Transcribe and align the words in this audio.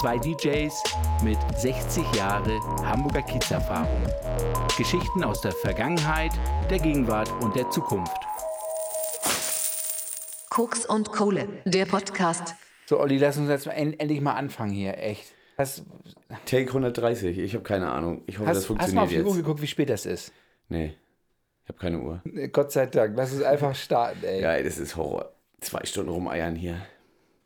Zwei 0.00 0.18
DJs 0.18 0.82
mit 1.22 1.36
60 1.58 2.02
Jahre 2.14 2.58
Hamburger 2.82 3.20
Kiezerfahrung. 3.20 4.02
Geschichten 4.78 5.22
aus 5.22 5.42
der 5.42 5.52
Vergangenheit, 5.52 6.32
der 6.70 6.78
Gegenwart 6.78 7.30
und 7.42 7.54
der 7.54 7.68
Zukunft. 7.70 8.16
Koks 10.48 10.86
und 10.86 11.12
Kohle, 11.12 11.48
der 11.66 11.84
Podcast. 11.84 12.54
So, 12.86 13.00
Olli, 13.00 13.18
lass 13.18 13.36
uns 13.36 13.50
jetzt 13.50 13.66
end 13.66 14.00
endlich 14.00 14.22
mal 14.22 14.32
anfangen 14.32 14.72
hier, 14.72 14.96
echt. 14.96 15.34
Hast, 15.58 15.84
Take 16.46 16.68
130, 16.68 17.38
ich 17.38 17.54
habe 17.54 17.64
keine 17.64 17.90
Ahnung. 17.90 18.22
Ich 18.26 18.38
hoffe, 18.38 18.48
das 18.48 18.68
hast, 18.68 18.78
hast 18.78 18.92
du 18.92 18.94
mal 18.94 19.02
auf 19.02 19.10
funktioniert 19.10 19.10
die 19.10 19.28
Uhr 19.28 19.36
jetzt. 19.36 19.44
geguckt, 19.44 19.60
wie 19.60 19.66
spät 19.66 19.90
das 19.90 20.06
ist? 20.06 20.32
Nee, 20.70 20.96
ich 21.64 21.68
habe 21.68 21.78
keine 21.78 21.98
Uhr. 22.00 22.22
Gott 22.52 22.72
sei 22.72 22.86
Dank, 22.86 23.16
lass 23.16 23.32
uns 23.32 23.42
einfach 23.42 23.74
starten, 23.74 24.24
ey. 24.24 24.42
Ja, 24.42 24.62
das 24.62 24.78
ist 24.78 24.96
Horror. 24.96 25.32
Zwei 25.60 25.84
Stunden 25.84 26.10
rumeiern 26.10 26.54
hier. 26.56 26.76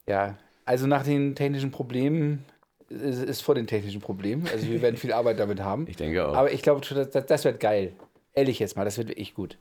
Ja, 0.08 0.36
also 0.64 0.86
nach 0.86 1.04
den 1.04 1.34
technischen 1.34 1.70
Problemen 1.70 2.44
ist, 2.88 3.22
ist 3.22 3.42
vor 3.42 3.54
den 3.54 3.66
technischen 3.66 4.00
Problemen. 4.00 4.46
Also 4.52 4.66
wir 4.66 4.82
werden 4.82 4.96
viel 4.96 5.12
Arbeit 5.12 5.38
damit 5.38 5.60
haben. 5.60 5.86
Ich 5.88 5.96
denke 5.96 6.26
auch. 6.26 6.34
Aber 6.34 6.50
ich 6.52 6.62
glaube, 6.62 6.80
das, 6.80 7.10
das, 7.10 7.26
das 7.26 7.44
wird 7.44 7.60
geil. 7.60 7.92
Ehrlich 8.34 8.58
jetzt 8.58 8.76
mal, 8.76 8.84
das 8.84 8.98
wird 8.98 9.08
wirklich 9.08 9.34
gut. 9.34 9.56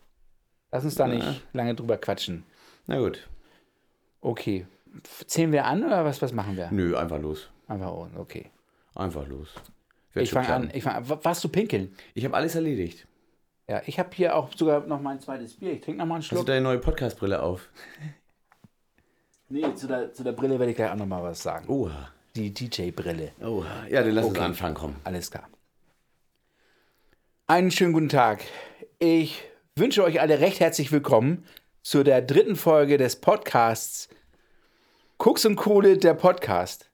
Lass 0.71 0.83
uns 0.83 0.95
da 0.95 1.07
nicht 1.07 1.43
lange 1.53 1.75
drüber 1.75 1.97
quatschen. 1.97 2.43
Na 2.87 2.99
gut. 2.99 3.27
Okay. 4.21 4.65
Zählen 5.27 5.51
wir 5.51 5.65
an 5.65 5.83
oder 5.83 6.03
was, 6.03 6.21
was 6.21 6.33
machen 6.33 6.57
wir? 6.57 6.69
Nö, 6.71 6.95
einfach 6.97 7.19
los. 7.19 7.49
Einfach 7.67 7.91
okay. 8.17 8.49
Einfach 8.95 9.27
los. 9.27 9.49
Wird 10.13 10.23
Ich 10.23 10.29
schon 10.31 10.43
fange 10.43 10.55
an. 10.55 10.71
Ich 10.73 10.83
fang 10.83 10.95
an. 10.95 11.09
Wa- 11.09 11.19
Warst 11.23 11.43
du 11.43 11.49
pinkeln? 11.49 11.93
Ich 12.15 12.25
habe 12.25 12.35
alles 12.35 12.55
erledigt. 12.55 13.07
Ja, 13.69 13.81
ich 13.85 13.99
habe 13.99 14.09
hier 14.13 14.35
auch 14.35 14.49
sogar 14.55 14.85
noch 14.87 15.01
mein 15.01 15.19
zweites 15.19 15.55
Bier. 15.55 15.73
Ich 15.73 15.81
trinke 15.81 15.99
noch 15.99 16.05
mal 16.05 16.15
einen 16.15 16.23
Hast 16.23 16.31
du 16.31 16.35
Schluck. 16.37 16.45
deine 16.47 16.61
neue 16.61 16.79
Podcast-Brille 16.79 17.41
auf? 17.41 17.69
Nee, 19.49 19.63
zu 19.75 19.87
der, 19.87 20.11
zu 20.11 20.25
der 20.25 20.33
Brille 20.33 20.59
werde 20.59 20.71
ich 20.71 20.75
gleich 20.75 20.91
auch 20.91 20.97
noch 20.97 21.05
mal 21.05 21.23
was 21.23 21.41
sagen. 21.41 21.69
Oha. 21.69 22.11
Die 22.35 22.53
DJ-Brille. 22.53 23.31
Oha. 23.39 23.85
Ja, 23.89 24.03
dann 24.03 24.11
lass 24.11 24.25
uns 24.25 24.35
Okay. 24.35 24.43
anfangen, 24.45 24.75
komm. 24.75 24.95
Alles 25.05 25.31
klar. 25.31 25.47
Einen 27.45 27.71
schönen 27.71 27.93
guten 27.93 28.09
Tag. 28.09 28.43
Ich 28.99 29.41
wünsche 29.77 30.03
euch 30.03 30.19
alle 30.19 30.41
recht 30.41 30.59
herzlich 30.59 30.91
willkommen 30.91 31.45
zu 31.81 32.03
der 32.03 32.21
dritten 32.21 32.57
Folge 32.57 32.97
des 32.97 33.15
Podcasts 33.21 34.09
Koks 35.15 35.45
und 35.45 35.55
Kohle, 35.55 35.97
der 35.97 36.13
Podcast. 36.13 36.89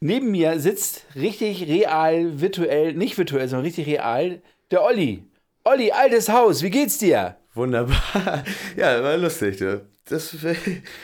Neben 0.00 0.32
mir 0.32 0.58
sitzt 0.58 1.06
richtig 1.14 1.68
real, 1.68 2.40
virtuell, 2.40 2.94
nicht 2.94 3.16
virtuell, 3.16 3.46
sondern 3.46 3.64
richtig 3.64 3.86
real, 3.86 4.42
der 4.72 4.82
Olli. 4.82 5.22
Olli, 5.68 5.90
altes 5.90 6.28
Haus, 6.28 6.62
wie 6.62 6.70
geht's 6.70 6.98
dir? 6.98 7.38
Wunderbar. 7.54 8.44
Ja, 8.76 9.02
war 9.02 9.16
lustig. 9.16 9.58
Das, 10.04 10.36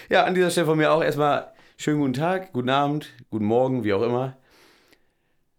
ja, 0.09 0.23
an 0.23 0.37
dieser 0.37 0.53
Stelle 0.53 0.67
von 0.67 0.79
mir 0.79 0.93
auch 0.93 1.03
erstmal 1.03 1.53
schönen 1.77 1.99
guten 1.99 2.13
Tag, 2.13 2.53
guten 2.53 2.69
Abend, 2.69 3.13
guten 3.31 3.47
Morgen, 3.47 3.83
wie 3.83 3.93
auch 3.93 4.03
immer. 4.03 4.37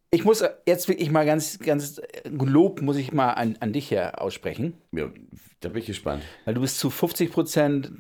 Ich 0.10 0.24
muss 0.24 0.42
jetzt 0.66 0.88
wirklich 0.88 1.12
mal 1.12 1.26
ganz, 1.26 1.60
ganz 1.60 2.00
Lob 2.24 2.82
muss 2.82 2.96
ich 2.96 3.12
mal 3.12 3.32
an, 3.32 3.58
an 3.60 3.74
dich 3.74 3.90
hier 3.90 4.22
aussprechen. 4.22 4.78
Ja, 4.94 5.10
da 5.60 5.68
bin 5.68 5.82
ich 5.82 5.88
gespannt. 5.88 6.24
Weil 6.46 6.54
du 6.54 6.62
bist 6.62 6.80
zu 6.80 6.90
50 6.90 7.30
Prozent 7.30 7.92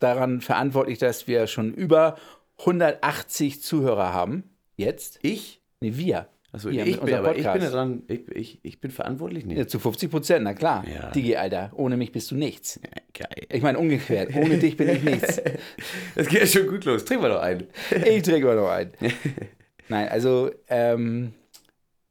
daran 0.00 0.42
verantwortlich, 0.42 0.98
dass 0.98 1.26
wir 1.26 1.46
schon 1.46 1.72
über 1.72 2.18
180 2.58 3.62
Zuhörer 3.62 4.12
haben. 4.12 4.50
Jetzt? 4.76 5.18
Ich? 5.22 5.62
Nee, 5.80 5.96
wir. 5.96 6.28
Achso, 6.54 6.70
Wir 6.70 6.86
ich, 6.86 7.00
bin, 7.00 7.14
aber 7.14 7.30
ich 7.30 7.36
bin 7.36 7.44
da 7.44 7.52
Podcast. 7.52 7.74
dran. 7.74 8.02
Ich, 8.08 8.28
ich, 8.28 8.58
ich 8.62 8.80
bin 8.80 8.90
verantwortlich 8.90 9.46
nicht. 9.46 9.56
Ja, 9.56 9.66
zu 9.66 9.78
50 9.78 10.10
Prozent, 10.10 10.44
na 10.44 10.52
klar. 10.52 10.84
Ja. 10.86 11.10
Digi, 11.10 11.34
Alter. 11.34 11.70
Ohne 11.74 11.96
mich 11.96 12.12
bist 12.12 12.30
du 12.30 12.34
nichts. 12.34 12.78
Geil. 13.14 13.46
Ich 13.48 13.62
meine, 13.62 13.78
umgekehrt. 13.78 14.36
Ohne 14.36 14.58
dich 14.58 14.76
bin 14.76 14.88
ich 14.88 15.02
nichts. 15.02 15.40
Das 16.14 16.28
geht 16.28 16.40
ja 16.40 16.46
schon 16.46 16.66
gut 16.66 16.84
los. 16.84 17.06
Trinken 17.06 17.24
wir 17.24 17.30
doch 17.30 17.40
einen. 17.40 17.68
Ich 18.06 18.22
trinke 18.22 18.46
mal 18.46 18.56
noch 18.56 18.68
ein. 18.68 18.92
Nein, 19.88 20.08
also, 20.08 20.50
ähm, 20.68 21.32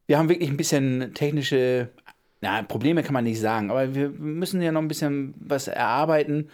wir 0.07 0.17
haben 0.17 0.27
wirklich 0.27 0.49
ein 0.49 0.57
bisschen 0.57 1.13
technische, 1.13 1.89
na, 2.41 2.63
Probleme 2.63 3.03
kann 3.03 3.13
man 3.13 3.23
nicht 3.23 3.39
sagen, 3.39 3.69
aber 3.69 3.93
wir 3.93 4.09
müssen 4.09 4.61
ja 4.61 4.71
noch 4.71 4.81
ein 4.81 4.87
bisschen 4.87 5.35
was 5.39 5.67
erarbeiten. 5.67 6.49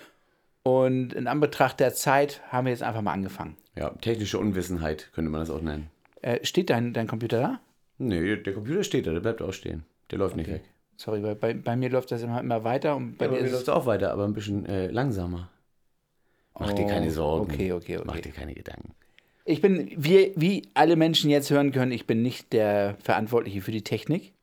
Und 0.63 1.13
in 1.13 1.27
Anbetracht 1.27 1.79
der 1.79 1.93
Zeit 1.93 2.41
haben 2.49 2.65
wir 2.65 2.71
jetzt 2.71 2.83
einfach 2.83 3.01
mal 3.01 3.13
angefangen. 3.13 3.55
Ja, 3.77 3.91
technische 4.01 4.37
Unwissenheit 4.39 5.09
könnte 5.13 5.31
man 5.31 5.39
das 5.39 5.49
auch 5.49 5.61
nennen. 5.61 5.89
Äh, 6.21 6.43
steht 6.43 6.69
dein, 6.69 6.91
dein 6.93 7.07
Computer 7.07 7.39
da? 7.39 7.59
Nee, 7.97 8.37
der 8.37 8.53
Computer 8.53 8.83
steht 8.83 9.07
da, 9.07 9.11
der 9.13 9.19
bleibt 9.19 9.41
auch 9.41 9.53
stehen. 9.53 9.83
Der 10.11 10.19
läuft 10.19 10.35
nicht 10.35 10.49
weg. 10.49 10.63
Sorry, 10.97 11.21
weil 11.23 11.35
bei, 11.35 11.53
bei 11.53 11.75
mir 11.75 11.89
läuft 11.89 12.11
das 12.11 12.21
immer, 12.23 12.39
immer 12.39 12.63
weiter 12.63 12.95
und 12.95 13.17
bei 13.17 13.25
Ja, 13.25 13.31
dir 13.31 13.41
mir 13.43 13.49
läuft 13.49 13.63
es 13.63 13.69
auch 13.69 13.85
weiter, 13.85 14.11
aber 14.11 14.25
ein 14.25 14.33
bisschen 14.33 14.65
äh, 14.65 14.87
langsamer. 14.87 15.49
Mach 16.59 16.73
dir 16.73 16.85
Oh, 16.85 16.87
keine 16.89 17.11
Sorgen. 17.11 17.51
okay, 17.51 17.71
okay, 17.71 17.99
Mach 18.03 18.13
okay. 18.13 18.21
dir 18.23 18.31
keine 18.31 18.53
Gedanken. 18.53 18.93
Ich 19.45 19.61
bin, 19.61 19.91
wie, 19.95 20.33
wie 20.35 20.63
alle 20.73 20.95
Menschen 20.95 21.29
jetzt 21.29 21.49
hören 21.51 21.71
können, 21.71 21.91
ich 21.91 22.05
bin 22.07 22.21
nicht 22.21 22.51
der 22.51 22.97
Verantwortliche 22.99 23.61
für 23.61 23.71
die 23.71 23.83
Technik. 23.83 24.33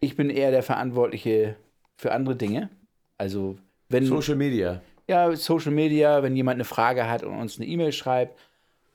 Ich 0.00 0.16
bin 0.16 0.30
eher 0.30 0.50
der 0.50 0.62
Verantwortliche 0.62 1.56
für 1.96 2.12
andere 2.12 2.36
Dinge. 2.36 2.70
Also, 3.18 3.58
wenn 3.88 4.06
Social 4.06 4.36
Media. 4.36 4.80
ja, 5.08 5.34
Social 5.36 5.72
Media, 5.72 6.22
wenn 6.22 6.34
jemand 6.34 6.56
eine 6.56 6.64
Frage 6.64 7.08
hat 7.08 7.24
und 7.24 7.34
uns 7.38 7.58
eine 7.58 7.66
E-Mail 7.66 7.92
schreibt 7.92 8.38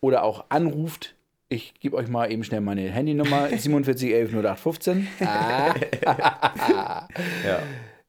oder 0.02 0.24
auch 0.24 0.46
anruft, 0.50 1.16
ich 1.50 1.74
gebe 1.80 1.96
euch 1.96 2.08
mal 2.08 2.31
eben 2.31 2.44
schnell 2.44 2.62
meine 2.62 2.90
Handynummer 2.90 3.47
4711 3.50 4.34
0815. 4.34 5.08
Ah. 5.22 7.08
Ja. 7.46 7.62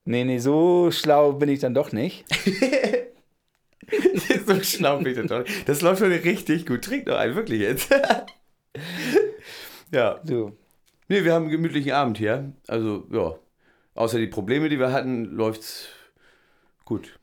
Nee, 0.04 0.24
nee, 0.24 0.38
so 0.38 0.90
schlau 0.90 1.32
bin 1.32 1.50
ich 1.50 1.60
dann 1.60 1.74
doch 1.74 1.92
nicht. 1.92 2.24
so 4.46 4.62
schlau 4.62 4.98
bin 4.98 5.18
ich 5.18 5.26
doch. 5.26 5.44
Das 5.66 5.82
läuft 5.82 6.00
schon 6.00 6.12
richtig 6.12 6.66
gut. 6.66 6.82
Trink 6.82 7.06
doch 7.06 7.18
einen, 7.18 7.34
wirklich 7.34 7.60
jetzt. 7.60 7.90
ja. 9.92 10.18
So, 10.24 10.56
Nee, 11.08 11.24
wir 11.24 11.32
haben 11.32 11.44
einen 11.44 11.52
gemütlichen 11.52 11.92
Abend 11.92 12.18
hier. 12.18 12.52
Also, 12.66 13.06
ja. 13.10 13.34
Außer 13.94 14.18
die 14.18 14.26
Probleme, 14.26 14.68
die 14.68 14.78
wir 14.78 14.92
hatten, 14.92 15.24
läuft's 15.24 15.88
gut. 16.84 17.18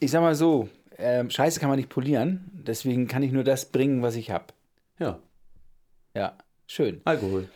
ich 0.00 0.10
sag 0.10 0.20
mal 0.20 0.34
so, 0.34 0.68
ähm, 0.98 1.30
Scheiße 1.30 1.58
kann 1.58 1.70
man 1.70 1.78
nicht 1.78 1.88
polieren, 1.88 2.50
deswegen 2.52 3.08
kann 3.08 3.22
ich 3.22 3.32
nur 3.32 3.42
das 3.42 3.72
bringen, 3.72 4.02
was 4.02 4.16
ich 4.16 4.30
habe. 4.30 4.44
Ja. 4.98 5.18
Ja, 6.16 6.38
schön. 6.66 7.02
Alkohol. 7.04 7.46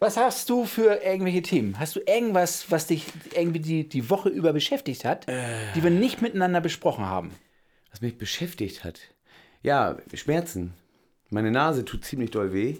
Was 0.00 0.16
hast 0.16 0.48
du 0.48 0.64
für 0.64 1.02
irgendwelche 1.04 1.42
Themen? 1.42 1.78
Hast 1.78 1.96
du 1.96 2.00
irgendwas, 2.00 2.70
was 2.70 2.86
dich 2.86 3.06
irgendwie 3.34 3.60
die, 3.60 3.86
die 3.86 4.08
Woche 4.08 4.30
über 4.30 4.54
beschäftigt 4.54 5.04
hat, 5.04 5.26
die 5.28 5.82
wir 5.82 5.90
nicht 5.90 6.22
miteinander 6.22 6.62
besprochen 6.62 7.04
haben? 7.04 7.30
Was 7.90 8.00
mich 8.00 8.16
beschäftigt 8.16 8.84
hat. 8.84 9.00
Ja, 9.62 9.98
Schmerzen. 10.14 10.72
Meine 11.28 11.50
Nase 11.50 11.84
tut 11.84 12.06
ziemlich 12.06 12.30
doll 12.30 12.54
weh. 12.54 12.76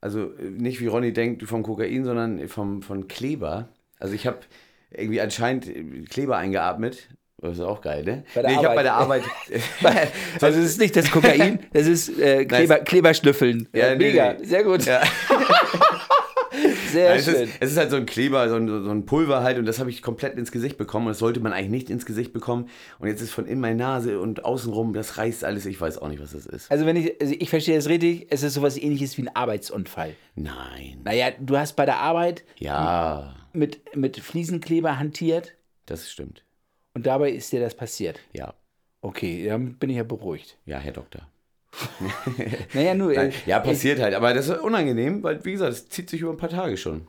Also 0.00 0.32
äh, 0.34 0.50
nicht 0.50 0.80
wie 0.80 0.86
Ronny 0.86 1.12
denkt 1.12 1.42
vom 1.42 1.64
Kokain, 1.64 2.04
sondern 2.04 2.46
vom, 2.48 2.82
von 2.82 3.08
Kleber. 3.08 3.68
Also 3.98 4.14
ich 4.14 4.26
habe 4.26 4.38
irgendwie 4.90 5.20
anscheinend 5.20 5.66
äh, 5.66 6.02
Kleber 6.02 6.36
eingeatmet. 6.36 7.08
Das 7.40 7.52
ist 7.52 7.60
auch 7.60 7.80
geil, 7.80 8.02
ne? 8.04 8.24
Bei 8.34 8.42
der 8.42 8.50
nee, 8.50 8.56
ich 8.58 8.64
habe 8.64 8.74
bei 8.74 8.82
der 8.82 8.94
Arbeit. 8.94 9.22
Also 10.40 10.58
es 10.58 10.66
ist 10.70 10.80
nicht 10.80 10.96
das 10.96 11.10
Kokain, 11.10 11.60
das 11.72 11.86
ist 11.86 12.18
äh, 12.18 12.44
Kleber, 12.44 12.78
Kleberschnüffeln. 12.80 13.68
Ja, 13.72 13.86
Äh, 13.88 13.96
nee, 13.96 14.08
Mega, 14.10 14.32
nee. 14.34 14.44
sehr 14.44 14.64
gut. 14.64 14.84
Ja. 14.84 15.00
Sehr 16.90 17.10
Nein, 17.10 17.18
es, 17.18 17.24
schön. 17.26 17.34
ist, 17.34 17.52
es 17.60 17.70
ist 17.72 17.76
halt 17.76 17.90
so 17.90 17.96
ein 17.96 18.06
Kleber, 18.06 18.48
so 18.48 18.56
ein, 18.56 18.66
so 18.66 18.90
ein 18.90 19.04
Pulver 19.04 19.42
halt 19.42 19.58
und 19.58 19.66
das 19.66 19.78
habe 19.78 19.90
ich 19.90 20.00
komplett 20.02 20.36
ins 20.36 20.50
Gesicht 20.50 20.78
bekommen 20.78 21.06
und 21.06 21.10
das 21.10 21.18
sollte 21.18 21.38
man 21.40 21.52
eigentlich 21.52 21.70
nicht 21.70 21.90
ins 21.90 22.06
Gesicht 22.06 22.32
bekommen 22.32 22.68
und 22.98 23.06
jetzt 23.08 23.20
ist 23.20 23.30
von 23.30 23.46
in 23.46 23.60
meine 23.60 23.76
Nase 23.76 24.18
und 24.18 24.44
außenrum, 24.44 24.94
das 24.94 25.18
reißt 25.18 25.44
alles, 25.44 25.66
ich 25.66 25.78
weiß 25.80 25.98
auch 25.98 26.08
nicht, 26.08 26.20
was 26.22 26.32
das 26.32 26.46
ist. 26.46 26.70
Also 26.72 26.86
wenn 26.86 26.96
ich, 26.96 27.20
also 27.20 27.34
ich 27.38 27.50
verstehe 27.50 27.76
das 27.76 27.88
richtig, 27.88 28.26
es 28.30 28.42
ist 28.42 28.54
sowas 28.54 28.76
ähnliches 28.78 29.16
wie 29.18 29.22
ein 29.22 29.36
Arbeitsunfall. 29.36 30.14
Nein. 30.34 31.02
Naja, 31.04 31.28
du 31.38 31.56
hast 31.58 31.76
bei 31.76 31.84
der 31.84 31.98
Arbeit 31.98 32.42
Ja, 32.56 33.36
mit, 33.52 33.94
mit 33.94 34.18
Fliesenkleber 34.18 34.98
hantiert 34.98 35.54
das 35.86 36.10
stimmt. 36.10 36.42
Und 36.98 37.06
dabei 37.06 37.30
ist 37.30 37.52
dir 37.52 37.60
das 37.60 37.74
passiert. 37.74 38.20
Ja, 38.32 38.54
Okay, 39.00 39.46
dann 39.46 39.74
bin 39.74 39.90
ich 39.90 39.96
ja 39.96 40.02
beruhigt. 40.02 40.58
ja, 40.66 40.78
Herr 40.78 40.92
Doktor. 40.92 41.28
Naja, 42.74 42.94
nur. 42.94 43.12
Nein, 43.12 43.30
äh, 43.30 43.34
ja, 43.46 43.60
passiert 43.60 44.00
halt, 44.00 44.14
aber 44.14 44.34
das 44.34 44.48
ist 44.48 44.58
unangenehm, 44.58 45.22
weil 45.22 45.44
wie 45.44 45.52
gesagt, 45.52 45.72
es 45.72 45.88
zieht 45.88 46.10
sich 46.10 46.20
über 46.22 46.30
ein 46.30 46.36
paar 46.36 46.48
Tage 46.48 46.76
schon. 46.76 47.06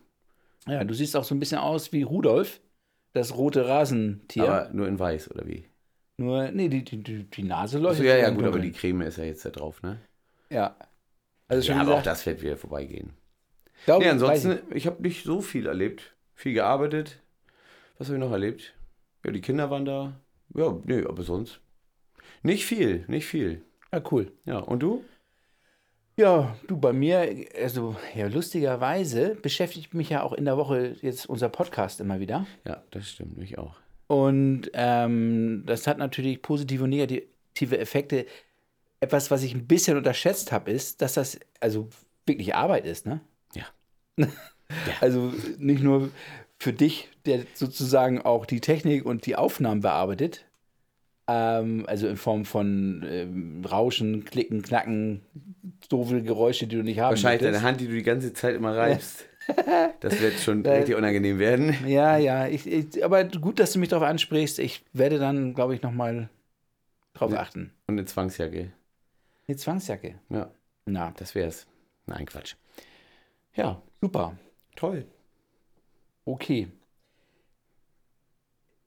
Ja, 0.68 0.84
du 0.84 0.94
siehst 0.94 1.16
auch 1.16 1.24
so 1.24 1.34
ein 1.34 1.40
bisschen 1.40 1.58
aus 1.58 1.92
wie 1.92 2.04
Rudolf, 2.04 2.60
das 3.14 3.36
rote 3.36 3.68
Rasentier. 3.68 4.44
Aber 4.44 4.70
nur 4.74 4.88
in 4.88 5.00
weiß 5.00 5.32
oder 5.32 5.48
wie? 5.48 5.66
Nur, 6.18 6.52
nee, 6.52 6.68
die, 6.68 6.84
die, 6.84 7.24
die, 7.24 7.44
Nase 7.44 7.80
läuft. 7.80 8.02
Ja, 8.02 8.18
ja, 8.18 8.30
gut, 8.30 8.44
aber 8.46 8.60
die 8.60 8.74
Creme 8.74 9.02
ist 9.02 9.18
ja 9.18 9.24
jetzt 9.24 9.46
da 9.46 9.50
drauf, 9.50 9.82
ne? 9.82 10.00
Ja. 10.52 10.76
Also 11.48 11.66
schon 11.66 11.78
Ja, 11.78 11.82
aber 11.82 11.96
auch 11.96 12.04
das 12.04 12.26
wird 12.26 12.42
wieder 12.42 12.58
vorbeigehen. 12.58 13.14
glaub, 13.86 14.02
Nee, 14.02 14.08
ich, 14.08 14.12
ansonsten, 14.12 14.50
weiß 14.50 14.60
ich 14.76 14.86
habe 14.86 15.02
nicht 15.02 15.24
so 15.24 15.42
viel 15.42 15.66
erlebt. 15.66 16.14
Viel 16.36 16.54
gearbeitet. 16.54 17.20
Was 17.98 18.08
habe 18.08 18.18
ich 18.18 18.24
noch 18.24 18.32
erlebt? 18.32 18.74
Ja, 19.26 19.32
die 19.32 19.42
Kinder 19.42 19.70
waren 19.70 19.86
da. 19.86 20.20
Ja, 20.56 20.78
nee, 20.86 21.04
aber 21.06 21.24
sonst. 21.24 21.60
Nicht 22.42 22.66
viel, 22.66 23.06
nicht 23.08 23.26
viel. 23.26 23.62
Ja, 23.92 24.02
cool. 24.12 24.32
Ja, 24.46 24.60
und 24.60 24.82
du? 24.82 25.04
Ja, 26.18 26.56
du, 26.68 26.78
bei 26.78 26.92
mir, 26.92 27.48
also 27.62 27.96
ja, 28.14 28.28
lustigerweise 28.28 29.36
beschäftigt 29.36 29.94
mich 29.94 30.10
ja 30.10 30.22
auch 30.22 30.34
in 30.34 30.46
der 30.46 30.58
Woche 30.58 30.98
jetzt 31.02 31.28
unser 31.28 31.48
Podcast 31.48 32.02
immer 32.02 32.20
wieder. 32.20 32.46
Ja, 32.66 32.84
das 32.92 33.10
stimmt, 33.10 33.38
mich 33.38 33.58
auch. 33.58 33.76
Und 34.08 34.70
ähm, 34.74 35.64
das 35.66 35.88
hat 35.88 35.98
natürlich 35.98 36.42
positive 36.42 36.84
und 36.84 36.90
negative 36.90 37.78
Effekte. 37.78 38.26
Etwas, 39.00 39.32
was 39.32 39.44
ich 39.44 39.54
ein 39.54 39.66
bisschen 39.66 39.96
unterschätzt 39.96 40.52
habe, 40.52 40.72
ist, 40.72 41.02
dass 41.02 41.14
das 41.14 41.40
also 41.62 41.88
wirklich 42.26 42.54
Arbeit 42.54 42.86
ist, 42.86 43.06
ne? 43.06 43.22
Ja. 43.54 43.66
Also 45.02 45.34
nicht 45.58 45.82
nur 45.82 46.12
für 46.60 46.74
dich, 46.74 47.10
der 47.26 47.46
sozusagen 47.54 48.22
auch 48.22 48.46
die 48.46 48.60
Technik 48.60 49.06
und 49.06 49.26
die 49.26 49.36
Aufnahmen 49.36 49.82
bearbeitet, 49.82 50.46
ähm, 51.28 51.86
also 51.88 52.08
in 52.08 52.18
Form 52.18 52.46
von 52.46 53.06
ähm, 53.10 53.64
Rauschen, 53.66 54.26
Klicken, 54.26 54.62
Knacken, 54.62 55.22
doofe 55.88 56.22
Geräusche, 56.22 56.68
die 56.68 56.76
du 56.76 56.84
nicht 56.84 57.00
haben 57.00 57.12
Wahrscheinlich 57.12 57.42
deine 57.42 57.62
Hand, 57.62 57.80
die 57.80 57.88
du 57.88 57.94
die 57.94 58.04
ganze 58.04 58.34
Zeit 58.34 58.56
immer 58.56 58.76
reibst. 58.76 59.26
Das 60.02 60.22
wird 60.22 60.36
schon 60.36 60.64
richtig 60.64 60.94
unangenehm 60.94 61.40
werden. 61.40 61.76
Ja, 61.88 62.18
ja, 62.18 62.48
ich, 62.48 62.68
ich, 62.68 63.04
aber 63.04 63.24
gut, 63.24 63.60
dass 63.60 63.74
du 63.74 63.80
mich 63.80 63.90
darauf 63.90 64.08
ansprichst. 64.08 64.60
Ich 64.60 64.86
werde 64.94 65.18
dann, 65.18 65.56
glaube 65.56 65.74
ich, 65.74 65.82
nochmal 65.82 66.30
drauf 67.16 67.34
achten. 67.34 67.72
Und 67.88 67.98
eine 67.98 68.06
Zwangsjacke. 68.06 68.72
Eine 69.48 69.58
Zwangsjacke. 69.58 70.20
Ja, 70.30 70.52
Na, 70.86 71.14
das 71.18 71.34
wär's. 71.34 71.66
Nein, 72.06 72.28
Quatsch. 72.28 72.54
Ja, 73.56 73.82
super. 74.02 74.38
toll. 74.76 75.08
Okay. 76.30 76.68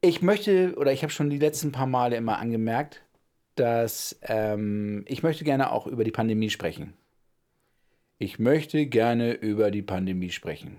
Ich 0.01 0.23
möchte, 0.23 0.77
oder 0.77 0.93
ich 0.93 1.03
habe 1.03 1.13
schon 1.13 1.29
die 1.29 1.39
letzten 1.39 1.73
paar 1.73 1.89
Male 1.89 2.15
immer 2.17 2.39
angemerkt, 2.39 3.03
dass 3.57 4.17
ähm, 4.23 5.05
ich 5.09 5.25
möchte 5.25 5.43
gerne 5.43 5.73
auch 5.73 5.89
über 5.89 6.05
die 6.05 6.13
Pandemie 6.13 6.51
sprechen. 6.51 6.95
Ich 8.19 8.39
möchte 8.39 8.87
gerne 8.87 9.33
über 9.33 9.73
die 9.73 9.83
Pandemie 9.83 10.31
sprechen. 10.31 10.77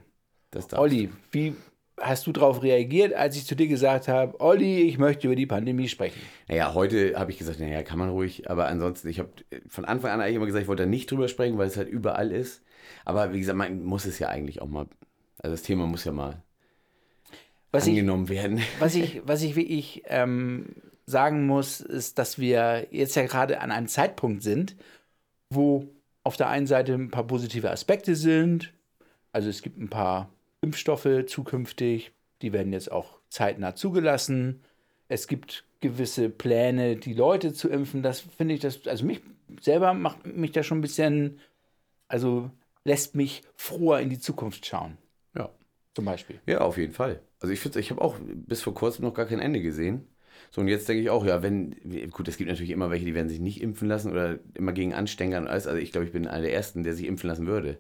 Das 0.51 0.71
Olli, 0.73 1.09
wie 1.31 1.53
hast 1.99 2.27
du 2.27 2.31
darauf 2.31 2.63
reagiert, 2.63 3.13
als 3.13 3.35
ich 3.35 3.45
zu 3.45 3.55
dir 3.55 3.67
gesagt 3.67 4.07
habe, 4.07 4.39
Olli, 4.39 4.83
ich 4.83 4.97
möchte 4.97 5.27
über 5.27 5.35
die 5.35 5.45
Pandemie 5.45 5.89
sprechen? 5.89 6.21
Naja, 6.47 6.73
heute 6.73 7.19
habe 7.19 7.31
ich 7.31 7.37
gesagt, 7.37 7.59
naja, 7.59 7.83
kann 7.83 7.99
man 7.99 8.09
ruhig, 8.09 8.49
aber 8.49 8.67
ansonsten, 8.67 9.09
ich 9.09 9.19
habe 9.19 9.31
von 9.67 9.83
Anfang 9.83 10.11
an 10.11 10.21
eigentlich 10.21 10.37
immer 10.37 10.45
gesagt, 10.45 10.63
ich 10.63 10.69
wollte 10.69 10.83
da 10.83 10.89
nicht 10.89 11.11
drüber 11.11 11.27
sprechen, 11.27 11.57
weil 11.57 11.67
es 11.67 11.75
halt 11.75 11.89
überall 11.89 12.31
ist. 12.31 12.63
Aber 13.03 13.33
wie 13.33 13.39
gesagt, 13.39 13.57
man 13.57 13.83
muss 13.83 14.05
es 14.05 14.17
ja 14.19 14.29
eigentlich 14.29 14.61
auch 14.61 14.69
mal, 14.69 14.87
also 15.39 15.53
das 15.53 15.63
Thema 15.63 15.85
muss 15.87 16.05
ja 16.05 16.13
mal 16.13 16.41
Was 17.73 17.87
ich, 17.87 17.91
angenommen 17.91 18.29
werden. 18.29 18.61
was 18.79 18.95
ich, 18.95 19.21
was 19.25 19.41
ich 19.41 19.55
wirklich 19.55 20.03
ähm, 20.05 20.67
sagen 21.05 21.45
muss, 21.47 21.81
ist, 21.81 22.17
dass 22.19 22.39
wir 22.39 22.87
jetzt 22.91 23.15
ja 23.15 23.23
gerade 23.25 23.59
an 23.59 23.71
einem 23.71 23.87
Zeitpunkt 23.87 24.43
sind, 24.43 24.75
wo 25.49 25.89
auf 26.23 26.37
der 26.37 26.49
einen 26.49 26.67
Seite 26.67 26.93
ein 26.93 27.11
paar 27.11 27.27
positive 27.27 27.69
Aspekte 27.71 28.15
sind. 28.15 28.71
Also 29.31 29.49
es 29.49 29.61
gibt 29.61 29.77
ein 29.79 29.89
paar 29.89 30.29
Impfstoffe 30.61 31.25
zukünftig, 31.27 32.11
die 32.41 32.53
werden 32.53 32.71
jetzt 32.71 32.91
auch 32.91 33.19
zeitnah 33.29 33.75
zugelassen. 33.75 34.61
Es 35.09 35.27
gibt 35.27 35.65
gewisse 35.81 36.29
Pläne, 36.29 36.95
die 36.95 37.13
Leute 37.13 37.53
zu 37.53 37.69
impfen. 37.69 38.03
Das 38.03 38.21
finde 38.21 38.53
ich, 38.53 38.61
das, 38.61 38.87
also 38.87 39.05
mich 39.05 39.21
selber 39.59 39.93
macht 39.93 40.25
mich 40.25 40.51
da 40.51 40.63
schon 40.63 40.77
ein 40.77 40.81
bisschen, 40.81 41.39
also 42.07 42.51
lässt 42.85 43.15
mich 43.15 43.41
froher 43.55 43.99
in 43.99 44.09
die 44.09 44.19
Zukunft 44.19 44.65
schauen. 44.65 44.97
Zum 45.93 46.05
Beispiel. 46.05 46.39
Ja, 46.45 46.61
auf 46.61 46.77
jeden 46.77 46.93
Fall. 46.93 47.21
Also 47.39 47.53
ich 47.53 47.59
finde, 47.59 47.79
ich 47.79 47.91
habe 47.91 48.01
auch 48.01 48.17
bis 48.21 48.61
vor 48.61 48.73
kurzem 48.73 49.05
noch 49.05 49.13
gar 49.13 49.25
kein 49.25 49.39
Ende 49.39 49.61
gesehen. 49.61 50.07
So, 50.51 50.61
und 50.61 50.67
jetzt 50.67 50.87
denke 50.87 51.01
ich 51.01 51.09
auch, 51.09 51.25
ja, 51.25 51.41
wenn, 51.41 51.75
gut, 52.11 52.27
es 52.27 52.37
gibt 52.37 52.49
natürlich 52.49 52.71
immer 52.71 52.89
welche, 52.91 53.05
die 53.05 53.15
werden 53.15 53.29
sich 53.29 53.39
nicht 53.39 53.61
impfen 53.61 53.87
lassen 53.87 54.11
oder 54.11 54.39
immer 54.53 54.73
gegen 54.73 54.93
anstängern 54.93 55.43
und 55.43 55.49
alles. 55.49 55.67
Also 55.67 55.79
ich 55.79 55.91
glaube, 55.91 56.05
ich 56.05 56.13
bin 56.13 56.27
einer 56.27 56.41
der 56.41 56.53
Ersten, 56.53 56.83
der 56.83 56.93
sich 56.93 57.07
impfen 57.07 57.29
lassen 57.29 57.47
würde. 57.47 57.79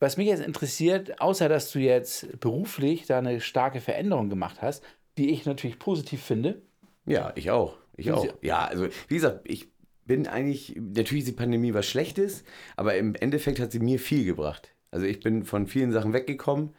Was 0.00 0.16
mich 0.16 0.28
jetzt 0.28 0.44
interessiert, 0.44 1.20
außer 1.20 1.48
dass 1.48 1.70
du 1.70 1.78
jetzt 1.78 2.40
beruflich 2.40 3.06
da 3.06 3.18
eine 3.18 3.40
starke 3.40 3.80
Veränderung 3.80 4.28
gemacht 4.28 4.60
hast, 4.60 4.84
die 5.16 5.30
ich 5.30 5.46
natürlich 5.46 5.78
positiv 5.78 6.22
finde, 6.22 6.62
Ja, 7.06 7.32
ich 7.36 7.50
auch. 7.50 7.76
Ich 7.96 8.10
auch. 8.10 8.26
Ja, 8.42 8.64
also 8.64 8.88
wie 9.08 9.14
gesagt, 9.14 9.40
ich 9.44 9.68
bin 10.04 10.26
eigentlich, 10.26 10.74
natürlich 10.76 11.24
ist 11.24 11.28
die 11.28 11.36
Pandemie 11.36 11.74
was 11.74 11.86
Schlechtes, 11.86 12.44
aber 12.76 12.96
im 12.96 13.14
Endeffekt 13.14 13.60
hat 13.60 13.72
sie 13.72 13.78
mir 13.78 13.98
viel 13.98 14.24
gebracht. 14.24 14.74
Also 14.90 15.06
ich 15.06 15.20
bin 15.20 15.44
von 15.44 15.66
vielen 15.66 15.92
Sachen 15.92 16.12
weggekommen, 16.12 16.74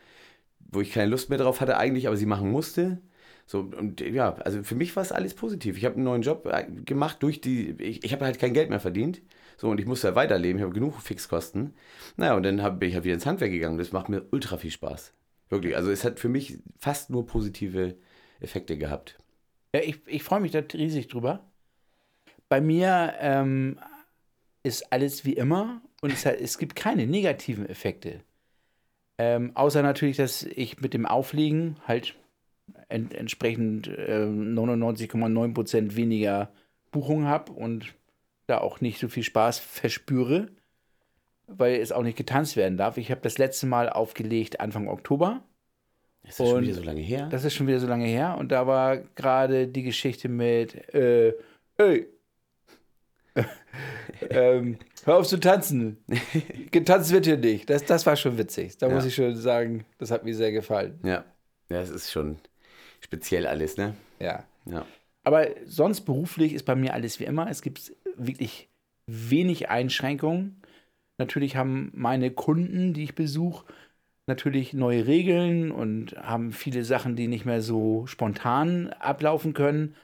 wo 0.76 0.82
ich 0.82 0.92
keine 0.92 1.10
Lust 1.10 1.30
mehr 1.30 1.40
drauf 1.40 1.62
hatte 1.62 1.78
eigentlich, 1.78 2.08
aber 2.08 2.18
sie 2.18 2.26
machen 2.26 2.52
musste. 2.52 3.02
So, 3.48 3.60
und 3.60 4.02
ja, 4.02 4.36
also 4.36 4.64
für 4.64 4.76
mich 4.76 4.96
war 4.96 5.04
es 5.04 5.12
alles 5.12 5.36
positiv. 5.36 5.78
Ich 5.78 5.86
habe 5.86 5.96
einen 5.96 6.04
neuen 6.04 6.22
Job 6.24 6.48
äh, 6.48 6.66
gemacht 6.86 7.18
durch 7.22 7.42
die, 7.42 7.72
ich, 7.80 8.04
ich 8.04 8.12
habe 8.14 8.26
halt 8.26 8.40
kein 8.40 8.54
Geld 8.54 8.70
mehr 8.70 8.80
verdient. 8.80 9.22
So, 9.58 9.70
und 9.70 9.80
ich 9.80 9.86
musste 9.86 10.08
halt 10.08 10.16
weiterleben, 10.16 10.58
ich 10.58 10.64
habe 10.64 10.74
genug 10.74 11.00
Fixkosten. 11.00 11.74
Naja, 12.18 12.36
und 12.36 12.44
dann 12.44 12.58
bin 12.80 12.90
ich 12.90 12.96
halt 12.96 13.06
wieder 13.06 13.14
ins 13.14 13.26
Handwerk 13.26 13.52
gegangen. 13.52 13.78
Das 13.78 13.92
macht 13.92 14.10
mir 14.10 14.26
ultra 14.32 14.58
viel 14.58 14.72
Spaß. 14.72 15.14
Wirklich. 15.50 15.76
Also 15.76 15.92
es 15.92 16.04
hat 16.04 16.20
für 16.20 16.30
mich 16.30 16.58
fast 16.78 17.10
nur 17.10 17.26
positive 17.26 17.96
Effekte 18.40 18.78
gehabt. 18.78 19.18
ja, 19.74 19.82
ich, 19.82 20.00
ich 20.08 20.24
freue 20.24 20.42
mich 20.42 20.52
da 20.52 20.60
riesig 20.74 21.08
drüber. 21.08 21.46
Bei 22.50 22.62
mir 22.62 23.14
ähm, 23.20 23.80
ist 24.64 24.92
alles 24.92 25.26
wie 25.26 25.34
immer 25.34 25.82
und 26.02 26.14
es, 26.14 26.26
hat, 26.26 26.40
es 26.40 26.58
gibt 26.58 26.76
keine 26.76 27.08
negativen 27.08 27.68
Effekte. 27.68 28.22
Ähm, 29.18 29.52
außer 29.56 29.82
natürlich, 29.82 30.18
dass 30.18 30.44
ich 30.44 30.82
mit 30.82 30.94
dem 30.94 31.06
Auflegen 31.06 31.78
halt 31.88 32.16
en 32.90 33.12
entsprechend 33.12 33.88
ähm, 33.88 34.54
99,9% 34.56 35.96
weniger 35.96 36.52
Buchungen 36.92 37.28
habe 37.28 37.52
und 37.52 37.94
da 38.48 38.60
auch 38.60 38.82
nicht 38.82 39.00
so 39.00 39.08
viel 39.08 39.24
Spaß 39.24 39.60
verspüre, 39.60 40.50
weil 41.48 41.80
es 41.80 41.92
auch 41.92 42.04
nicht 42.04 42.18
getanzt 42.18 42.56
werden 42.56 42.78
darf. 42.78 42.98
Ich 42.98 43.12
habe 43.12 43.22
das 43.22 43.38
letzte 43.38 43.68
Mal 43.68 43.90
aufgelegt 43.90 44.60
Anfang 44.60 44.88
Oktober. 44.88 45.44
Ist 46.24 46.40
das 46.40 46.50
schon 46.50 46.58
Und 46.58 46.64
wieder 46.64 46.74
so 46.74 46.84
lange 46.84 47.02
her? 47.02 47.28
Das 47.30 47.44
ist 47.44 47.54
schon 47.54 47.68
wieder 47.68 47.80
so 47.80 47.88
lange 47.88 48.06
her. 48.06 48.38
Und 48.40 48.52
da 48.52 48.68
war 48.68 48.98
gerade 48.98 49.68
die 49.68 49.84
Geschichte 49.84 50.28
mit, 50.28 50.94
äh, 50.94 51.34
ey, 51.78 52.08
ähm, 54.30 54.78
hör 55.04 55.18
auf 55.18 55.28
zu 55.28 55.40
tanzen. 55.40 55.98
Getanzt 56.72 57.12
wird 57.12 57.26
hier 57.26 57.38
nicht. 57.38 57.70
Das, 57.70 57.84
das 57.86 58.06
war 58.06 58.16
schon 58.16 58.38
witzig. 58.38 58.78
Da 58.78 58.88
Ja. 58.88 58.96
muss 58.96 59.06
ich 59.06 59.16
schon 59.16 59.36
sagen, 59.36 59.86
das 59.98 60.12
hat 60.12 60.24
mir 60.24 60.36
sehr 60.36 60.52
gefallen. 60.52 61.00
Ja. 61.04 61.26
Ja, 61.70 61.82
es 61.82 61.90
ist 61.90 62.12
schon 62.12 62.38
speziell 63.02 63.48
alles, 63.48 63.78
ne? 63.78 63.96
Ja. 64.20 64.46
Ja. 64.66 64.86
Aber 65.24 65.48
sonst 65.66 66.02
beruflich 66.02 66.54
ist 66.54 66.64
bei 66.64 66.76
mir 66.76 66.94
alles 66.94 67.20
wie 67.20 67.26
immer. 67.26 67.50
Es 67.50 67.62
gibt 67.62 67.94
wirklich 68.16 68.70
wenig 69.08 69.70
Einschränkungen. 69.70 70.62
Natürlich 71.18 71.56
haben 71.56 71.92
meine 71.96 72.30
Kunden, 72.32 72.94
die 72.94 73.04
ich 73.04 73.16
besuche, 73.16 73.66
natürlich 74.28 74.74
neue 74.74 75.08
Regeln 75.08 75.72
und 75.72 76.16
haben 76.18 76.52
viele 76.52 76.84
Sachen, 76.84 77.16
die 77.16 77.28
nicht 77.28 77.46
mehr 77.46 77.62
so 77.62 78.06
spontan 78.06 78.90
ablaufen 78.94 79.54
können. 79.54 79.96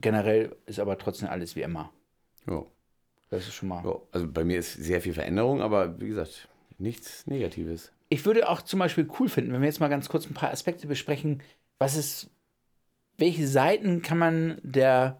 Generell 0.00 0.56
ist 0.66 0.80
aber 0.80 0.98
trotzdem 0.98 1.28
alles 1.28 1.54
wie 1.54 1.62
immer. 1.62 1.92
Ja. 2.46 2.64
Das 3.30 3.48
ist 3.48 3.54
schon 3.54 3.68
mal. 3.68 3.84
Ja. 3.84 3.96
Also 4.12 4.30
bei 4.30 4.44
mir 4.44 4.58
ist 4.58 4.74
sehr 4.74 5.00
viel 5.00 5.14
Veränderung, 5.14 5.62
aber 5.62 6.00
wie 6.00 6.08
gesagt, 6.08 6.48
nichts 6.78 7.26
Negatives. 7.26 7.92
Ich 8.08 8.26
würde 8.26 8.48
auch 8.48 8.60
zum 8.60 8.78
Beispiel 8.78 9.08
cool 9.18 9.28
finden, 9.28 9.52
wenn 9.52 9.62
wir 9.62 9.68
jetzt 9.68 9.80
mal 9.80 9.88
ganz 9.88 10.08
kurz 10.08 10.26
ein 10.26 10.34
paar 10.34 10.50
Aspekte 10.50 10.86
besprechen. 10.86 11.42
Was 11.78 11.96
ist, 11.96 12.30
welche 13.16 13.48
Seiten 13.48 14.02
kann 14.02 14.18
man 14.18 14.60
der 14.62 15.18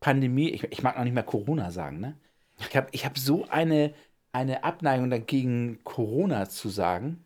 Pandemie, 0.00 0.50
ich, 0.50 0.64
ich 0.64 0.82
mag 0.82 0.96
noch 0.96 1.04
nicht 1.04 1.12
mehr 1.12 1.22
Corona 1.22 1.70
sagen, 1.70 2.00
ne? 2.00 2.16
Ich 2.58 2.74
habe 2.74 2.88
ich 2.92 3.04
hab 3.04 3.18
so 3.18 3.46
eine, 3.48 3.92
eine 4.32 4.64
Abneigung 4.64 5.10
dagegen, 5.10 5.80
Corona 5.84 6.48
zu 6.48 6.70
sagen, 6.70 7.24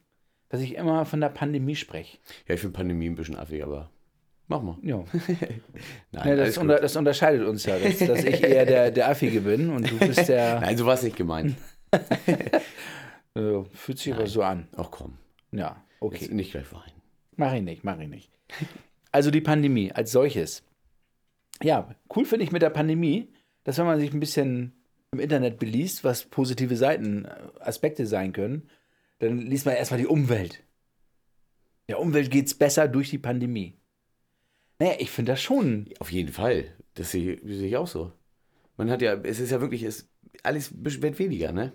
dass 0.49 0.61
ich 0.61 0.75
immer 0.75 1.05
von 1.05 1.21
der 1.21 1.29
Pandemie 1.29 1.77
spreche. 1.77 2.19
Ja, 2.49 2.55
ich 2.55 2.61
finde 2.61 2.77
Pandemie 2.77 3.09
ein 3.09 3.15
bisschen 3.15 3.37
affig, 3.37 3.63
aber 3.63 3.91
mach 4.51 4.63
mal. 4.63 4.77
Ja. 4.83 5.03
Nein, 6.13 6.29
Ja, 6.29 6.37
das, 6.37 6.59
unter, 6.59 6.79
das 6.81 6.97
unterscheidet 6.97 7.47
uns 7.47 7.65
ja, 7.65 7.79
dass, 7.79 7.99
dass 7.99 8.25
ich 8.25 8.43
eher 8.43 8.67
der, 8.67 8.91
der 8.91 9.09
Affige 9.09 9.41
bin 9.41 9.71
und 9.71 9.91
du 9.91 9.99
bist 9.99 10.29
der. 10.29 10.61
Nein, 10.61 10.77
so 10.77 10.85
war 10.85 10.95
es 10.95 11.03
nicht 11.03 11.17
gemeint. 11.17 11.57
Äh, 13.37 13.63
fühlt 13.75 13.97
sich 13.97 14.13
aber 14.13 14.27
so 14.27 14.43
an. 14.43 14.67
Ach 14.77 14.91
komm, 14.91 15.17
Ja, 15.53 15.85
okay. 16.01 16.19
jetzt 16.23 16.33
nicht 16.33 16.51
gleich 16.51 16.73
weinen. 16.73 17.01
Mach 17.37 17.53
ich 17.55 17.63
nicht, 17.63 17.85
mach 17.85 17.97
ich 18.01 18.09
nicht. 18.09 18.29
Also 19.13 19.31
die 19.31 19.41
Pandemie 19.41 19.93
als 19.93 20.11
solches. 20.11 20.65
Ja, 21.63 21.95
cool 22.17 22.25
finde 22.25 22.45
ich 22.45 22.51
mit 22.51 22.61
der 22.63 22.71
Pandemie, 22.71 23.33
dass 23.63 23.79
wenn 23.79 23.87
man 23.87 24.01
sich 24.01 24.13
ein 24.13 24.19
bisschen 24.19 24.73
im 25.13 25.21
Internet 25.21 25.61
beliest, 25.61 26.03
was 26.03 26.25
positive 26.25 26.75
Seiten, 26.75 27.25
äh, 27.25 27.31
Aspekte 27.61 28.05
sein 28.05 28.33
können, 28.33 28.69
dann 29.21 29.39
liest 29.39 29.65
man 29.65 29.77
erstmal 29.77 30.01
die 30.01 30.09
Umwelt. 30.09 30.65
Der 31.89 32.01
Umwelt 32.01 32.33
geht 32.33 32.47
es 32.49 32.55
besser 32.55 32.89
durch 32.89 33.11
die 33.11 33.19
Pandemie. 33.19 33.80
Naja, 34.81 34.95
ich 34.99 35.11
finde 35.11 35.33
das 35.33 35.43
schon. 35.43 35.87
Auf 36.01 36.11
jeden 36.11 36.33
Fall. 36.33 36.65
Das 36.95 37.13
sehe 37.13 37.35
ich, 37.35 37.41
sehe 37.43 37.69
ich 37.69 37.77
auch 37.77 37.87
so. 37.87 38.13
Man 38.77 38.91
hat 38.91 39.03
ja, 39.03 39.15
es 39.15 39.39
ist 39.39 39.51
ja 39.51 39.61
wirklich, 39.61 39.83
es, 39.83 40.09
alles 40.43 40.73
wird 40.75 41.19
weniger, 41.19 41.53
ne? 41.53 41.73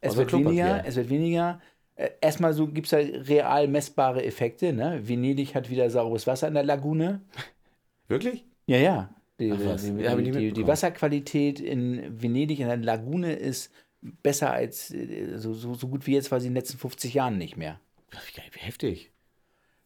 Es 0.00 0.12
Außer 0.12 0.18
wird 0.18 0.32
weniger, 0.32 0.84
es 0.86 0.96
wird 0.96 1.10
weniger. 1.10 1.60
Äh, 1.96 2.10
Erstmal 2.20 2.54
so 2.54 2.66
gibt 2.66 2.86
es 2.86 2.90
da 2.90 2.96
real 2.96 3.68
messbare 3.68 4.24
Effekte. 4.24 4.72
Ne? 4.72 5.06
Venedig 5.06 5.54
hat 5.54 5.68
wieder 5.68 5.90
saures 5.90 6.26
Wasser 6.26 6.48
in 6.48 6.54
der 6.54 6.62
Lagune. 6.62 7.20
Wirklich? 8.08 8.44
Ja, 8.66 8.78
ja. 8.78 9.14
Die, 9.38 9.50
die, 9.50 10.30
die, 10.32 10.52
die. 10.52 10.66
Wasserqualität 10.66 11.60
in 11.60 12.20
Venedig, 12.20 12.58
in 12.58 12.68
der 12.68 12.76
Lagune, 12.78 13.34
ist 13.34 13.70
besser 14.00 14.50
als 14.50 14.90
äh, 14.92 15.36
so, 15.36 15.52
so, 15.52 15.74
so 15.74 15.88
gut 15.88 16.06
wie 16.06 16.14
jetzt 16.14 16.32
war 16.32 16.40
sie 16.40 16.46
in 16.46 16.54
den 16.54 16.60
letzten 16.60 16.78
50 16.78 17.14
Jahren 17.14 17.38
nicht 17.38 17.56
mehr. 17.56 17.80
Heftig. 18.56 19.12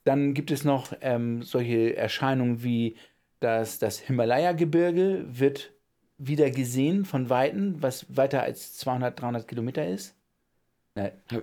Dann 0.04 0.34
gibt 0.34 0.50
es 0.50 0.64
noch 0.64 0.92
ähm, 1.00 1.42
solche 1.42 1.96
Erscheinungen 1.96 2.62
wie 2.62 2.96
das, 3.40 3.78
das 3.78 3.98
Himalaya-Gebirge 3.98 5.24
wird 5.28 5.72
wieder 6.18 6.50
gesehen 6.50 7.04
von 7.04 7.28
Weitem, 7.30 7.82
was 7.82 8.06
weiter 8.16 8.42
als 8.42 8.76
200, 8.78 9.20
300 9.20 9.48
Kilometer 9.48 9.86
ist. 9.86 10.14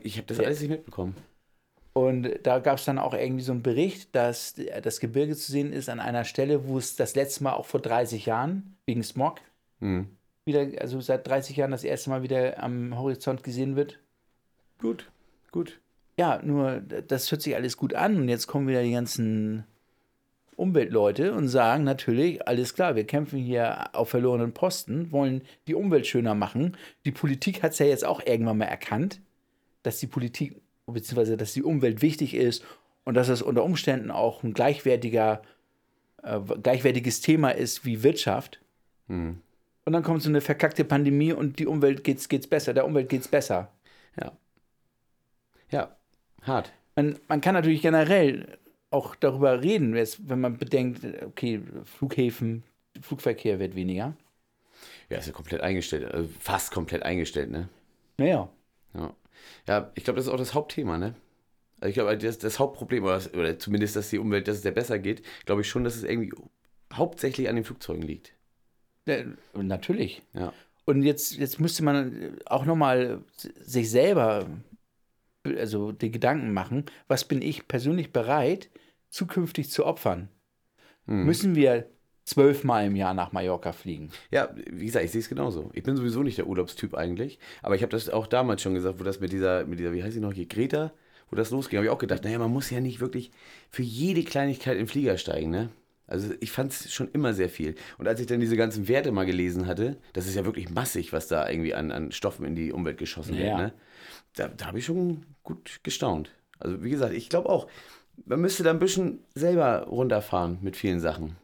Ich 0.04 0.18
habe 0.18 0.28
das 0.28 0.38
Ja. 0.38 0.46
alles 0.46 0.60
nicht 0.62 0.70
mitbekommen. 0.70 1.16
Und 1.94 2.30
da 2.44 2.60
gab 2.60 2.78
es 2.78 2.86
dann 2.86 3.00
auch 3.00 3.14
irgendwie 3.14 3.44
so 3.44 3.52
einen 3.52 3.64
Bericht, 3.64 4.16
dass 4.16 4.56
das 4.84 5.00
Gebirge 5.00 5.36
zu 5.36 5.52
sehen 5.52 5.74
ist 5.74 5.90
an 5.90 6.00
einer 6.00 6.24
Stelle, 6.24 6.68
wo 6.68 6.78
es 6.78 6.96
das 6.96 7.16
letzte 7.16 7.44
Mal 7.44 7.54
auch 7.54 7.66
vor 7.66 7.82
30 7.82 8.26
Jahren 8.26 8.78
wegen 8.86 9.04
Smog 9.04 9.42
Hm. 9.80 10.08
wieder, 10.46 10.68
also 10.82 11.02
seit 11.02 11.28
30 11.28 11.58
Jahren 11.58 11.72
das 11.72 11.84
erste 11.84 12.10
Mal 12.10 12.22
wieder 12.24 12.62
am 12.62 12.98
Horizont 12.98 13.44
gesehen 13.44 13.76
wird. 13.76 14.00
Gut, 14.80 15.10
gut. 15.52 15.80
Ja, 16.20 16.42
nur 16.44 16.82
das 16.82 17.32
hört 17.32 17.42
sich 17.42 17.56
alles 17.56 17.78
gut 17.78 17.94
an 17.94 18.18
und 18.18 18.28
jetzt 18.28 18.46
kommen 18.46 18.68
wieder 18.68 18.84
die 18.84 18.92
ganzen 18.92 19.64
Umweltleute 20.58 21.32
und 21.32 21.48
sagen 21.48 21.86
natürlich, 21.86 22.46
alles 22.46 22.74
klar, 22.74 22.98
wir 22.98 23.08
kämpfen 23.08 23.40
hier 23.40 23.96
auf 23.96 24.10
verlorenen 24.10 24.54
Posten, 24.54 25.14
wollen 25.14 25.44
die 25.68 25.76
Umwelt 25.76 26.08
schöner 26.08 26.36
machen. 26.36 26.76
Die 27.06 27.14
Politik 27.14 27.64
hat 27.64 27.72
es 27.72 27.80
ja 27.80 27.86
jetzt 27.86 28.04
auch 28.04 28.20
irgendwann 28.26 28.58
mal 28.58 28.66
erkannt, 28.66 29.22
dass 29.84 30.00
die 30.00 30.08
Politik 30.08 30.62
beziehungsweise 30.88 31.38
dass 31.38 31.54
die 31.54 31.64
Umwelt 31.64 32.02
wichtig 32.02 32.34
ist 32.34 32.66
und 33.06 33.14
dass 33.14 33.30
es 33.30 33.42
unter 33.42 33.64
Umständen 33.64 34.12
auch 34.12 34.44
ein 34.44 34.54
gleichwertiger, 34.54 35.42
äh, 36.22 36.42
gleichwertiges 36.62 37.22
Thema 37.22 37.52
ist 37.52 37.86
wie 37.86 38.04
Wirtschaft. 38.04 38.60
Hm. 39.08 39.40
Und 39.86 39.94
dann 39.94 40.04
kommt 40.04 40.22
so 40.22 40.28
eine 40.28 40.42
verkackte 40.42 40.84
Pandemie 40.84 41.32
und 41.32 41.60
die 41.60 41.66
Umwelt 41.66 42.04
geht's, 42.04 42.28
geht's 42.28 42.48
besser, 42.48 42.74
der 42.74 42.86
Umwelt 42.86 43.08
geht's 43.08 43.30
besser. 43.30 43.72
Ja. 44.20 44.34
Ja, 45.72 45.96
hart. 46.42 46.72
Man, 46.96 47.18
man 47.28 47.42
kann 47.42 47.54
natürlich 47.54 47.82
generell 47.82 48.58
auch 48.92 49.16
darüber 49.16 49.62
reden, 49.62 49.94
wenn 49.94 50.40
man 50.40 50.58
bedenkt, 50.58 51.06
okay, 51.24 51.62
Flughäfen, 51.86 52.64
Flugverkehr 53.02 53.60
wird 53.60 53.76
weniger. 53.76 54.16
Ja, 55.10 55.18
ist 55.18 55.28
ja 55.28 55.34
komplett 55.34 55.62
eingestellt. 55.62 56.06
Also 56.06 56.30
fast 56.40 56.72
komplett 56.72 57.04
eingestellt, 57.04 57.52
ne? 57.52 57.70
Naja, 58.18 58.50
Ja, 58.94 59.14
ja 59.68 59.92
ich 59.96 60.04
glaube, 60.04 60.18
das 60.18 60.28
ist 60.28 60.32
auch 60.32 60.38
das 60.38 60.54
Hauptthema, 60.54 60.98
ne? 60.98 61.16
Also 61.80 61.90
ich 61.90 61.94
glaube, 61.94 62.18
das, 62.18 62.38
das 62.38 62.60
Hauptproblem, 62.60 63.04
oder, 63.04 63.14
das, 63.14 63.34
oder 63.34 63.58
zumindest, 63.58 63.96
dass 63.96 64.10
die 64.10 64.20
Umwelt, 64.20 64.48
dass 64.48 64.58
es 64.58 64.64
der 64.64 64.72
besser 64.72 65.00
geht, 65.00 65.24
glaube 65.46 65.62
ich 65.62 65.70
schon, 65.70 65.84
dass 65.84 65.96
es 65.96 66.04
irgendwie 66.04 66.34
hauptsächlich 66.94 67.48
an 67.48 67.56
den 67.56 67.64
Flugzeugen 67.64 68.02
liegt. 68.02 68.34
äh, 69.08 69.26
natürlich. 69.64 70.22
Ja. 70.34 70.54
Und 70.86 71.04
jetzt, 71.04 71.38
jetzt 71.38 71.60
müsste 71.60 71.84
man 71.84 72.38
auch 72.46 72.66
nochmal 72.66 73.22
sich 73.62 73.90
selber, 73.90 74.48
also 75.46 75.92
die 75.92 76.12
Gedanken 76.12 76.54
machen, 76.54 76.86
was 77.08 77.26
bin 77.26 77.42
ich 77.42 77.68
persönlich 77.68 78.12
bereit, 78.12 78.70
zukünftig 79.10 79.70
zu 79.70 79.86
opfern? 79.86 80.30
Hm. 81.06 81.26
Müssen 81.26 81.56
wir 81.56 81.90
zwölfmal 82.26 82.86
im 82.86 82.96
Jahr 82.96 83.14
nach 83.14 83.32
Mallorca 83.32 83.72
fliegen? 83.72 84.12
Ja, 84.30 84.54
wie 84.70 84.86
gesagt, 84.86 85.06
ich 85.06 85.12
sehe 85.12 85.22
es 85.22 85.30
genauso. 85.30 85.72
Ich 85.74 85.84
bin 85.84 85.96
sowieso 85.98 86.22
nicht 86.22 86.38
der 86.38 86.48
Urlaubstyp 86.48 86.94
eigentlich, 86.94 87.40
aber 87.64 87.76
ich 87.76 87.82
habe 87.82 87.92
das 87.92 88.10
auch 88.10 88.28
damals 88.28 88.62
schon 88.62 88.76
gesagt, 88.76 89.00
wo 89.00 89.04
das 89.04 89.20
mit 89.20 89.32
dieser, 89.32 89.66
mit 89.66 89.80
dieser, 89.80 89.94
wie 89.94 90.04
heißt 90.04 90.14
sie 90.14 90.20
noch 90.20 90.34
hier, 90.34 90.46
Greta, 90.46 90.94
wo 91.32 91.36
das 91.36 91.50
losging, 91.52 91.78
habe 91.78 91.86
ich 91.86 91.92
auch 91.92 91.98
gedacht, 92.00 92.24
naja, 92.24 92.38
man 92.40 92.52
muss 92.52 92.70
ja 92.70 92.80
nicht 92.82 93.00
wirklich 93.00 93.32
für 93.70 93.84
jede 93.84 94.24
Kleinigkeit 94.24 94.74
in 94.74 94.84
den 94.84 94.88
Flieger 94.88 95.18
steigen, 95.18 95.50
ne? 95.50 95.70
Also 96.06 96.34
ich 96.40 96.52
fand 96.52 96.72
es 96.72 96.92
schon 96.92 97.10
immer 97.12 97.36
sehr 97.36 97.50
viel. 97.50 97.76
Und 98.00 98.08
als 98.08 98.20
ich 98.20 98.26
dann 98.26 98.40
diese 98.40 98.58
ganzen 98.58 98.88
Werte 98.88 99.12
mal 99.12 99.28
gelesen 99.28 99.68
hatte, 99.68 99.98
das 100.14 100.26
ist 100.26 100.34
ja 100.36 100.44
wirklich 100.44 100.72
massig, 100.72 101.14
was 101.14 101.28
da 101.28 101.48
irgendwie 101.48 101.76
an, 101.76 101.92
an 101.92 102.12
Stoffen 102.12 102.46
in 102.46 102.56
die 102.56 102.72
Umwelt 102.72 102.98
geschossen 102.98 103.38
wird, 103.38 103.46
Ja. 103.48 103.58
ne? 103.58 103.74
Da, 104.36 104.48
da 104.48 104.68
habe 104.68 104.80
ich 104.80 104.86
schon 104.86 105.26
gut 105.44 105.80
gestaunt. 105.84 106.32
Also 106.60 106.84
wie 106.84 106.90
gesagt, 106.90 107.14
ich 107.14 107.30
glaube 107.30 107.50
auch, 107.50 107.68
man 108.26 108.42
müsste 108.42 108.64
da 108.64 108.70
ein 108.72 108.80
bisschen 108.80 109.20
selber 109.34 109.88
runterfahren 109.88 110.60
mit 110.62 110.76
vielen 110.76 111.00
Sachen. 111.00 111.38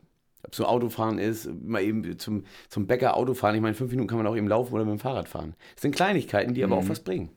Ob 0.43 0.51
es 0.51 0.57
so 0.57 0.65
Autofahren 0.65 1.17
ist, 1.17 1.49
mal 1.63 1.81
eben 1.81 2.19
zum, 2.19 2.45
zum 2.69 2.85
Bäcker 2.85 3.17
Autofahren. 3.17 3.55
Ich 3.55 3.61
meine, 3.61 3.73
fünf 3.73 3.91
Minuten 3.91 4.07
kann 4.07 4.17
man 4.17 4.27
auch 4.27 4.35
eben 4.35 4.47
laufen 4.47 4.73
oder 4.73 4.85
mit 4.85 4.93
dem 4.93 4.99
Fahrrad 4.99 5.27
fahren. 5.27 5.55
Das 5.73 5.81
sind 5.81 5.95
Kleinigkeiten, 5.95 6.53
die 6.53 6.63
aber 6.63 6.77
auch 6.77 6.87
was 6.87 6.99
bringen. 6.99 7.29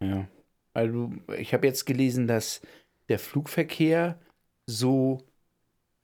Ja. 0.00 0.26
Also 0.72 1.12
ich 1.38 1.52
habe 1.52 1.66
jetzt 1.66 1.84
gelesen, 1.84 2.26
dass 2.26 2.62
der 3.08 3.18
Flugverkehr 3.18 4.18
so 4.66 5.18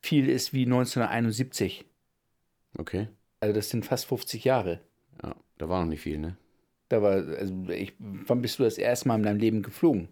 viel 0.02 0.28
ist 0.28 0.52
wie 0.52 0.64
1971. 0.64 1.86
Okay. 2.78 3.08
Also 3.40 3.54
das 3.54 3.70
sind 3.70 3.84
fast 3.84 4.06
50 4.06 4.44
Jahre. 4.44 4.80
Ja, 5.22 5.34
da 5.58 5.68
war 5.68 5.80
noch 5.80 5.88
nicht 5.88 6.02
viel, 6.02 6.18
ne? 6.18 6.36
Da 6.90 7.00
war, 7.02 7.12
also 7.12 7.54
ich, 7.68 7.94
wann 7.98 8.42
bist 8.42 8.58
du 8.58 8.64
das 8.64 8.76
erste 8.76 9.06
Mal 9.08 9.14
in 9.14 9.22
deinem 9.22 9.38
Leben 9.38 9.62
geflogen? 9.62 10.08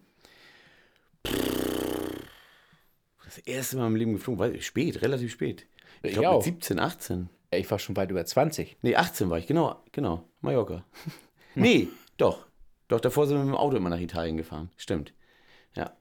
Das 3.25 3.37
erste 3.39 3.77
Mal 3.77 3.87
im 3.87 3.95
Leben 3.97 4.13
geflogen, 4.13 4.55
ich, 4.55 4.65
spät, 4.65 5.01
relativ 5.01 5.31
spät. 5.31 5.67
Ich 6.01 6.11
Ich 6.11 6.13
glaube 6.17 6.29
auch. 6.29 6.45
mit 6.45 6.55
17, 6.55 6.79
18. 6.79 7.29
Ja, 7.51 7.59
Ich 7.59 7.69
war 7.69 7.79
schon 7.79 7.97
weit 7.97 8.09
über 8.09 8.25
20. 8.25 8.77
Nee, 8.81 8.95
18 8.95 9.29
war 9.29 9.37
ich, 9.37 9.45
genau, 9.45 9.83
genau. 9.91 10.23
Mallorca. 10.39 10.85
nee, 11.55 11.89
doch. 12.17 12.47
Doch, 12.87 13.01
davor 13.01 13.27
sind 13.27 13.37
wir 13.37 13.43
mit 13.43 13.53
dem 13.53 13.57
Auto 13.57 13.75
immer 13.75 13.89
nach 13.89 13.99
Italien 13.99 14.37
gefahren. 14.37 14.71
Stimmt. 14.77 15.13
Ja. 15.75 15.93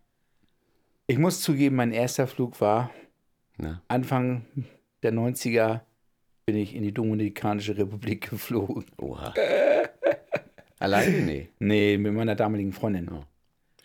Ich 1.08 1.18
muss 1.18 1.40
zugeben, 1.42 1.74
mein 1.76 1.90
erster 1.92 2.28
Flug 2.28 2.60
war 2.60 2.90
Na. 3.56 3.82
Anfang 3.88 4.44
der 5.02 5.12
90er 5.12 5.80
bin 6.46 6.56
ich 6.56 6.74
in 6.74 6.82
die 6.84 6.94
Dominikanische 6.94 7.76
Republik 7.76 8.30
geflogen. 8.30 8.86
Oha. 8.96 9.34
Alleine? 10.78 11.16
Nee. 11.26 11.48
Nee, 11.58 11.98
mit 11.98 12.12
meiner 12.12 12.34
damaligen 12.34 12.72
Freundin. 12.72 13.08
Oh. 13.10 13.24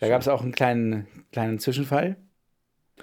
Da 0.00 0.08
gab 0.08 0.20
es 0.20 0.28
auch 0.28 0.42
einen 0.42 0.52
kleinen, 0.52 1.06
kleinen 1.32 1.58
Zwischenfall. 1.58 2.16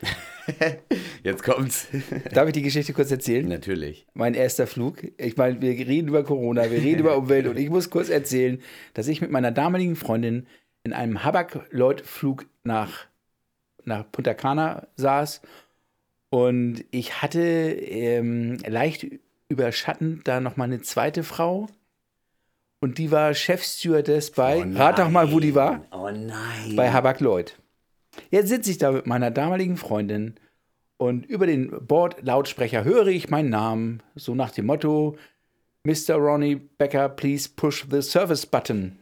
Jetzt 1.24 1.44
kommt's. 1.44 1.88
Darf 2.34 2.48
ich 2.48 2.54
die 2.54 2.62
Geschichte 2.62 2.94
kurz 2.94 3.12
erzählen? 3.12 3.48
Natürlich. 3.48 4.08
Mein 4.14 4.34
erster 4.34 4.68
Flug. 4.68 5.04
Ich 5.18 5.38
meine, 5.38 5.62
wir 5.62 5.72
reden 5.72 6.08
über 6.08 6.24
Corona, 6.24 6.70
wir 6.72 6.82
reden 6.82 7.00
über 7.00 7.18
Umwelt 7.18 7.48
und 7.48 7.58
ich 7.58 7.70
muss 7.70 7.90
kurz 7.90 8.10
erzählen, 8.10 8.62
dass 8.94 9.08
ich 9.08 9.22
mit 9.22 9.32
meiner 9.32 9.52
damaligen 9.52 9.96
Freundin 9.96 10.48
in 10.84 10.94
einem 10.94 11.24
Habak-Lloyd-Flug 11.24 12.46
nach, 12.64 13.06
nach 13.84 14.12
Punta 14.12 14.34
Cana 14.34 14.88
saß 14.96 15.42
und 16.30 16.86
ich 16.92 17.22
hatte 17.22 17.42
ähm, 17.42 18.58
leicht 18.66 19.06
überschattend 19.50 20.28
da 20.28 20.40
noch 20.40 20.58
mal 20.58 20.64
eine 20.64 20.82
zweite 20.82 21.24
Frau 21.24 21.68
und 22.82 22.98
die 22.98 23.12
war 23.12 23.34
Chefstewardess 23.34 24.32
bei, 24.32 24.62
rat 24.76 25.00
doch 25.00 25.10
mal, 25.10 25.32
wo 25.32 25.40
die 25.40 25.56
war, 25.56 25.86
Oh 25.92 26.10
nein. 26.12 26.76
bei 26.76 26.92
Habak-Lloyd. 26.92 27.58
Jetzt 28.30 28.50
sitze 28.50 28.72
ich 28.72 28.78
da 28.78 28.92
mit 28.92 29.08
meiner 29.08 29.32
damaligen 29.32 29.78
Freundin 29.78 30.36
und 30.98 31.26
über 31.26 31.48
den 31.48 31.70
Bordlautsprecher 31.88 32.84
höre 32.84 33.08
ich 33.08 33.30
meinen 33.30 33.50
Namen, 33.50 34.04
so 34.16 34.36
nach 34.36 34.52
dem 34.52 34.66
Motto, 34.66 35.16
Mr. 35.84 36.16
Ronnie 36.16 36.58
Becker, 36.78 37.08
please 37.10 37.50
push 37.56 37.86
the 37.90 38.02
service 38.02 38.46
button. 38.46 39.00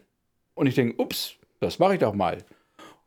Und 0.54 0.68
ich 0.68 0.76
denke, 0.76 1.02
ups, 1.02 1.34
das 1.60 1.80
mache 1.80 1.94
ich 1.96 2.00
doch 2.00 2.14
mal. 2.14 2.38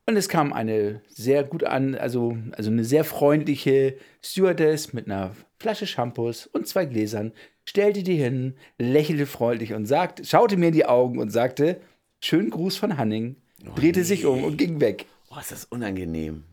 Und 0.05 0.17
es 0.17 0.29
kam 0.29 0.53
eine 0.53 1.01
sehr 1.09 1.45
gut 1.45 1.63
an, 1.65 1.95
also, 1.95 2.37
also 2.53 2.71
eine 2.71 2.85
sehr 2.85 3.05
freundliche 3.05 3.97
Stewardess 4.23 4.93
mit 4.93 5.07
einer 5.07 5.31
Flasche 5.59 5.87
Shampoos 5.87 6.47
und 6.49 6.67
zwei 6.67 6.87
Gläsern, 6.87 7.33
stellte 7.65 8.03
die 8.03 8.17
hin, 8.17 8.55
lächelte 8.79 9.27
freundlich 9.27 9.75
und 9.75 9.87
sagte, 9.87 10.25
schaute 10.25 10.57
mir 10.57 10.69
in 10.69 10.75
die 10.75 10.87
Augen 10.87 11.19
und 11.19 11.31
sagte, 11.31 11.81
schönen 12.21 12.51
Gruß 12.51 12.77
von 12.77 12.97
Hanning, 12.97 13.37
drehte 13.77 14.05
sich 14.05 14.27
um 14.27 14.45
und 14.45 14.57
ging 14.57 14.81
weg. 14.81 15.07
Oh, 15.31 15.39
ist 15.39 15.53
das 15.53 15.65
unangenehm. 15.67 16.45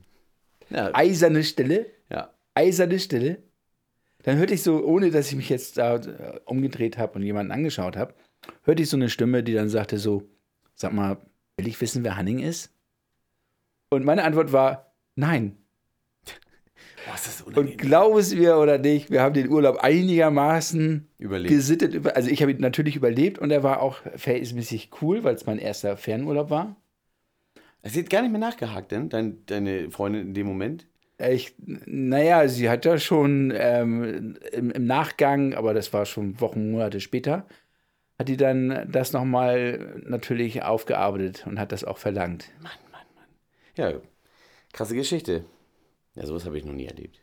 Ja, 0.69 0.91
Eiserne 0.93 1.43
Stille, 1.43 1.87
ja. 2.09 2.33
eiserne 2.53 2.99
Stille. 2.99 3.43
Dann 4.23 4.37
hörte 4.37 4.53
ich 4.53 4.63
so, 4.63 4.83
ohne 4.83 5.11
dass 5.11 5.29
ich 5.29 5.35
mich 5.35 5.49
jetzt 5.49 5.77
da 5.77 5.95
äh, 5.95 6.39
umgedreht 6.45 6.97
habe 6.97 7.15
und 7.15 7.23
jemanden 7.23 7.51
angeschaut 7.51 7.95
habe, 7.95 8.13
hörte 8.63 8.83
ich 8.83 8.89
so 8.89 8.97
eine 8.97 9.09
Stimme, 9.09 9.43
die 9.43 9.53
dann 9.53 9.69
sagte 9.69 9.97
so, 9.97 10.23
sag 10.75 10.93
mal, 10.93 11.17
will 11.57 11.67
ich 11.67 11.79
wissen, 11.81 12.03
wer 12.03 12.17
Hanning 12.17 12.39
ist? 12.39 12.71
Und 13.89 14.05
meine 14.05 14.23
Antwort 14.23 14.51
war, 14.51 14.93
nein. 15.15 15.57
Oh, 17.07 17.59
Und 17.59 17.77
glaub 17.77 18.17
es 18.17 18.33
mir 18.35 18.57
oder 18.57 18.77
nicht, 18.77 19.09
wir 19.09 19.21
haben 19.21 19.33
den 19.33 19.49
Urlaub 19.49 19.77
einigermaßen 19.77 21.07
Überlebt. 21.17 21.49
gesittet. 21.49 22.05
Also 22.15 22.29
ich 22.29 22.41
habe 22.41 22.51
ihn 22.51 22.59
natürlich 22.61 22.95
überlebt 22.95 23.39
und 23.39 23.51
er 23.51 23.63
war 23.63 23.81
auch 23.81 23.97
verhältnismäßig 24.15 24.91
cool, 25.01 25.23
weil 25.23 25.35
es 25.35 25.45
mein 25.45 25.59
erster 25.59 25.97
Fernurlaub 25.97 26.49
war. 26.49 26.75
Sie 27.83 27.99
hat 27.99 28.09
gar 28.09 28.21
nicht 28.21 28.31
mehr 28.31 28.41
nachgehakt, 28.41 28.91
denn 28.91 29.09
dein, 29.09 29.45
deine 29.45 29.89
Freundin 29.89 30.27
in 30.27 30.33
dem 30.33 30.47
Moment. 30.47 30.85
Ich, 31.17 31.55
naja, 31.57 32.47
sie 32.47 32.69
hat 32.69 32.85
da 32.85 32.97
schon 32.97 33.53
ähm, 33.55 34.37
im, 34.51 34.71
im 34.71 34.85
Nachgang, 34.85 35.53
aber 35.53 35.73
das 35.73 35.91
war 35.93 36.05
schon 36.05 36.39
Wochen, 36.39 36.71
Monate 36.71 36.99
später, 36.99 37.45
hat 38.17 38.27
die 38.27 38.37
dann 38.37 38.87
das 38.91 39.13
nochmal 39.13 40.01
natürlich 40.05 40.63
aufgearbeitet 40.63 41.45
und 41.47 41.59
hat 41.59 41.71
das 41.71 41.83
auch 41.83 41.97
verlangt. 41.97 42.49
Mann, 42.61 42.71
Mann, 42.91 43.01
Mann. 43.15 43.25
Ja, 43.75 43.99
krasse 44.73 44.95
Geschichte. 44.95 45.43
Ja, 46.19 46.25
sowas 46.25 46.45
habe 46.45 46.57
ich 46.57 46.65
noch 46.65 46.73
nie 46.73 46.85
erlebt. 46.85 47.21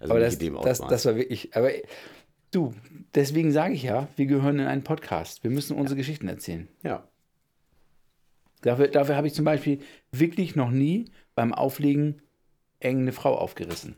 Also 0.00 0.12
Aber 0.12 0.20
das, 0.20 0.36
das, 0.38 0.78
das 0.80 1.06
war 1.06 1.14
wirklich, 1.14 1.54
aber 1.54 1.70
du, 2.50 2.74
deswegen 3.14 3.52
sage 3.52 3.74
ich 3.74 3.84
ja, 3.84 4.08
wir 4.16 4.26
gehören 4.26 4.58
in 4.58 4.66
einen 4.66 4.82
Podcast. 4.82 5.44
Wir 5.44 5.50
müssen 5.50 5.76
unsere 5.76 5.96
Geschichten 5.96 6.28
erzählen. 6.28 6.68
ja. 6.82 7.06
Dafür, 8.62 8.88
dafür 8.88 9.16
habe 9.16 9.26
ich 9.26 9.32
zum 9.32 9.46
Beispiel 9.46 9.80
wirklich 10.12 10.54
noch 10.54 10.70
nie 10.70 11.06
beim 11.34 11.54
Auflegen 11.54 12.20
irgendeine 12.78 13.12
Frau 13.12 13.34
aufgerissen. 13.34 13.96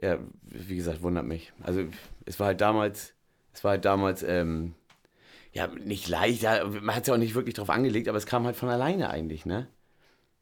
Ja, 0.00 0.18
wie 0.44 0.76
gesagt, 0.76 1.02
wundert 1.02 1.26
mich. 1.26 1.52
Also 1.62 1.84
es 2.24 2.40
war 2.40 2.46
halt 2.46 2.62
damals, 2.62 3.12
es 3.52 3.64
war 3.64 3.72
halt 3.72 3.84
damals, 3.84 4.22
ähm, 4.22 4.72
ja, 5.52 5.66
nicht 5.66 6.08
leicht, 6.08 6.40
ja, 6.40 6.64
man 6.64 6.94
hat 6.94 7.02
es 7.02 7.08
ja 7.08 7.14
auch 7.14 7.18
nicht 7.18 7.34
wirklich 7.34 7.54
drauf 7.54 7.68
angelegt, 7.68 8.08
aber 8.08 8.16
es 8.16 8.24
kam 8.24 8.46
halt 8.46 8.56
von 8.56 8.70
alleine 8.70 9.10
eigentlich, 9.10 9.44
ne? 9.44 9.68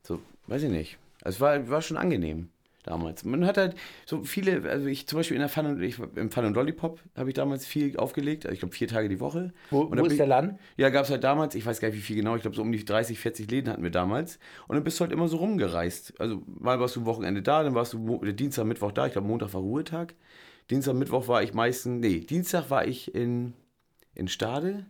So, 0.04 0.20
weiß 0.46 0.62
ich 0.62 0.70
nicht. 0.70 0.98
Also 1.22 1.36
es 1.36 1.40
war, 1.40 1.68
war 1.68 1.82
schon 1.82 1.96
angenehm 1.96 2.50
damals. 2.84 3.24
Man 3.24 3.44
hat 3.44 3.58
halt 3.58 3.74
so 4.06 4.22
viele, 4.22 4.68
also 4.70 4.86
ich 4.86 5.06
zum 5.08 5.18
Beispiel 5.18 5.34
in 5.36 5.40
der 5.40 5.48
Fun 5.48 5.66
und, 5.66 5.82
ich, 5.82 5.98
im 6.14 6.30
Fun 6.30 6.44
und 6.44 6.54
Lollipop 6.54 7.00
habe 7.16 7.30
ich 7.30 7.34
damals 7.34 7.66
viel 7.66 7.96
aufgelegt, 7.96 8.44
also 8.46 8.52
ich 8.54 8.60
glaube 8.60 8.74
vier 8.74 8.86
Tage 8.86 9.08
die 9.08 9.18
Woche. 9.20 9.52
Wo, 9.70 9.80
Und 9.82 9.98
wo 9.98 10.04
ist 10.04 10.12
ich- 10.12 10.18
der 10.18 10.26
Laden? 10.28 10.58
Ja, 10.76 10.90
gab 10.90 11.04
es 11.04 11.10
halt 11.10 11.24
damals, 11.24 11.54
ich 11.56 11.66
weiß 11.66 11.80
gar 11.80 11.88
nicht 11.88 11.96
wie 11.96 12.02
viel 12.02 12.16
genau, 12.16 12.36
ich 12.36 12.42
glaube 12.42 12.54
so 12.56 12.62
um 12.62 12.70
die 12.70 12.84
30, 12.84 13.18
40 13.18 13.50
Läden 13.50 13.70
hatten 13.72 13.82
wir 13.82 13.90
damals. 13.90 14.38
Und 14.68 14.76
dann 14.76 14.84
bist 14.84 15.00
du 15.00 15.02
halt 15.02 15.12
immer 15.12 15.26
so 15.28 15.38
rumgereist. 15.38 16.20
Also 16.20 16.42
mal 16.46 16.78
warst 16.78 16.94
du 16.96 17.04
Wochenende 17.04 17.42
da, 17.42 17.62
dann 17.62 17.74
warst 17.74 17.94
du 17.94 18.22
äh, 18.22 18.32
Dienstag, 18.32 18.64
Mittwoch 18.66 18.92
da. 18.92 19.06
Ich 19.06 19.12
glaube 19.12 19.26
Montag 19.26 19.52
war 19.54 19.60
Ruhetag. 19.60 20.14
Dienstag, 20.70 20.94
Mittwoch 20.94 21.26
war 21.28 21.42
ich 21.42 21.52
meistens, 21.52 22.00
nee, 22.00 22.20
Dienstag 22.20 22.70
war 22.70 22.86
ich 22.86 23.14
in, 23.14 23.52
in 24.14 24.28
Stade. 24.28 24.86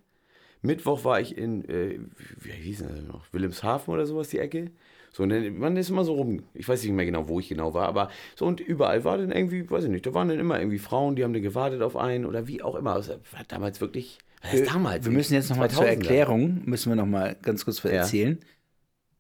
Mittwoch 0.62 1.04
war 1.04 1.20
ich 1.20 1.36
in, 1.36 1.64
äh, 1.68 1.98
wie 2.40 2.50
hieß 2.50 2.78
das 2.88 3.02
noch, 3.02 3.24
Wilhelmshaven 3.32 3.92
oder 3.92 4.06
sowas, 4.06 4.28
die 4.28 4.38
Ecke. 4.38 4.70
So, 5.16 5.23
und 5.23 5.28
dann, 5.28 5.56
man 5.59 5.76
ist 5.76 5.90
immer 5.90 6.04
so 6.04 6.14
rum. 6.14 6.42
Ich 6.54 6.68
weiß 6.68 6.83
nicht 6.83 6.92
mehr 6.92 7.04
genau, 7.06 7.28
wo 7.28 7.38
ich 7.38 7.49
genau 7.49 7.73
war, 7.73 7.87
aber 7.87 8.11
so 8.35 8.47
und 8.47 8.59
überall 8.59 9.04
war 9.04 9.16
dann 9.16 9.30
irgendwie, 9.30 9.68
weiß 9.71 9.85
ich 9.85 9.90
nicht, 9.90 10.04
da 10.06 10.12
waren 10.12 10.28
dann 10.28 10.40
immer 10.40 10.59
irgendwie 10.59 10.78
Frauen, 10.80 11.14
die 11.14 11.23
haben 11.23 11.33
dann 11.33 11.42
gewartet 11.42 11.83
auf 11.83 11.97
einen 11.97 12.25
oder 12.25 12.49
wie 12.49 12.62
auch 12.62 12.75
immer. 12.75 12.94
Also, 12.94 13.12
war 13.30 13.44
damals 13.47 13.80
wirklich, 13.80 14.18
was 14.42 14.52
heißt 14.52 14.66
damals? 14.75 15.04
Wir 15.04 15.12
müssen 15.12 15.35
jetzt 15.35 15.50
nochmal 15.50 15.71
zur 15.71 15.85
2000er. 15.85 15.87
Erklärung, 15.87 16.62
müssen 16.64 16.88
wir 16.90 16.97
nochmal 16.97 17.37
ganz 17.42 17.64
kurz 17.64 17.80
Ja. 17.85 17.90
erzählen, 17.90 18.40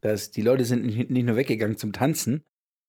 dass 0.00 0.32
die 0.32 0.42
Leute 0.42 0.64
sind 0.64 0.84
nicht 0.84 1.10
nur 1.10 1.36
weggegangen 1.36 1.76
zum 1.76 1.92
Tanzen, 1.92 2.42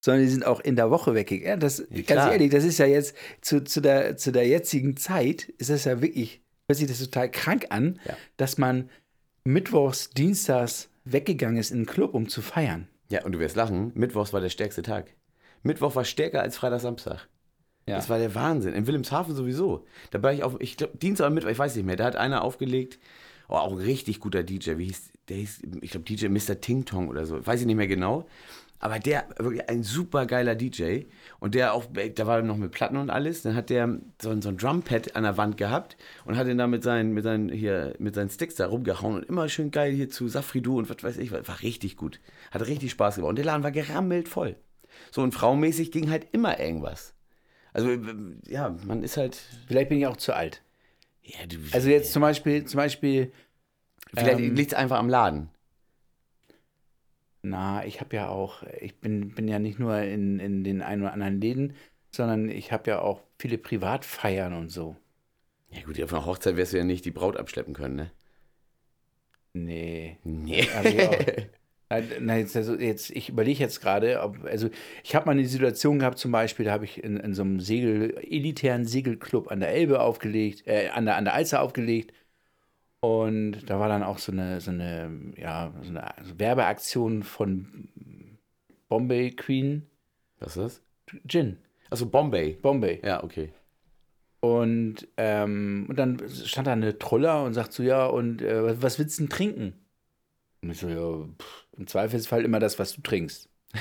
sondern 0.04 0.24
die 0.24 0.30
sind 0.30 0.46
auch 0.46 0.60
in 0.60 0.76
der 0.76 0.90
Woche 0.90 1.14
weggegangen. 1.14 1.48
Ja, 1.48 1.58
das, 1.58 1.88
ganz 1.90 2.06
klar. 2.08 2.32
ehrlich, 2.32 2.50
das 2.52 2.64
ist 2.64 2.80
ja 2.80 2.88
jetzt 2.88 3.16
zu, 3.42 3.64
zu, 3.64 3.82
der, 3.82 4.18
zu 4.18 4.32
der 4.32 4.48
jetzigen 4.48 4.98
Zeit, 4.98 5.44
ist 5.60 5.70
das 5.70 5.86
ja 5.86 6.02
wirklich, 6.02 6.42
hört 6.68 6.78
sich 6.80 6.88
das 6.88 7.00
total 7.00 7.30
krank 7.30 7.68
an, 7.70 8.00
Ja. 8.08 8.18
dass 8.38 8.58
man 8.58 8.90
mittwochs, 9.44 10.10
dienstags 10.10 10.90
weggegangen 11.06 11.58
ist 11.58 11.70
in 11.72 11.82
den 11.82 11.86
Club, 11.86 12.16
um 12.16 12.28
zu 12.28 12.42
feiern. 12.42 12.88
Ja, 13.10 13.24
und 13.24 13.34
du 13.34 13.40
wirst 13.40 13.56
lachen, 13.56 13.92
Mittwochs 13.96 14.34
war 14.34 14.42
der 14.42 14.50
stärkste 14.50 14.82
Tag. 14.82 15.14
Mittwoch 15.64 15.96
war 15.96 16.06
stärker 16.06 16.42
als 16.42 16.58
Freitag, 16.58 16.82
Samstag. 16.82 17.28
Ja. 17.88 17.98
Das 17.98 18.10
war 18.10 18.18
der 18.18 18.34
Wahnsinn. 18.34 18.74
In 18.74 18.88
Wilhelmshaven 18.88 19.36
sowieso. 19.36 19.86
Da 20.12 20.22
war 20.24 20.34
ich 20.34 20.44
auf, 20.44 20.56
ich 20.60 20.78
glaube, 20.78 20.98
Dienstag 20.98 21.26
oder 21.26 21.36
Mittwoch, 21.36 21.50
ich 21.50 21.60
weiß 21.60 21.76
nicht 21.76 21.86
mehr, 21.86 21.96
da 21.96 22.06
hat 22.06 22.16
einer 22.16 22.44
aufgelegt, 22.44 23.00
oh, 23.48 23.56
auch 23.56 23.72
ein 23.72 23.78
richtig 23.78 24.20
guter 24.20 24.44
DJ, 24.44 24.78
wie 24.78 24.86
hieß, 24.86 25.12
der 25.30 25.38
hieß, 25.38 25.62
ich 25.82 25.92
glaube, 25.92 26.06
DJ 26.06 26.28
Mr. 26.28 26.60
Ting 26.60 26.86
Tong 26.86 27.10
oder 27.10 27.26
so, 27.26 27.46
weiß 27.46 27.62
ich 27.62 27.68
nicht 27.68 27.76
mehr 27.76 27.88
genau. 27.88 28.28
Aber 28.80 29.00
der, 29.00 29.26
wirklich 29.38 29.68
ein 29.70 29.84
super 29.84 30.26
geiler 30.26 30.54
DJ. 30.56 31.06
Und 31.40 31.56
der 31.56 31.74
auch, 31.74 31.86
da 32.16 32.28
war 32.28 32.42
noch 32.42 32.58
mit 32.58 32.72
Platten 32.72 32.98
und 32.98 33.10
alles. 33.10 33.42
Dann 33.42 33.56
hat 33.56 33.70
der 33.70 34.00
so, 34.22 34.30
ein- 34.30 34.42
so 34.42 34.50
ein 34.50 34.58
Drumpad 34.58 35.16
an 35.16 35.24
der 35.24 35.38
Wand 35.38 35.58
gehabt 35.58 35.98
und 36.26 36.38
hat 36.38 36.48
ihn 36.48 36.58
da 36.58 36.68
mit 36.68 36.84
seinen, 36.84 37.14
mit 37.14 37.24
seinen, 37.24 37.50
hier, 37.50 37.96
mit 38.00 38.16
seinen 38.16 38.30
Sticks 38.30 38.56
da 38.56 38.68
rumgehauen 38.68 39.16
und 39.16 39.24
immer 39.26 39.48
schön 39.50 39.72
geil 39.72 39.92
hier 39.94 40.10
zu 40.10 40.28
Safridu 40.28 40.78
und 40.78 40.90
was 40.90 41.04
weiß 41.04 41.18
ich, 41.18 41.32
war 41.32 41.62
richtig 41.62 41.96
gut. 41.98 42.20
Hat 42.52 42.68
richtig 42.68 42.92
Spaß 42.92 43.16
gemacht. 43.16 43.30
Und 43.30 43.38
der 43.38 43.46
Laden 43.46 43.64
war 43.64 43.72
gerammelt 43.72 44.28
voll. 44.30 44.56
So 45.12 45.22
und 45.22 45.34
frauenmäßig 45.34 45.92
ging 45.92 46.10
halt 46.10 46.28
immer 46.32 46.60
irgendwas. 46.60 47.14
Also, 47.74 47.90
ja, 48.48 48.76
man 48.86 49.04
ist 49.04 49.18
halt. 49.18 49.36
Vielleicht 49.68 49.90
bin 49.90 49.98
ich 50.00 50.08
auch 50.08 50.16
zu 50.18 50.34
alt. 50.34 50.62
Ja, 51.24 51.46
du, 51.48 51.58
Also 51.74 51.90
jetzt 51.90 52.14
zum 52.14 52.22
Beispiel, 52.22 52.66
zum 52.66 52.78
Beispiel, 52.78 53.32
vielleicht 54.14 54.40
ähm, 54.40 54.56
liegt 54.56 54.72
es 54.74 54.78
einfach 54.78 55.00
am 55.00 55.10
Laden. 55.10 55.50
Na, 57.50 57.86
ich 57.86 58.02
habe 58.02 58.16
ja 58.16 58.28
auch, 58.30 58.64
ich 58.82 59.00
bin, 59.00 59.34
bin 59.36 59.48
ja 59.48 59.60
nicht 59.60 59.80
nur 59.80 59.98
in, 60.00 60.40
in 60.40 60.64
den 60.64 60.82
ein 60.82 61.02
oder 61.02 61.14
anderen 61.14 61.40
Läden, 61.40 61.76
sondern 62.12 62.50
ich 62.50 62.72
habe 62.72 62.90
ja 62.90 63.00
auch 63.02 63.22
viele 63.40 63.58
Privatfeiern 63.58 64.54
und 64.54 64.70
so. 64.70 64.96
Ja, 65.70 65.82
gut, 65.84 66.02
auf 66.02 66.14
einer 66.14 66.26
Hochzeit 66.26 66.58
wirst 66.58 66.74
du 66.74 66.78
ja 66.78 66.84
nicht 66.84 67.06
die 67.06 67.12
Braut 67.12 67.38
abschleppen 67.38 67.74
können, 67.74 67.96
ne? 67.96 68.12
Nee. 69.54 70.18
Nee. 70.24 70.68
Na, 72.20 72.38
jetzt, 72.38 72.56
also 72.56 72.76
jetzt, 72.76 73.12
ich 73.12 73.30
überlege 73.30 73.60
jetzt 73.60 73.80
gerade, 73.80 74.22
ob, 74.22 74.44
also 74.44 74.70
ich 75.04 75.16
habe 75.16 75.28
mal 75.28 75.34
eine 75.34 75.46
Situation 75.46 76.00
gehabt, 76.00 76.18
zum 76.18 76.32
Beispiel, 76.32 76.66
da 76.66 76.72
habe 76.72 76.86
ich 76.86 77.04
in, 77.04 77.18
in 77.18 77.34
so 77.34 77.44
einem 77.44 77.60
Segel, 77.60 78.18
elitären 78.18 78.86
Segelclub 78.86 79.52
an 79.52 79.60
der 79.60 79.70
Elbe 79.70 80.02
aufgelegt, 80.02 80.64
äh, 80.66 80.90
an 80.90 81.06
der, 81.06 81.16
an 81.16 81.26
der 81.26 81.36
Alster 81.36 81.62
aufgelegt. 81.62 82.12
Und 83.06 83.70
da 83.70 83.80
war 83.80 83.88
dann 83.88 84.02
auch 84.02 84.18
so 84.18 84.32
eine, 84.32 84.60
so 84.62 84.72
eine, 84.72 85.12
ja, 85.38 85.72
so 85.84 85.90
eine 85.90 86.12
Werbeaktion 86.40 87.22
von 87.22 87.88
Bombay 88.90 89.30
Queen 89.30 89.86
Was 90.40 90.58
ist 90.58 90.82
das? 91.08 91.22
Gin. 91.28 91.58
Achso, 91.92 92.08
Bombay. 92.08 92.54
Bombay. 92.60 93.02
Ja, 93.04 93.24
okay. 93.24 93.52
Und, 94.40 95.08
ähm, 95.18 95.86
und 95.88 96.00
dann 96.00 96.20
stand 96.30 96.66
da 96.66 96.72
eine 96.72 96.98
Troller 96.98 97.44
und 97.44 97.54
sagt 97.54 97.74
so, 97.74 97.84
ja, 97.84 98.08
und 98.08 98.42
äh, 98.42 98.64
was, 98.64 98.82
was 98.82 99.00
willst 99.00 99.20
du 99.20 99.24
denn 99.24 99.30
trinken? 99.30 99.74
Und 100.64 100.72
ich 100.72 100.80
so, 100.80 100.90
ja, 100.90 101.28
pff, 101.40 101.68
im 101.78 101.86
Zweifelsfall 101.86 102.44
immer 102.44 102.60
das, 102.60 102.80
was 102.80 102.94
du 102.94 103.02
trinkst. 103.02 103.50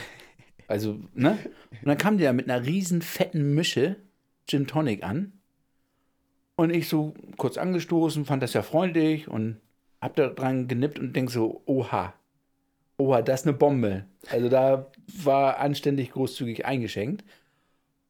Also, 0.67 0.99
ne? 1.13 1.39
Und 1.83 1.89
dann 1.89 1.99
kam 1.99 2.17
die 2.17 2.25
da 2.25 2.33
mit 2.33 2.49
einer 2.49 2.65
riesen 2.65 3.03
fetten 3.03 3.55
Mische 3.55 3.97
Gin 4.49 4.67
Tonic 4.67 5.05
an. 5.05 5.34
Und 6.57 6.71
ich 6.71 6.89
so 6.89 7.15
kurz 7.37 7.59
angestoßen, 7.59 8.25
fand 8.25 8.43
das 8.43 8.53
ja 8.53 8.63
freundlich 8.63 9.29
und 9.29 9.61
hab 10.01 10.15
da 10.17 10.29
dran 10.29 10.69
genippt 10.69 10.99
und 10.99 11.15
denk 11.15 11.31
so, 11.31 11.63
oha, 11.67 12.15
oha, 12.97 13.23
das 13.23 13.41
ist 13.41 13.47
eine 13.47 13.57
Bombe. 13.57 14.05
Also 14.31 14.49
da 14.49 14.91
war 15.23 15.59
anständig 15.59 16.13
großzügig 16.13 16.65
eingeschenkt. 16.65 17.25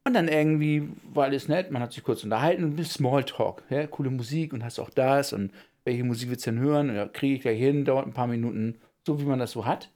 Und 0.07 0.13
dann 0.13 0.29
irgendwie 0.29 0.91
war 1.15 1.25
alles 1.25 1.49
nett, 1.49 1.71
man 1.71 1.81
hat 1.81 1.93
sich 1.93 2.05
kurz 2.05 2.25
unterhalten, 2.25 2.85
Smalltalk, 2.85 3.63
ja, 3.71 3.87
coole 3.87 4.11
Musik 4.11 4.53
und 4.53 4.63
hast 4.63 4.79
auch 4.79 4.91
das 4.91 5.33
und 5.33 5.51
welche 5.85 6.05
Musik 6.05 6.29
willst 6.29 6.47
du 6.47 6.51
denn 6.51 6.61
hören? 6.61 6.95
Ja, 6.95 7.07
kriege 7.07 7.37
ich 7.37 7.41
gleich 7.41 7.59
hin, 7.59 7.85
dauert 7.87 8.07
ein 8.07 8.13
paar 8.13 8.27
Minuten, 8.27 8.79
so 9.07 9.19
wie 9.21 9.25
man 9.25 9.39
das 9.39 9.53
so 9.53 9.65
hat. 9.65 9.91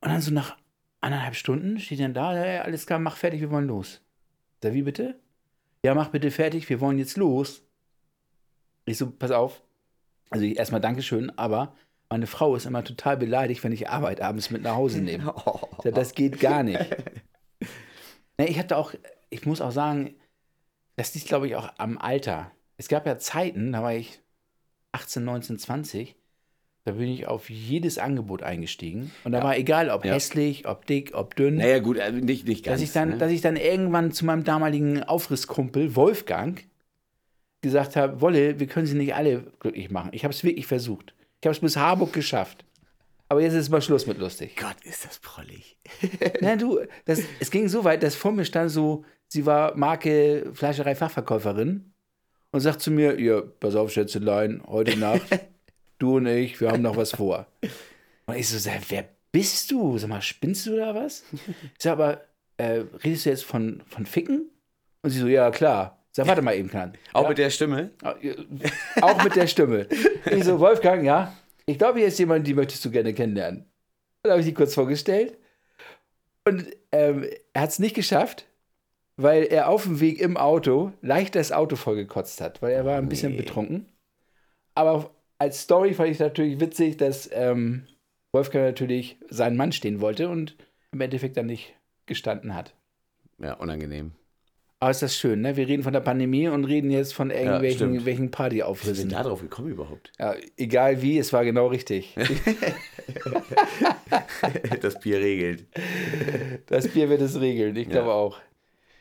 Und 0.00 0.10
dann 0.10 0.20
so 0.20 0.32
nach 0.32 0.56
anderthalb 1.00 1.34
Stunden 1.34 1.78
steht 1.78 2.00
dann 2.00 2.14
da, 2.14 2.44
ja, 2.44 2.62
alles 2.62 2.86
klar, 2.86 2.98
mach 2.98 3.16
fertig, 3.16 3.40
wir 3.40 3.50
wollen 3.50 3.66
los. 3.66 4.02
Da 4.60 4.74
wie 4.74 4.82
bitte? 4.82 5.18
Ja, 5.86 5.94
mach 5.94 6.08
bitte 6.08 6.32
fertig, 6.32 6.68
wir 6.68 6.80
wollen 6.80 6.98
jetzt 6.98 7.16
los. 7.16 7.62
Ich 8.86 8.98
so, 8.98 9.08
pass 9.08 9.30
auf. 9.30 9.62
Also 10.30 10.44
ich, 10.44 10.58
erstmal 10.58 10.80
Dankeschön, 10.80 11.30
aber 11.38 11.76
meine 12.08 12.26
Frau 12.26 12.56
ist 12.56 12.66
immer 12.66 12.82
total 12.82 13.16
beleidigt, 13.16 13.62
wenn 13.62 13.70
ich 13.70 13.88
Arbeit 13.88 14.20
abends 14.20 14.50
mit 14.50 14.62
nach 14.62 14.74
Hause 14.74 15.00
nehme. 15.00 15.32
Sag, 15.84 15.94
Das 15.94 16.14
geht 16.14 16.40
gar 16.40 16.64
nicht. 16.64 16.80
Ne, 18.36 18.48
ich 18.48 18.58
hatte 18.58 18.76
auch, 18.76 18.94
ich 19.30 19.46
muss 19.46 19.60
auch 19.60 19.70
sagen, 19.70 20.16
das 20.96 21.14
liegt, 21.14 21.28
glaube 21.28 21.46
ich, 21.46 21.54
auch 21.54 21.72
am 21.78 21.98
Alter. 21.98 22.50
Es 22.78 22.88
gab 22.88 23.06
ja 23.06 23.16
Zeiten, 23.16 23.70
da 23.70 23.84
war 23.84 23.94
ich 23.94 24.20
18, 24.90 25.22
19, 25.22 25.58
20, 25.60 26.16
da 26.86 26.92
bin 26.92 27.08
ich 27.08 27.26
auf 27.26 27.50
jedes 27.50 27.98
Angebot 27.98 28.44
eingestiegen. 28.44 29.10
Und 29.24 29.32
da 29.32 29.42
war 29.42 29.56
egal, 29.56 29.90
ob 29.90 30.04
Ja. 30.04 30.14
hässlich, 30.14 30.68
ob 30.68 30.86
dick, 30.86 31.14
ob 31.14 31.34
dünn, 31.34 31.56
Naja, 31.56 31.80
gut, 31.80 31.96
äh, 31.96 32.12
nicht, 32.12 32.46
nicht 32.46 32.64
ganz. 32.64 32.76
dass, 32.80 32.88
ich 32.88 32.92
dann, 32.92 33.08
ne? 33.10 33.18
dass 33.18 33.32
ich 33.32 33.40
dann 33.40 33.56
irgendwann 33.56 34.12
zu 34.12 34.24
meinem 34.24 34.44
damaligen 34.44 35.02
Aufrisskumpel 35.02 35.96
Wolfgang 35.96 36.62
gesagt 37.60 37.96
habe, 37.96 38.20
Wolle, 38.20 38.60
wir 38.60 38.68
können 38.68 38.86
sie 38.86 38.94
nicht 38.96 39.14
alle 39.16 39.52
glücklich 39.58 39.90
machen. 39.90 40.10
Ich 40.12 40.22
habe 40.22 40.32
es 40.32 40.44
wirklich 40.44 40.68
versucht. 40.68 41.12
Ich 41.40 41.46
habe 41.46 41.52
es 41.56 41.60
bis 41.60 41.76
Harburg 41.76 42.12
geschafft. 42.12 42.64
Aber 43.28 43.40
jetzt 43.40 43.54
ist 43.54 43.68
mal 43.70 43.82
Schluss 43.82 44.06
mit 44.06 44.18
lustig. 44.18 44.54
Gott, 44.56 44.76
ist 44.84 45.04
das 45.04 45.18
prollig. 45.18 45.76
Na 46.40 46.54
du, 46.54 46.78
das, 47.06 47.20
es 47.40 47.50
ging 47.50 47.66
so 47.66 47.82
weit, 47.82 48.04
dass 48.04 48.14
vor 48.14 48.30
mir 48.30 48.44
stand 48.44 48.70
so, 48.70 49.04
sie 49.26 49.44
war 49.44 49.76
Marke 49.76 50.50
Fleischerei-Fachverkäuferin 50.54 51.92
und 52.52 52.60
sagt 52.60 52.80
zu 52.80 52.92
mir, 52.92 53.20
ja, 53.20 53.40
pass 53.40 53.74
auf, 53.74 53.90
Schätzelein, 53.90 54.62
heute 54.68 54.96
Nacht, 54.96 55.22
du 55.98 56.16
und 56.16 56.26
ich, 56.26 56.60
wir 56.60 56.70
haben 56.70 56.82
noch 56.82 56.96
was 56.96 57.12
vor. 57.12 57.46
Und 58.26 58.36
ich 58.36 58.48
so, 58.48 58.58
sag, 58.58 58.80
wer 58.88 59.04
bist 59.32 59.70
du? 59.70 59.98
Sag 59.98 60.08
mal, 60.10 60.22
spinnst 60.22 60.66
du 60.66 60.74
oder 60.74 60.94
was? 60.94 61.24
Ich 61.32 61.42
sag, 61.82 61.92
aber, 61.92 62.20
äh, 62.58 62.84
redest 63.04 63.26
du 63.26 63.30
jetzt 63.30 63.44
von, 63.44 63.82
von 63.86 64.06
Ficken? 64.06 64.50
Und 65.02 65.10
sie 65.10 65.18
so, 65.20 65.26
ja, 65.28 65.50
klar. 65.50 66.02
Ich 66.10 66.16
sag, 66.16 66.26
warte 66.26 66.42
mal 66.42 66.54
eben, 66.56 66.68
Knan. 66.70 66.94
Auch 67.12 67.24
ja, 67.24 67.28
mit 67.28 67.38
der 67.38 67.50
Stimme? 67.50 67.90
auch 69.02 69.22
mit 69.22 69.36
der 69.36 69.46
Stimme. 69.46 69.86
Ich 70.30 70.44
so, 70.44 70.58
Wolfgang, 70.60 71.04
ja, 71.04 71.36
ich 71.66 71.78
glaube, 71.78 71.98
hier 71.98 72.08
ist 72.08 72.18
jemand, 72.18 72.46
die 72.46 72.54
möchtest 72.54 72.84
du 72.84 72.90
gerne 72.90 73.12
kennenlernen. 73.12 73.66
Dann 74.22 74.32
habe 74.32 74.40
ich 74.40 74.46
die 74.46 74.54
kurz 74.54 74.74
vorgestellt. 74.74 75.36
Und 76.44 76.66
ähm, 76.92 77.26
er 77.52 77.62
hat 77.62 77.70
es 77.70 77.78
nicht 77.78 77.94
geschafft, 77.94 78.46
weil 79.16 79.44
er 79.44 79.68
auf 79.68 79.82
dem 79.84 80.00
Weg 80.00 80.20
im 80.20 80.36
Auto 80.36 80.92
leicht 81.02 81.34
das 81.34 81.52
Auto 81.52 81.76
vollgekotzt 81.76 82.40
hat, 82.40 82.62
weil 82.62 82.72
er 82.72 82.84
war 82.84 82.98
ein 82.98 83.08
bisschen 83.08 83.32
Nee. 83.32 83.38
betrunken. 83.38 83.86
Aber 84.74 85.10
als 85.38 85.62
Story 85.62 85.94
fand 85.94 86.10
ich 86.10 86.18
natürlich 86.18 86.60
witzig, 86.60 86.96
dass 86.96 87.28
ähm, 87.32 87.86
Wolfgang 88.32 88.64
natürlich 88.66 89.16
seinen 89.28 89.56
Mann 89.56 89.72
stehen 89.72 90.00
wollte 90.00 90.28
und 90.28 90.56
im 90.92 91.00
Endeffekt 91.00 91.36
dann 91.36 91.46
nicht 91.46 91.74
gestanden 92.06 92.54
hat. 92.54 92.74
Ja, 93.38 93.54
unangenehm. 93.54 94.12
Aber 94.78 94.90
ist 94.90 95.00
das 95.00 95.16
schön, 95.16 95.40
ne? 95.40 95.56
Wir 95.56 95.66
reden 95.68 95.82
von 95.82 95.94
der 95.94 96.00
Pandemie 96.00 96.48
und 96.48 96.66
reden 96.66 96.90
jetzt 96.90 97.14
von 97.14 97.30
irgendwelchen 97.30 97.94
stimmt. 97.94 98.04
welchen 98.06 98.30
Wie 98.30 98.92
sind 98.92 99.12
da 99.12 99.22
drauf 99.22 99.40
gekommen 99.40 99.70
überhaupt? 99.70 100.12
Ja, 100.18 100.34
egal 100.58 101.00
wie, 101.00 101.18
es 101.18 101.32
war 101.32 101.46
genau 101.46 101.68
richtig. 101.68 102.14
das 104.82 105.00
Bier 105.00 105.18
regelt. 105.18 105.64
Das 106.66 106.88
Bier 106.88 107.08
wird 107.08 107.22
es 107.22 107.40
regeln, 107.40 107.74
ich 107.76 107.88
glaube 107.88 108.12
auch. 108.12 108.38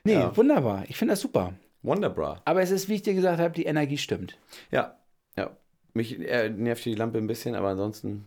Nee, 0.06 0.14
Ja. 0.14 0.38
wunderbar. 0.38 0.86
Ich 0.88 0.96
finde 0.98 1.12
das 1.14 1.20
super. 1.22 1.54
Wonderbra. 1.82 2.42
Aber 2.46 2.62
es 2.62 2.72
ist, 2.72 2.88
wie 2.90 2.96
ich 2.96 3.04
dir 3.04 3.14
gesagt 3.14 3.40
habe, 3.40 3.54
die 3.54 3.66
Energie 3.66 3.98
stimmt. 3.98 4.38
Ja, 4.72 4.98
ja. 5.38 5.56
Mich 5.96 6.18
nervt 6.20 6.84
die 6.84 6.94
Lampe 6.94 7.18
ein 7.18 7.28
bisschen, 7.28 7.56
aber 7.56 7.70
ansonsten. 7.70 8.26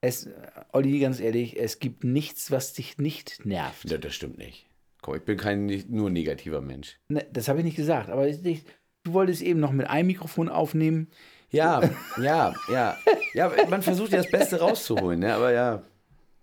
Es, 0.00 0.28
Olli, 0.72 1.00
ganz 1.00 1.20
ehrlich, 1.20 1.58
es 1.58 1.80
gibt 1.80 2.04
nichts, 2.04 2.50
was 2.52 2.72
dich 2.72 2.98
nicht 2.98 3.44
nervt. 3.44 3.90
Ja, 3.90 3.98
das 3.98 4.14
stimmt 4.14 4.38
nicht. 4.38 4.66
Komm, 5.02 5.16
ich 5.16 5.22
bin 5.22 5.36
kein 5.36 5.66
nur 5.88 6.10
negativer 6.10 6.60
Mensch. 6.60 6.98
Ne, 7.08 7.26
das 7.32 7.48
habe 7.48 7.58
ich 7.58 7.64
nicht 7.64 7.76
gesagt, 7.76 8.08
aber 8.08 8.28
ich, 8.28 8.64
du 9.02 9.12
wolltest 9.12 9.42
eben 9.42 9.58
noch 9.58 9.72
mit 9.72 9.88
einem 9.88 10.06
Mikrofon 10.06 10.48
aufnehmen. 10.48 11.08
Ja, 11.50 11.82
ja, 12.20 12.54
ja. 12.70 12.96
Ja, 13.34 13.52
man 13.68 13.82
versucht 13.82 14.12
ja 14.12 14.18
das 14.18 14.30
Beste 14.30 14.60
rauszuholen, 14.60 15.20
ne? 15.20 15.34
aber 15.34 15.52
ja, 15.52 15.82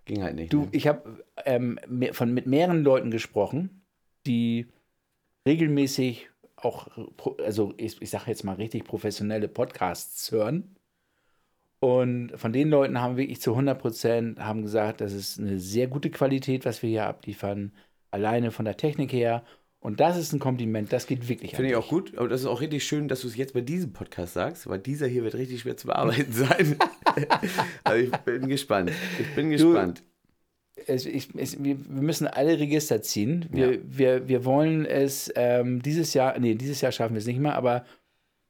ging 0.05 0.23
halt 0.23 0.35
nicht. 0.35 0.51
Du, 0.51 0.63
ne? 0.63 0.67
ich 0.71 0.87
habe 0.87 1.23
ähm, 1.45 1.79
von 2.11 2.33
mit 2.33 2.47
mehreren 2.47 2.83
Leuten 2.83 3.11
gesprochen, 3.11 3.81
die 4.25 4.67
regelmäßig 5.47 6.29
auch, 6.63 6.87
pro- 7.17 7.37
also 7.43 7.73
ich, 7.77 8.01
ich 8.01 8.09
sage 8.09 8.25
jetzt 8.27 8.43
mal 8.43 8.55
richtig 8.55 8.83
professionelle 8.85 9.47
Podcasts 9.47 10.31
hören. 10.31 10.75
Und 11.81 12.33
von 12.35 12.51
den 12.51 12.69
Leuten 12.69 12.99
haben 13.01 13.15
wirklich 13.15 13.39
zu 13.41 13.51
100 13.51 13.79
Prozent 13.79 14.39
haben 14.39 14.63
gesagt, 14.63 14.99
das 14.99 15.13
ist 15.13 15.39
eine 15.39 15.59
sehr 15.59 15.87
gute 15.87 16.09
Qualität, 16.09 16.65
was 16.65 16.81
wir 16.83 16.89
hier 16.89 17.05
abliefern, 17.07 17.73
alleine 18.11 18.51
von 18.51 18.65
der 18.65 18.75
Technik 18.75 19.13
her. 19.13 19.43
Und 19.79 20.01
das 20.01 20.17
ist 20.17 20.33
ein 20.33 20.39
Kompliment, 20.39 20.91
das 20.91 21.07
geht 21.07 21.29
wirklich 21.29 21.51
Finde 21.55 21.69
ich 21.69 21.75
auch 21.77 21.87
gut. 21.87 22.17
Aber 22.17 22.27
das 22.27 22.41
ist 22.41 22.47
auch 22.47 22.59
richtig 22.59 22.83
schön, 22.83 23.07
dass 23.07 23.21
du 23.21 23.27
es 23.27 23.37
jetzt 23.37 23.53
bei 23.53 23.61
diesem 23.61 23.93
Podcast 23.93 24.33
sagst, 24.33 24.67
weil 24.67 24.79
dieser 24.79 25.07
hier 25.07 25.23
wird 25.23 25.35
richtig 25.35 25.61
schwer 25.61 25.77
zu 25.77 25.87
bearbeiten 25.87 26.33
sein. 26.33 26.75
also 27.85 28.03
ich 28.03 28.11
bin 28.11 28.49
gespannt. 28.49 28.91
Ich 29.17 29.33
bin 29.35 29.49
gespannt. 29.51 30.03
Es, 30.87 31.05
ich, 31.05 31.29
es, 31.35 31.63
wir, 31.63 31.75
müssen 31.89 32.27
alle 32.27 32.59
Register 32.59 33.01
ziehen. 33.01 33.47
Wir, 33.51 33.73
Ja. 33.75 33.79
wir, 33.83 34.27
wir 34.27 34.45
wollen 34.45 34.85
es 34.85 35.31
ähm, 35.35 35.81
dieses 35.81 36.13
Jahr, 36.13 36.37
nee, 36.39 36.55
dieses 36.55 36.81
Jahr 36.81 36.91
schaffen 36.91 37.13
wir 37.13 37.19
es 37.19 37.25
nicht 37.27 37.39
mehr, 37.39 37.55
aber 37.55 37.85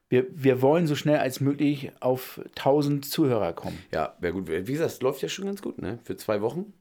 wir, 0.09 0.25
wir 0.31 0.61
wollen 0.61 0.87
so 0.87 0.95
schnell 0.95 1.17
als 1.17 1.39
möglich 1.39 1.91
auf 1.99 2.41
1000 2.57 3.05
Zuhörer 3.05 3.53
kommen. 3.53 3.77
Ja, 3.93 4.15
wäre 4.19 4.33
gut. 4.33 4.47
Wie 4.47 4.63
gesagt, 4.71 4.91
es 4.91 5.01
läuft 5.01 5.21
ja 5.21 5.29
schon 5.29 5.45
ganz 5.45 5.61
gut, 5.61 5.79
ne? 5.81 5.99
Für 6.03 6.17
zwei 6.17 6.41
Wochen 6.41 6.73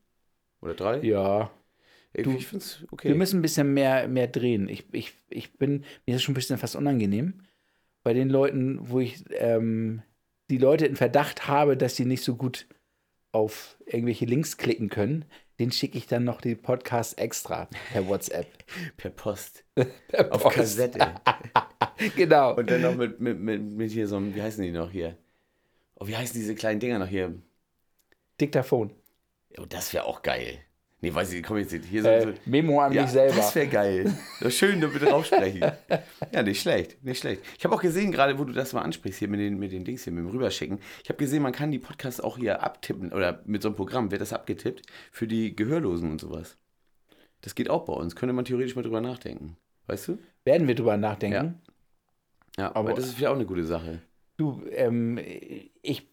oder 0.63 0.75
drei. 0.75 1.01
Ja, 1.03 1.51
ich, 2.15 2.25
du- 2.25 2.31
ich 2.33 2.47
finde 2.47 2.65
es 2.65 2.85
okay. 2.91 3.09
wir 3.09 3.15
müssen 3.15 3.39
ein 3.39 3.43
bisschen 3.43 3.75
mehr, 3.75 4.09
mehr 4.09 4.29
drehen. 4.29 4.69
Ich, 4.69 4.87
ich, 4.93 5.15
ich 5.29 5.53
bin, 5.59 5.85
mir 6.07 6.15
ist 6.15 6.17
es 6.17 6.23
schon 6.23 6.33
ein 6.33 6.37
bisschen 6.37 6.57
fast 6.59 6.75
unangenehm. 6.75 7.35
Bei 8.03 8.15
den 8.15 8.31
Leuten, 8.31 8.79
wo 8.81 9.01
ich 9.01 9.23
ähm, 9.33 10.03
die 10.51 10.57
Leute 10.59 10.87
in 10.87 10.97
Verdacht 10.97 11.47
habe, 11.49 11.77
dass 11.77 11.97
sie 11.97 12.07
nicht 12.07 12.23
so 12.25 12.35
gut 12.37 12.67
auf 13.39 13.77
irgendwelche 13.87 14.25
Links 14.25 14.57
klicken 14.57 14.89
können, 14.89 15.25
den 15.59 15.73
schicke 15.73 15.99
ich 15.99 16.07
dann 16.07 16.25
noch 16.25 16.41
die 16.41 16.55
Podcast 16.55 17.19
extra 17.19 17.69
per 17.93 18.07
WhatsApp. 18.07 18.47
per 18.97 19.11
Post. 19.11 19.65
Per 20.09 20.33
Auf 20.33 20.43
Post. 20.43 20.57
Kassette. 20.57 21.15
Genau. 22.15 22.55
Und 22.55 22.71
dann 22.71 22.83
noch 22.83 22.95
mit, 22.95 23.19
mit, 23.19 23.41
mit, 23.41 23.61
mit 23.61 23.91
hier 23.91 24.07
so 24.07 24.19
einem, 24.19 24.33
wie 24.33 24.41
heißen 24.41 24.63
die 24.63 24.71
noch 24.71 24.93
hier? 24.93 25.17
Oh, 25.97 26.07
wie 26.07 26.17
heißen 26.17 26.39
diese 26.39 26.55
kleinen 26.55 26.79
Dinger 26.79 27.01
noch 27.01 27.09
hier? 27.09 27.35
Diktaphon. 28.41 28.93
Oh, 29.59 29.65
das 29.69 29.93
wäre 29.93 30.05
auch 30.05 30.23
geil. 30.23 30.61
Nee, 31.01 31.15
weiß 31.15 31.33
ich, 31.33 31.45
komm 31.45 31.59
jetzt 31.59 31.73
nicht. 31.73 31.85
Hier 31.85 32.05
Äh, 32.05 32.23
so, 32.23 32.33
Memo 32.47 32.81
an 32.81 32.93
ja, 32.93 33.03
mich 33.03 33.13
selber. 33.13 33.37
das 33.37 33.55
wäre 33.55 33.69
geil. 33.69 34.13
Das 34.41 34.53
schön, 34.55 34.81
da 34.81 34.89
bitte 34.89 35.07
draufsprechen. 35.07 35.61
Ja, 36.33 36.43
nicht 36.43 36.61
schlecht, 36.61 37.03
nicht 37.05 37.21
schlecht. 37.21 37.43
Ich 37.57 37.65
habe 37.65 37.75
auch 37.75 37.81
gesehen, 37.81 38.11
gerade 38.11 38.37
wo 38.39 38.45
du 38.45 38.53
das 38.53 38.73
mal 38.73 38.83
ansprichst, 38.83 39.21
hier 39.21 39.29
mit 39.29 39.39
den, 39.41 39.59
mit 39.61 39.71
den 39.73 39.85
Dings 39.85 40.03
hier, 40.05 40.13
mit 40.13 40.25
dem 40.25 40.31
Rüberschicken. 40.31 40.81
Ich 41.05 41.09
habe 41.09 41.17
gesehen, 41.19 41.43
man 41.43 41.53
kann 41.53 41.71
die 41.71 41.79
Podcasts 41.79 42.21
auch 42.21 42.37
hier 42.37 42.63
abtippen 42.65 43.13
oder 43.13 43.43
mit 43.47 43.63
so 43.63 43.69
einem 43.69 43.77
Programm 43.77 44.11
wird 44.11 44.21
das 44.21 44.33
abgetippt 44.33 44.83
für 45.13 45.29
die 45.29 45.55
Gehörlosen 45.55 46.11
und 46.11 46.21
sowas. 46.21 46.57
Das 47.43 47.55
geht 47.55 47.71
auch 47.71 47.85
bei 47.85 47.93
uns. 47.93 48.17
Könnte 48.17 48.33
man 48.33 48.45
theoretisch 48.45 48.75
mal 48.75 48.83
drüber 48.83 49.01
nachdenken. 49.01 49.57
Weißt 49.87 50.09
du? 50.09 50.19
Werden 50.45 50.67
wir 50.67 50.75
drüber 50.75 50.97
nachdenken. 50.97 51.61
Ja, 52.59 52.71
Aber- 52.75 52.91
aber 52.91 52.95
das 52.95 53.07
ist 53.07 53.21
ja 53.21 53.31
auch 53.31 53.37
eine 53.37 53.47
gute 53.47 53.65
Sache. 53.65 54.01
Du, 54.37 54.63
ähm, 54.73 55.19
ich, 55.83 56.09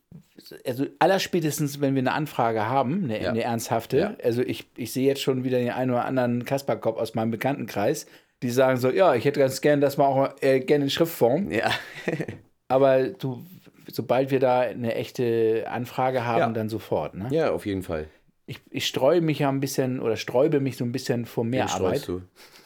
also 0.66 0.86
allerspätestens, 1.00 1.82
wenn 1.82 1.96
wir 1.96 2.02
eine 2.02 2.12
Anfrage 2.14 2.66
haben, 2.68 3.06
eine, 3.06 3.22
Ja. 3.22 3.30
eine 3.30 3.42
ernsthafte, 3.44 3.98
Ja. 3.98 4.16
also 4.24 4.42
ich, 4.42 4.68
ich 4.76 4.92
sehe 4.94 5.08
jetzt 5.08 5.22
schon 5.22 5.44
wieder 5.44 5.58
den 5.60 5.72
einen 5.72 5.92
oder 5.92 6.06
anderen 6.06 6.46
Kasperkopf 6.46 6.98
aus 6.98 7.16
meinem 7.16 7.32
Bekanntenkreis, 7.32 8.06
die 8.44 8.50
sagen 8.50 8.78
so, 8.78 8.90
ja, 8.92 9.16
ich 9.16 9.26
hätte 9.26 9.40
ganz 9.40 9.62
gern 9.62 9.82
das 9.82 9.98
mal 9.98 10.06
auch 10.08 10.36
äh, 10.42 10.60
gerne 10.60 10.86
in 10.86 10.90
Schriftform, 10.90 11.52
Ja. 11.52 11.72
aber 12.68 13.10
du, 13.10 13.46
sobald 13.92 14.30
wir 14.32 14.40
da 14.40 14.60
eine 14.62 14.94
echte 14.96 15.66
Anfrage 15.70 16.26
haben, 16.26 16.40
Ja. 16.40 16.50
dann 16.52 16.70
sofort. 16.70 17.16
Ne? 17.16 17.28
ja, 17.32 17.52
auf 17.52 17.66
jeden 17.66 17.84
Fall. 17.84 18.08
Ich, 18.48 18.60
ich 18.70 18.86
streue 18.86 19.22
mich 19.22 19.40
ja 19.40 19.50
ein 19.50 19.60
bisschen 19.60 20.00
oder 20.00 20.18
sträube 20.18 20.60
mich 20.60 20.78
so 20.78 20.84
ein 20.86 20.92
bisschen 20.92 21.26
vor 21.26 21.44
mehr 21.44 21.66
Den 21.66 21.74
Arbeit. 21.74 22.08
du. 22.08 22.22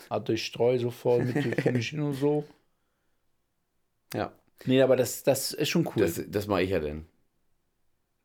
Also 0.10 0.34
ich 0.34 0.46
streue 0.46 0.80
so 0.80 0.90
voll 0.92 1.24
mit 1.24 1.66
mich 1.74 1.94
und 1.98 2.14
so. 2.16 2.44
Ja, 4.14 4.32
Nee, 4.66 4.82
aber 4.82 4.98
das, 4.98 5.24
das 5.24 5.54
ist 5.54 5.70
schon 5.70 5.86
cool. 5.88 5.94
das, 6.04 6.22
das 6.28 6.48
mache 6.48 6.64
ich 6.64 6.72
ja 6.72 6.80
dann. 6.80 7.06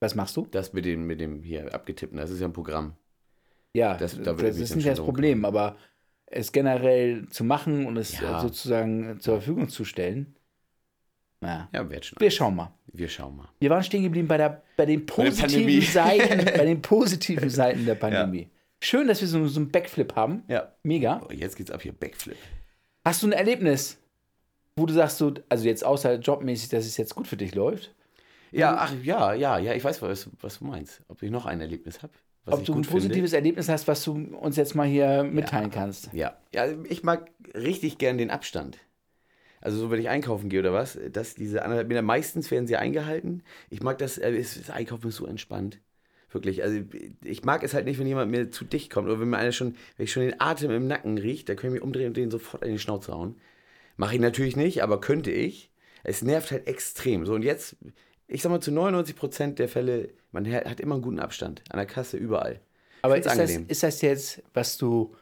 Was 0.05 0.14
machst 0.14 0.37
du? 0.37 0.47
Das 0.51 0.73
mit 0.73 0.85
dem, 0.85 1.07
mit 1.07 1.21
dem 1.21 1.43
hier 1.43 1.75
abgetippten, 1.75 2.19
das 2.19 2.31
ist 2.31 2.40
ja 2.40 2.47
ein 2.47 2.53
Programm. 2.53 2.95
Ja, 3.73 3.97
Das- 3.97 4.14
das, 4.17 4.23
da 4.25 4.33
mich 4.35 4.43
ist 4.61 4.77
nicht 4.77 4.87
das 4.87 5.01
Problem, 5.01 5.38
kümmern. 5.38 5.49
aber 5.57 5.77
es 6.27 6.53
generell 6.53 7.27
zu 7.31 7.43
machen 7.45 7.87
und 7.87 7.97
es 7.97 8.21
Ja. 8.21 8.40
sozusagen 8.40 9.19
zur 9.21 9.37
Verfügung 9.37 9.69
zu 9.69 9.85
stellen. 9.85 10.37
Na, 11.40 11.69
Ja, 11.73 11.88
wird 11.90 12.05
schon. 12.07 12.21
wir 12.21 12.31
schauen 12.31 12.57
mal. 12.57 12.73
Wir 12.93 13.09
schauen 13.09 13.37
mal. 13.37 13.49
Wir 13.61 13.71
waren 13.71 13.83
stehen 13.83 14.03
geblieben 14.03 14.29
bei, 14.29 14.37
der, 14.38 14.62
bei 14.77 14.87
den 14.87 15.05
positiven 15.07 15.40
Pandemie. 15.51 15.81
Seiten, 15.81 16.45
bei 16.59 16.64
den 16.64 16.81
positiven 16.83 17.51
Seiten 17.51 17.85
der 17.87 17.95
Pandemie. 17.97 18.49
Schön, 18.83 19.09
dass 19.09 19.21
wir 19.21 19.29
so, 19.29 19.47
so 19.49 19.61
einen 19.61 19.71
Backflip 19.71 20.14
haben. 20.17 20.43
Ja. 20.49 20.73
Mega. 20.83 21.23
Oh, 21.25 21.33
jetzt 21.33 21.57
geht's 21.57 21.71
ab 21.71 21.83
hier, 21.83 21.93
Backflip. 21.93 22.37
Hast 23.05 23.23
du 23.23 23.27
ein 23.29 23.33
Erlebnis, 23.33 23.99
wo 24.77 24.87
du 24.87 24.93
sagst, 24.95 25.19
so, 25.19 25.33
also 25.49 25.64
jetzt 25.67 25.85
außer 25.85 26.14
jobmäßig, 26.19 26.69
dass 26.71 26.85
es 26.87 26.97
jetzt 26.97 27.14
gut 27.14 27.27
für 27.27 27.37
dich 27.37 27.55
läuft? 27.55 27.95
Ja, 28.59 28.77
ach, 28.79 28.93
ja, 29.03 29.35
ja, 29.35 29.59
ja, 29.59 29.75
ich 29.75 29.83
weiß, 29.83 30.01
was, 30.03 30.31
was 30.40 30.59
du 30.59 30.64
meinst. 30.64 31.03
Ob 31.09 31.23
ich 31.23 31.31
noch 31.31 31.47
ein 31.47 31.61
Erlebnis 31.61 32.03
habe. 32.03 32.12
Ob 32.47 32.64
du 32.64 32.75
ein 32.75 32.83
positives 32.83 33.33
Erlebnis 33.33 33.69
hast, 33.69 33.88
was 33.88 34.05
du 34.05 34.12
uns 34.12 34.57
jetzt 34.57 34.75
mal 34.75 34.87
hier 34.87 35.25
mitteilen 35.25 35.71
kannst. 35.71 36.11
Ja. 36.12 36.37
ja, 36.53 36.67
ich 36.88 37.03
mag 37.03 37.31
richtig 37.55 37.99
gern 37.99 38.19
den 38.19 38.31
Abstand. 38.31 38.79
Also 39.64 39.79
so, 39.79 39.90
wenn 39.90 39.99
ich 39.99 40.11
einkaufen 40.11 40.51
gehe 40.51 40.61
oder 40.61 40.75
was, 40.75 40.99
dass 41.11 41.35
diese 41.35 41.62
anderthalb 41.62 41.88
Meter, 41.88 42.03
meistens 42.03 42.51
werden 42.51 42.67
sie 42.67 42.77
eingehalten. 42.77 43.43
Ich 43.71 43.83
mag 43.83 43.97
das, 43.97 44.19
äh, 44.19 44.37
das 44.37 44.69
Einkaufen 44.69 45.09
ist 45.09 45.17
so 45.17 45.27
entspannt. 45.27 45.81
Wirklich, 46.31 46.62
also 46.62 46.81
ich 47.25 47.45
mag 47.45 47.62
es 47.62 47.73
halt 47.73 47.87
nicht, 47.87 47.99
wenn 47.99 48.07
jemand 48.07 48.31
mir 48.31 48.51
zu 48.51 48.64
dicht 48.64 48.90
kommt 48.93 49.09
oder 49.09 49.21
wenn 49.21 49.31
mir 49.31 49.38
einer 49.38 49.53
schon, 49.53 49.77
wenn 49.97 50.05
ich 50.05 50.12
schon 50.12 50.25
den 50.25 50.40
Atem 50.40 50.71
im 50.71 50.87
Nacken 50.87 51.17
riecht, 51.17 51.49
da 51.49 51.55
kann 51.55 51.71
ich 51.71 51.75
mich 51.75 51.83
umdrehen 51.83 52.09
und 52.09 52.17
den 52.17 52.31
sofort 52.31 52.62
in 52.64 52.73
die 52.73 52.79
Schnauze 52.79 53.12
hauen. 53.14 53.37
Mache 53.97 54.17
ich 54.17 54.21
natürlich 54.21 54.57
nicht, 54.57 54.83
aber 54.83 55.01
könnte 55.01 55.31
ich. 55.31 55.71
Es 56.03 56.21
nervt 56.21 56.51
halt 56.51 56.67
extrem. 56.67 57.25
So 57.25 57.35
und 57.35 57.43
jetzt, 57.43 57.77
ich 58.35 58.42
sag 58.42 58.51
mal, 58.51 58.61
zu 58.61 58.73
99 58.73 59.14
Prozent 59.14 59.59
der 59.61 59.68
Fälle, 59.68 60.11
man 60.33 60.44
hat 60.53 60.81
immer 60.81 60.97
einen 60.97 61.03
guten 61.03 61.20
Abstand. 61.20 61.62
An 61.70 61.79
der 61.79 61.87
Kasse, 61.87 62.16
überall. 62.16 62.61
Aber 63.03 63.16
ist 63.16 63.27
das, 63.27 63.51
ist 63.51 63.83
das 63.85 64.03
jetzt, 64.03 64.42
was 64.53 64.77
du 64.77 65.14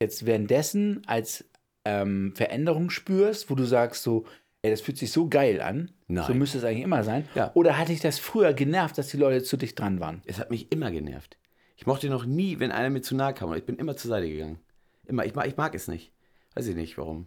jetzt 0.00 0.24
währenddessen 0.24 1.02
als 1.06 1.44
ähm, 1.84 2.32
Veränderung 2.34 2.88
spürst, 2.88 3.50
wo 3.50 3.54
du 3.54 3.64
sagst 3.64 4.02
so, 4.02 4.24
ey, 4.62 4.70
das 4.70 4.80
fühlt 4.80 4.96
sich 4.96 5.12
so 5.12 5.28
geil 5.28 5.60
an, 5.60 5.90
Nein. 6.08 6.24
so 6.26 6.32
müsste 6.32 6.56
es 6.56 6.64
eigentlich 6.64 6.84
immer 6.84 7.04
sein? 7.04 7.28
Ja. 7.34 7.50
Oder 7.52 7.76
hat 7.76 7.88
dich 7.88 8.00
das 8.00 8.18
früher 8.18 8.54
genervt, 8.54 8.96
dass 8.96 9.08
die 9.08 9.18
Leute 9.18 9.42
zu 9.42 9.58
dicht 9.58 9.78
dran 9.78 10.00
waren? 10.00 10.22
Es 10.24 10.38
hat 10.38 10.50
mich 10.50 10.72
immer 10.72 10.90
genervt. 10.90 11.36
Ich 11.76 11.84
mochte 11.84 12.08
noch 12.08 12.24
nie, 12.24 12.60
wenn 12.60 12.72
einer 12.72 12.88
mir 12.88 13.02
zu 13.02 13.14
nahe 13.14 13.34
kam. 13.34 13.52
Ich 13.52 13.66
bin 13.66 13.76
immer 13.76 13.94
zur 13.96 14.08
Seite 14.08 14.28
gegangen. 14.28 14.58
Immer. 15.04 15.26
Ich 15.26 15.34
mag, 15.34 15.46
ich 15.48 15.56
mag 15.58 15.74
es 15.74 15.86
nicht. 15.86 16.12
Weiß 16.54 16.66
ich 16.66 16.76
nicht, 16.76 16.96
warum. 16.96 17.26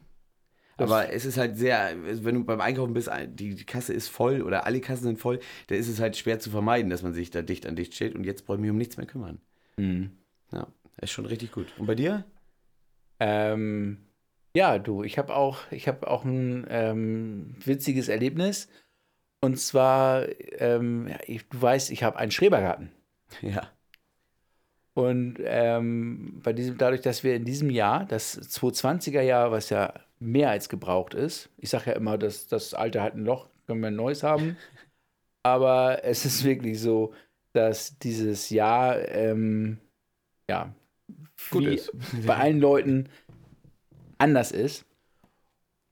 Das- 0.78 0.92
Aber 0.92 1.12
es 1.12 1.26
ist 1.26 1.38
halt 1.38 1.58
sehr, 1.58 1.96
wenn 2.04 2.36
du 2.36 2.44
beim 2.44 2.62
Einkaufen 2.62 2.94
bist, 2.94 3.10
die 3.30 3.56
Kasse 3.66 3.94
ist 3.94 4.08
voll 4.10 4.42
oder 4.44 4.66
alle 4.66 4.80
Kassen 4.80 5.04
sind 5.04 5.20
voll, 5.20 5.40
da 5.68 5.76
ist 5.76 5.88
es 5.88 6.00
halt 6.00 6.16
schwer 6.16 6.40
zu 6.40 6.50
vermeiden, 6.52 6.90
dass 6.92 7.02
man 7.04 7.14
sich 7.14 7.32
da 7.32 7.42
dicht 7.42 7.66
an 7.66 7.76
dicht 7.76 7.96
steht 7.96 8.14
und 8.16 8.24
jetzt 8.26 8.46
brauche 8.46 8.58
ich 8.58 8.62
mich 8.62 8.70
um 8.72 8.78
nichts 8.78 8.96
mehr 8.98 9.08
kümmern. 9.08 9.40
Mhm. 9.78 10.12
Ja, 10.52 10.68
ist 11.02 11.12
schon 11.12 11.26
richtig 11.26 11.52
gut. 11.52 11.68
Und 11.78 11.88
bei 11.88 11.96
dir? 11.96 12.26
Ähm, 13.20 13.98
ja, 14.56 14.78
du, 14.80 15.04
ich 15.04 15.18
habe 15.18 15.36
auch, 15.36 15.60
ich 15.72 15.88
habe 15.88 16.08
auch 16.08 16.24
ein 16.24 16.66
ähm, 16.70 17.56
witziges 17.66 18.08
Erlebnis. 18.08 18.70
Und 19.42 19.60
zwar, 19.60 20.28
ähm, 20.60 21.10
ich, 21.26 21.48
du 21.50 21.62
weißt, 21.62 21.92
ich 21.92 22.04
habe 22.04 22.18
einen 22.18 22.32
Schrebergarten. 22.32 22.92
Ja. 23.42 23.72
Und 24.94 25.38
ähm, 25.44 26.40
bei 26.44 26.54
diesem, 26.54 26.78
dadurch, 26.78 27.02
dass 27.02 27.24
wir 27.24 27.36
in 27.36 27.46
diesem 27.46 27.70
Jahr, 27.70 28.06
das 28.06 28.34
220er 28.40 29.22
Jahr, 29.22 29.52
was 29.52 29.70
ja 29.70 29.94
mehr 30.20 30.50
als 30.50 30.70
gebraucht 30.70 31.14
ist, 31.14 31.50
ich 31.58 31.70
sage 31.70 31.92
ja 31.92 31.96
immer, 31.96 32.18
dass 32.18 32.48
das 32.48 32.74
Alte 32.74 33.02
hat 33.02 33.16
ein 33.16 33.26
Loch, 33.26 33.50
können 33.66 33.82
wir 33.82 33.88
ein 33.88 33.96
neues 33.96 34.24
haben. 34.24 34.58
Aber 35.44 36.04
es 36.04 36.26
ist 36.26 36.44
wirklich 36.44 36.82
so, 36.82 37.14
dass 37.54 37.98
dieses 38.00 38.50
Jahr, 38.50 39.08
ähm, 39.10 39.80
ja, 40.50 40.74
Gut 41.52 41.66
ist. 41.66 41.92
bei 42.26 42.36
allen 42.36 42.60
Leuten 42.60 43.10
anders 44.18 44.52
ist. 44.52 44.86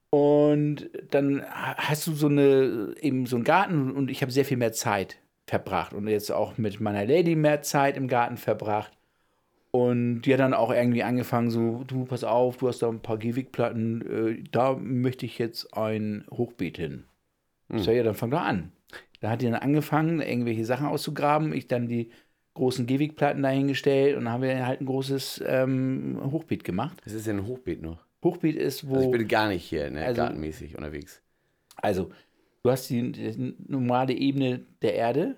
Und 0.10 0.90
dann 1.12 1.44
hast 1.46 2.08
du 2.08 2.14
so 2.14 2.28
eine, 2.28 2.96
eben 3.02 3.26
so 3.26 3.36
einen 3.36 3.46
Garten 3.46 3.92
und 3.92 4.10
ich 4.10 4.22
habe 4.22 4.32
sehr 4.32 4.46
viel 4.46 4.58
mehr 4.58 4.74
Zeit 4.74 5.18
verbracht 5.48 5.94
und 5.94 6.08
jetzt 6.08 6.32
auch 6.32 6.58
mit 6.58 6.80
meiner 6.80 7.06
Lady 7.06 7.36
mehr 7.36 7.62
Zeit 7.62 7.98
im 7.98 8.08
Garten 8.08 8.38
verbracht. 8.38 8.95
Und 9.76 10.22
die 10.22 10.32
hat 10.34 10.40
dann 10.40 10.54
auch 10.54 10.72
irgendwie 10.72 11.04
angefangen, 11.04 11.50
so, 11.50 11.84
du, 11.86 12.06
pass 12.06 12.24
auf, 12.24 12.58
du 12.58 12.70
hast 12.70 12.82
da 12.82 12.88
ein 12.88 13.02
paar 13.02 13.18
Gehwegplatten, 13.18 14.38
äh, 14.40 14.44
da 14.52 14.74
möchte 14.76 15.26
ich 15.26 15.38
jetzt 15.38 15.76
ein 15.76 16.26
Hochbeet 16.32 16.78
hin. 16.78 17.04
Ich 17.74 17.84
sag, 17.84 17.94
ja, 17.94 18.04
dann 18.04 18.14
fang 18.16 18.30
doch 18.32 18.42
an. 18.42 18.72
Da 19.20 19.32
hat 19.32 19.42
die 19.42 19.46
dann 19.46 19.56
angefangen, 19.56 20.22
irgendwelche 20.22 20.64
Sachen 20.66 20.88
auszugraben. 20.88 21.52
Ich 21.52 21.68
dann 21.68 21.88
die 21.90 22.12
großen 22.54 22.86
Gehwegplatten 22.86 23.44
dahingestellt 23.44 24.16
und 24.16 24.26
dann 24.26 24.34
haben 24.34 24.44
wir 24.44 24.66
halt 24.66 24.80
ein 24.82 24.86
großes 24.86 25.44
ähm, 25.46 26.20
Hochbeet 26.32 26.64
gemacht. 26.64 27.02
Das 27.04 27.14
ist 27.14 27.28
ja 27.28 27.34
ein 27.34 27.48
Hochbeet 27.48 27.82
noch. 27.82 27.98
Hochbeet 28.24 28.56
ist, 28.56 28.88
wo. 28.88 28.96
Also 28.96 29.12
ich 29.12 29.18
bin 29.18 29.28
gar 29.28 29.50
nicht 29.50 29.66
hier 29.66 29.90
ne, 29.92 30.06
Also- 30.06 30.22
gartenmäßig 30.22 30.78
unterwegs. 30.78 31.22
Also, 31.76 32.12
du 32.66 32.72
hast 32.72 32.90
die, 32.90 33.12
die 33.12 33.56
normale 33.68 34.14
Ebene 34.14 34.66
der 34.82 34.96
Erde 34.96 35.36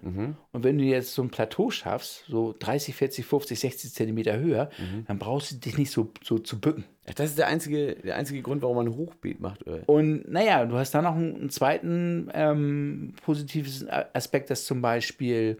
und 0.54 0.64
wenn 0.64 0.78
du 0.78 0.86
jetzt 0.86 1.14
so 1.14 1.22
ein 1.22 1.30
Plateau 1.30 1.70
schaffst, 1.70 2.24
so 2.28 2.56
30, 2.58 2.96
40, 2.96 3.26
50, 3.26 3.60
60 3.60 3.94
Zentimeter 3.94 4.40
höher, 4.40 4.70
dann 5.08 5.20
brauchst 5.20 5.52
du 5.52 5.56
dich 5.58 5.78
nicht 5.78 5.92
so, 5.92 6.14
so 6.24 6.40
zu 6.40 6.62
bücken. 6.62 6.86
Ach, 7.06 7.14
das 7.14 7.32
ist 7.32 7.38
der 7.38 7.48
einzige, 7.48 7.96
der 7.96 8.16
einzige 8.16 8.42
Grund, 8.42 8.62
warum 8.62 8.78
man 8.78 8.88
ein 8.88 8.96
Hochbeet 8.96 9.42
macht. 9.42 9.68
Oder? 9.68 9.88
Und 9.90 10.32
naja, 10.32 10.66
du 10.66 10.78
hast 10.78 10.94
da 10.94 11.02
noch 11.02 11.16
einen, 11.16 11.36
einen 11.36 11.50
zweiten 11.50 12.30
ähm, 12.34 13.14
positives 13.22 13.86
Aspekt, 13.90 14.50
dass 14.50 14.64
zum 14.64 14.82
Beispiel 14.82 15.58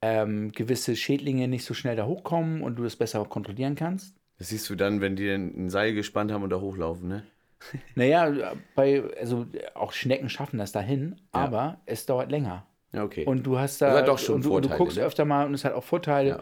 ähm, 0.00 0.52
gewisse 0.52 0.94
Schädlinge 0.94 1.48
nicht 1.48 1.64
so 1.64 1.74
schnell 1.74 1.96
da 1.96 2.06
hochkommen 2.06 2.62
und 2.62 2.76
du 2.76 2.84
das 2.84 2.94
besser 2.94 3.24
kontrollieren 3.24 3.74
kannst. 3.74 4.14
Das 4.38 4.48
siehst 4.48 4.70
du 4.70 4.76
dann, 4.76 5.00
wenn 5.00 5.16
die 5.16 5.28
ein 5.28 5.70
Seil 5.70 5.92
gespannt 5.94 6.30
haben 6.30 6.44
und 6.44 6.50
da 6.50 6.60
hochlaufen, 6.60 7.08
ne? 7.08 7.24
Naja, 7.94 8.52
bei, 8.74 9.02
also 9.18 9.46
auch 9.74 9.92
Schnecken 9.92 10.28
schaffen 10.28 10.58
das 10.58 10.72
dahin, 10.72 11.16
aber 11.32 11.80
es 11.86 12.06
dauert 12.06 12.30
länger. 12.30 12.66
Ja, 12.92 13.04
okay. 13.04 13.24
Und 13.24 13.44
du 13.44 13.58
hast 13.58 13.80
da 13.82 13.88
Das 13.90 13.98
hat 14.00 14.08
doch 14.08 14.18
schon 14.18 14.36
und 14.36 14.44
du, 14.44 14.54
und 14.54 14.64
du 14.64 14.68
Vorteile, 14.68 14.78
guckst 14.78 14.96
ne? 14.98 15.04
öfter 15.04 15.24
mal 15.24 15.46
und 15.46 15.54
es 15.54 15.64
hat 15.64 15.72
auch 15.72 15.82
Vorteile. 15.82 16.28
Ja. 16.28 16.40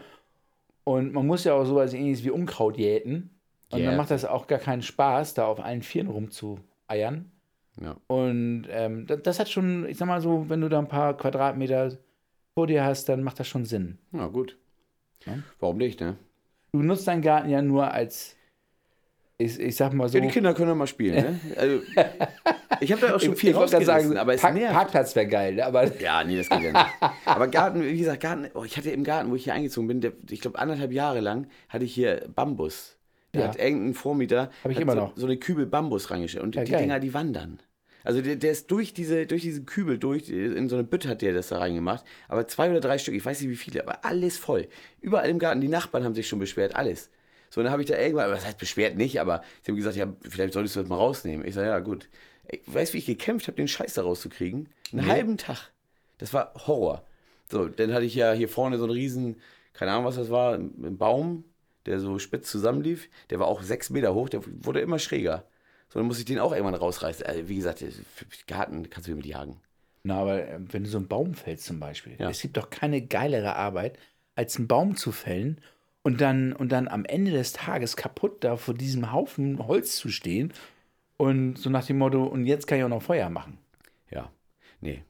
Und 0.83 1.13
man 1.13 1.25
muss 1.25 1.43
ja 1.45 1.53
auch 1.53 1.65
sowas 1.65 1.93
ähnliches 1.93 2.23
wie 2.23 2.29
Unkraut 2.29 2.77
jäten. 2.77 3.29
Und 3.71 3.79
dann 3.79 3.81
Jäten. 3.81 3.97
macht 3.97 4.11
das 4.11 4.25
auch 4.25 4.45
gar 4.47 4.59
keinen 4.59 4.83
Spaß, 4.83 5.33
da 5.33 5.45
auf 5.47 5.59
allen 5.59 5.81
Vieren 5.81 6.07
rumzueiern. 6.09 7.31
ja. 7.81 7.95
Und 8.07 8.67
ähm, 8.69 9.07
das, 9.07 9.23
das 9.23 9.39
hat 9.39 9.49
schon, 9.49 9.87
ich 9.87 9.97
sag 9.97 10.07
mal 10.07 10.21
so, 10.21 10.47
wenn 10.49 10.61
du 10.61 10.69
da 10.69 10.77
ein 10.77 10.87
paar 10.87 11.17
Quadratmeter 11.17 11.97
vor 12.53 12.67
dir 12.67 12.83
hast, 12.83 13.09
dann 13.09 13.23
macht 13.23 13.39
das 13.39 13.47
schon 13.47 13.65
Sinn. 13.65 13.97
ja, 14.11 14.27
gut. 14.27 14.57
Ja. 15.25 15.39
Warum 15.59 15.77
nicht, 15.77 16.01
ne? 16.01 16.17
Du 16.73 16.83
nutzt 16.83 17.07
deinen 17.07 17.21
Garten 17.21 17.49
ja 17.49 17.61
nur 17.61 17.89
als, 17.91 18.35
ich, 19.37 19.59
ich 19.59 19.75
sag 19.75 19.93
mal 19.93 20.07
so. 20.09 20.17
Ja, 20.17 20.23
die 20.23 20.29
Kinder 20.31 20.53
können 20.53 20.69
ja 20.69 20.75
mal 20.75 20.87
spielen, 20.87 21.15
ne? 21.15 21.39
Also, 21.57 21.81
ich 22.79 22.91
habe 22.91 23.01
da 23.05 23.15
auch 23.15 23.19
schon 23.19 23.35
viel 23.35 23.51
ich 23.51 23.55
rausgerissen, 23.55 23.85
sagen, 23.85 24.17
aber 24.17 24.33
es 24.33 24.41
Park, 24.41 24.53
nervt. 24.55 24.73
Parkplatz 24.73 25.15
wäre 25.15 25.27
geil, 25.27 25.55
ne? 25.55 25.65
aber 25.65 25.99
Ja, 26.01 26.23
nee, 26.23 26.37
das 26.37 26.49
geht 26.49 26.61
ja 26.61 26.71
nicht. 26.71 26.85
Aber 27.25 27.47
Garten, 27.47 27.83
wie 27.83 27.97
gesagt, 27.97 28.21
Garten, 28.21 28.47
oh, 28.53 28.63
ich 28.63 28.77
hatte 28.77 28.89
im 28.91 29.03
Garten, 29.03 29.31
wo 29.31 29.35
ich 29.35 29.43
hier 29.45 29.53
eingezogen 29.53 29.87
bin, 29.87 30.01
der, 30.01 30.13
ich 30.29 30.41
glaube 30.41 30.59
anderthalb 30.59 30.91
Jahre 30.91 31.19
lang, 31.19 31.47
hatte 31.69 31.85
ich 31.85 31.93
hier 31.93 32.27
Bambus. 32.35 32.97
Da 33.31 33.39
Ja. 33.41 33.47
hat 33.47 33.55
irgendein 33.59 33.93
Vormieter 33.93 34.51
so, 34.63 34.79
noch. 34.83 35.13
so 35.15 35.25
eine 35.25 35.37
Kübel 35.37 35.65
Bambus 35.65 36.11
reingestellt. 36.11 36.43
Und 36.43 36.55
Ja, 36.55 36.63
die 36.63 36.71
geil. 36.71 36.81
Dinger, 36.81 36.99
die 36.99 37.13
wandern. 37.13 37.59
Also 38.03 38.21
der, 38.21 38.35
der 38.35 38.51
ist 38.51 38.69
durch 38.69 38.93
diese, 38.93 39.25
durch 39.25 39.41
diesen 39.43 39.65
Kübel, 39.65 39.97
durch, 39.97 40.29
in 40.29 40.67
so 40.69 40.75
eine 40.75 40.83
Bütte 40.83 41.07
hat 41.09 41.21
der 41.21 41.33
das 41.33 41.47
da 41.47 41.57
reingemacht. 41.59 42.03
Aber 42.27 42.47
zwei 42.47 42.69
oder 42.69 42.81
drei 42.81 42.97
Stück, 42.97 43.15
ich 43.15 43.25
weiß 43.25 43.39
nicht 43.41 43.49
wie 43.49 43.55
viele, 43.55 43.81
aber 43.81 44.03
alles 44.05 44.37
voll. 44.37 44.67
Überall 45.01 45.29
im 45.29 45.39
Garten, 45.39 45.61
die 45.61 45.69
Nachbarn 45.69 46.03
haben 46.03 46.13
sich 46.13 46.27
schon 46.27 46.39
beschwert, 46.39 46.75
alles. 46.75 47.09
So, 47.53 47.59
und 47.61 47.65
dann 47.65 47.71
habe 47.71 47.83
ich 47.83 47.87
da 47.87 47.95
irgendwann, 47.99 48.25
aber 48.25 48.33
das 48.33 48.47
heißt 48.47 48.57
beschwert 48.57 48.95
nicht, 48.97 49.21
aber 49.21 49.43
sie 49.61 49.71
haben 49.71 49.75
gesagt, 49.75 49.95
ja, 49.95 50.11
vielleicht 50.27 50.53
solltest 50.53 50.75
du 50.75 50.79
das 50.79 50.89
mal 50.89 50.95
rausnehmen. 50.95 51.45
Ich 51.45 51.53
sage, 51.53 51.67
ja, 51.67 51.77
gut. 51.81 52.09
Ey, 52.47 52.63
weißt 52.65 52.91
du, 52.91 52.93
wie 52.95 52.97
ich 52.97 53.05
gekämpft 53.05 53.45
habe, 53.45 53.55
den 53.57 53.67
Scheiß 53.67 53.93
da 53.93 54.01
rauszukriegen? 54.01 54.69
Einen 54.91 55.05
halben 55.05 55.37
Tag. 55.37 55.69
Das 56.17 56.33
war 56.33 56.51
Horror. 56.65 57.05
So, 57.51 57.67
dann 57.67 57.93
hatte 57.93 58.05
ich 58.05 58.15
ja 58.15 58.31
hier 58.31 58.49
vorne 58.49 58.79
so 58.79 58.85
einen 58.85 58.93
riesen, 58.93 59.35
keine 59.73 59.91
Ahnung, 59.91 60.05
was 60.05 60.15
das 60.15 60.31
war, 60.31 60.55
einen 60.55 60.97
Baum, 60.97 61.43
der 61.85 61.99
so 61.99 62.17
spitz 62.17 62.49
zusammenlief. 62.49 63.07
Der 63.29 63.39
war 63.39 63.45
auch 63.45 63.61
sechs 63.61 63.91
Meter 63.91 64.15
hoch, 64.15 64.29
der 64.29 64.41
wurde 64.65 64.79
immer 64.79 64.97
schräger. 64.97 65.45
So, 65.89 65.99
dann 65.99 66.07
musste 66.07 66.21
ich 66.21 66.25
den 66.25 66.39
auch 66.39 66.53
irgendwann 66.53 66.73
rausreißen. 66.73 67.23
Also, 67.23 67.49
wie 67.49 67.57
gesagt, 67.57 67.85
Garten 68.47 68.89
kannst 68.89 69.07
du 69.07 69.13
mit 69.13 69.27
jagen. 69.27 69.57
Na, 70.01 70.21
aber 70.21 70.47
äh, 70.47 70.59
wenn 70.71 70.85
du 70.85 70.89
so 70.89 70.97
einen 70.97 71.07
Baum 71.07 71.35
fällst 71.35 71.65
zum 71.65 71.79
Beispiel, 71.79 72.15
Ja. 72.17 72.31
es 72.31 72.41
gibt 72.41 72.57
doch 72.57 72.71
keine 72.71 73.03
geilere 73.03 73.55
Arbeit, 73.55 73.99
als 74.33 74.57
einen 74.57 74.67
Baum 74.67 74.95
zu 74.97 75.11
fällen 75.11 75.61
und 76.03 76.21
dann, 76.21 76.53
und 76.53 76.71
dann 76.71 76.87
am 76.87 77.05
Ende 77.05 77.31
des 77.31 77.53
Tages 77.53 77.95
kaputt 77.95 78.43
da 78.43 78.57
vor 78.57 78.73
diesem 78.73 79.11
Haufen 79.11 79.65
Holz 79.67 79.95
zu 79.95 80.09
stehen 80.09 80.53
und 81.17 81.57
so 81.57 81.69
nach 81.69 81.85
dem 81.85 81.97
Motto, 81.97 82.23
und 82.23 82.45
jetzt 82.45 82.67
kann 82.67 82.77
ich 82.77 82.83
auch 82.83 82.89
noch 82.89 83.01
Feuer 83.01 83.29
machen. 83.29 83.57
Ja, 84.11 84.29
nee. 84.81 85.03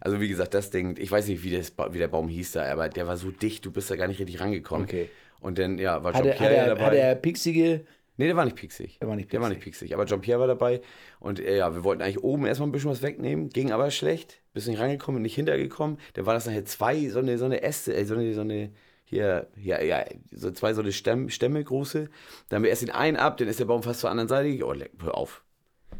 Also 0.00 0.20
wie 0.20 0.28
gesagt, 0.28 0.54
das 0.54 0.70
Ding, 0.70 0.96
ich 0.98 1.10
weiß 1.10 1.28
nicht, 1.28 1.42
wie, 1.42 1.50
das, 1.50 1.72
wie 1.90 1.98
der 1.98 2.08
Baum 2.08 2.28
hieß 2.28 2.52
da, 2.52 2.70
aber 2.70 2.88
der 2.88 3.06
war 3.06 3.16
so 3.16 3.30
dicht, 3.30 3.64
du 3.64 3.70
bist 3.70 3.90
da 3.90 3.96
gar 3.96 4.08
nicht 4.08 4.18
richtig 4.18 4.40
rangekommen. 4.40 4.86
Okay. 4.86 5.08
Und 5.40 5.58
dann, 5.58 5.78
ja, 5.78 6.02
war 6.02 6.12
er, 6.12 6.18
hat 6.18 6.24
Jean-Pierre 6.24 6.54
er, 6.54 6.66
dabei. 6.68 6.84
hat 6.84 6.94
er 6.94 7.14
pixige, 7.14 7.84
Nee, 8.18 8.26
der 8.28 8.36
war 8.36 8.46
nicht 8.46 8.56
pieksig. 8.56 8.98
Der 8.98 9.08
war 9.08 9.16
nicht 9.16 9.32
Der 9.32 9.40
war 9.42 9.50
nicht 9.50 9.60
pieksig. 9.60 9.92
Aber 9.94 10.06
Jean-Pierre 10.06 10.40
war 10.40 10.46
dabei. 10.46 10.80
Und 11.20 11.38
äh, 11.38 11.58
ja, 11.58 11.74
wir 11.74 11.84
wollten 11.84 12.02
eigentlich 12.02 12.24
oben 12.24 12.46
erstmal 12.46 12.68
ein 12.68 12.72
bisschen 12.72 12.90
was 12.90 13.02
wegnehmen. 13.02 13.50
Ging 13.50 13.72
aber 13.72 13.90
schlecht. 13.90 14.40
Bist 14.54 14.68
nicht 14.68 14.80
rangekommen 14.80 15.18
und 15.18 15.22
nicht 15.22 15.34
hintergekommen. 15.34 15.98
Dann 16.14 16.24
war 16.24 16.32
das 16.32 16.46
nachher 16.46 16.64
zwei, 16.64 17.08
so 17.08 17.18
eine, 17.18 17.36
so 17.36 17.44
eine 17.44 17.62
Äste, 17.62 17.94
äh, 17.94 18.04
so 18.06 18.14
eine, 18.14 18.32
so 18.32 18.40
eine, 18.40 18.70
hier, 19.08 19.46
ja, 19.56 19.80
ja, 19.82 20.04
so 20.32 20.50
zwei 20.50 20.74
so 20.74 20.82
eine 20.82 20.92
Stämme, 20.92 21.30
Stämme 21.30 21.62
große. 21.64 22.08
Dann 22.48 22.56
haben 22.56 22.62
wir 22.64 22.70
erst 22.70 22.82
den 22.82 22.90
einen 22.90 23.16
ab, 23.16 23.36
dann 23.38 23.48
ist 23.48 23.60
der 23.60 23.64
Baum 23.64 23.82
fast 23.82 24.00
zur 24.00 24.10
anderen 24.10 24.28
Seite. 24.28 24.64
Oh, 24.66 24.74
hör 25.02 25.16
auf. 25.16 25.42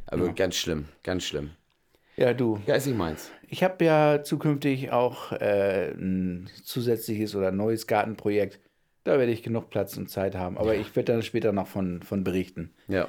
Aber 0.06 0.32
ganz 0.34 0.56
schlimm, 0.56 0.86
ganz 1.02 1.24
schlimm. 1.24 1.50
ja 2.16 2.34
du, 2.34 2.60
Ja, 2.66 2.74
ist 2.74 2.86
nicht 2.86 2.98
meins. 2.98 3.30
ich 3.48 3.62
habe 3.64 3.84
ja 3.84 4.22
zukünftig 4.22 4.90
auch 4.90 5.32
äh, 5.32 5.92
ein 5.92 6.50
zusätzliches 6.64 7.34
oder 7.36 7.52
neues 7.52 7.86
Gartenprojekt. 7.86 8.58
Da 9.04 9.18
werde 9.20 9.30
ich 9.32 9.44
genug 9.44 9.70
Platz 9.70 9.96
und 9.96 10.10
Zeit 10.10 10.34
haben, 10.34 10.58
aber 10.58 10.74
ich 10.74 10.94
werde 10.96 11.12
dann 11.12 11.22
später 11.22 11.52
noch 11.52 11.68
von, 11.68 12.02
von 12.02 12.24
berichten. 12.24 12.74
Ja. 12.88 13.06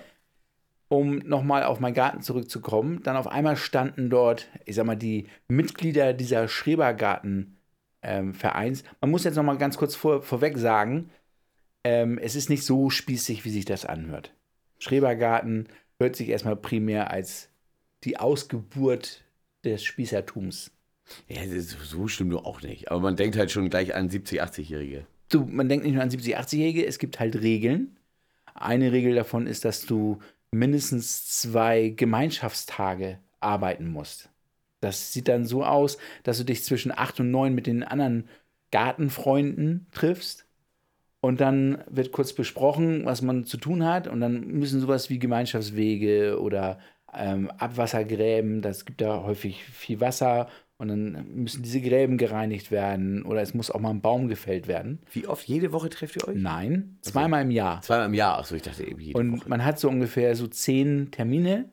um 0.89 1.17
nochmal 1.17 1.63
auf 1.63 1.79
meinen 1.79 1.95
Garten 1.95 2.21
zurückzukommen, 2.21 3.01
dann 3.03 3.17
auf 3.17 3.27
einmal 3.27 3.57
standen 3.57 4.09
dort, 4.11 4.47
ich 4.65 4.75
sag 4.75 4.85
mal, 4.85 4.95
die 4.95 5.27
Mitglieder 5.47 6.13
dieser 6.13 6.47
Schrebergarten-Vereins. 8.07 8.83
Man 9.01 9.11
muss 9.11 9.23
jetzt 9.23 9.35
nochmal 9.35 9.57
ganz 9.57 9.77
kurz 9.77 9.95
vor, 9.95 10.21
vorweg 10.21 10.57
sagen, 10.57 11.09
ähm, 11.83 12.17
es 12.17 12.35
ist 12.35 12.49
nicht 12.49 12.63
so 12.63 12.89
spießig, 12.89 13.45
wie 13.45 13.49
sich 13.49 13.65
das 13.65 13.85
anhört. 13.85 14.33
Schrebergarten 14.79 15.67
hört 15.99 16.15
sich 16.15 16.29
erstmal 16.29 16.55
primär 16.55 17.11
als 17.11 17.49
die 18.03 18.17
Ausgeburt 18.17 19.23
des 19.63 19.83
Spießertums. 19.83 20.71
Ja, 21.27 21.41
so 21.47 22.07
stimmt 22.07 22.33
doch 22.33 22.45
auch 22.45 22.61
nicht. 22.61 22.91
Aber 22.91 22.99
man 22.99 23.15
denkt 23.15 23.37
halt 23.37 23.51
schon 23.51 23.69
gleich 23.69 23.95
an 23.95 24.09
70-, 24.09 24.41
80-Jährige. 24.41 25.07
Du, 25.29 25.45
man 25.45 25.69
denkt 25.69 25.85
nicht 25.85 25.93
nur 25.93 26.03
an 26.03 26.09
70-, 26.09 26.35
80-Jährige, 26.35 26.85
es 26.85 26.99
gibt 26.99 27.19
halt 27.19 27.41
Regeln. 27.41 27.97
Eine 28.53 28.91
Regel 28.91 29.15
davon 29.15 29.47
ist, 29.47 29.65
dass 29.65 29.85
du 29.85 30.19
mindestens 30.51 31.39
zwei 31.39 31.89
Gemeinschaftstage 31.89 33.19
arbeiten 33.39 33.87
musst. 33.87 34.29
Das 34.87 35.13
sieht 35.13 35.27
dann 35.27 35.45
so 35.45 35.63
aus, 35.63 35.97
dass 36.23 36.37
du 36.37 36.43
dich 36.43 36.63
zwischen 36.63 36.91
8 36.91 37.19
und 37.19 37.31
9 37.31 37.53
mit 37.53 37.67
den 37.67 37.83
anderen 37.83 38.27
Gartenfreunden 38.71 39.87
triffst. 39.91 40.45
Und 41.19 41.41
dann 41.41 41.83
wird 41.89 42.11
kurz 42.11 42.33
besprochen, 42.33 43.05
was 43.05 43.21
man 43.21 43.43
zu 43.45 43.57
tun 43.57 43.85
hat. 43.85 44.07
Und 44.07 44.21
dann 44.21 44.47
müssen 44.47 44.79
sowas 44.79 45.09
wie 45.09 45.19
Gemeinschaftswege 45.19 46.39
oder 46.39 46.79
ähm, 47.13 47.49
Abwassergräben, 47.51 48.61
das 48.61 48.85
gibt 48.85 49.01
da 49.01 49.23
häufig 49.23 49.63
viel 49.63 49.99
Wasser. 49.99 50.47
Und 50.79 50.89
dann 50.89 51.25
müssen 51.33 51.63
diese 51.63 51.81
Gräben 51.81 52.17
gereinigt 52.19 52.69
werden. 52.69 53.23
Oder 53.23 53.41
es 53.41 53.55
muss 53.55 53.71
auch 53.71 53.79
mal 53.79 53.89
ein 53.89 54.01
Baum 54.01 54.27
gefällt 54.27 54.67
werden. 54.67 54.99
Wie 55.11 55.25
oft? 55.25 55.47
Jede 55.47 55.71
Woche 55.71 55.89
trefft 55.89 56.17
ihr 56.17 56.27
euch? 56.27 56.37
Nein, 56.39 56.97
zweimal 57.01 57.41
im 57.41 57.51
Jahr. 57.51 57.81
Zweimal 57.81 58.05
im 58.05 58.13
Jahr. 58.13 58.37
Achso, 58.37 58.53
ich 58.55 58.61
dachte 58.61 58.85
eben 58.85 58.99
jede 58.99 59.17
Und 59.17 59.39
Woche. 59.39 59.49
man 59.49 59.65
hat 59.65 59.79
so 59.79 59.89
ungefähr 59.89 60.35
so 60.35 60.45
zehn 60.47 61.09
Termine 61.09 61.71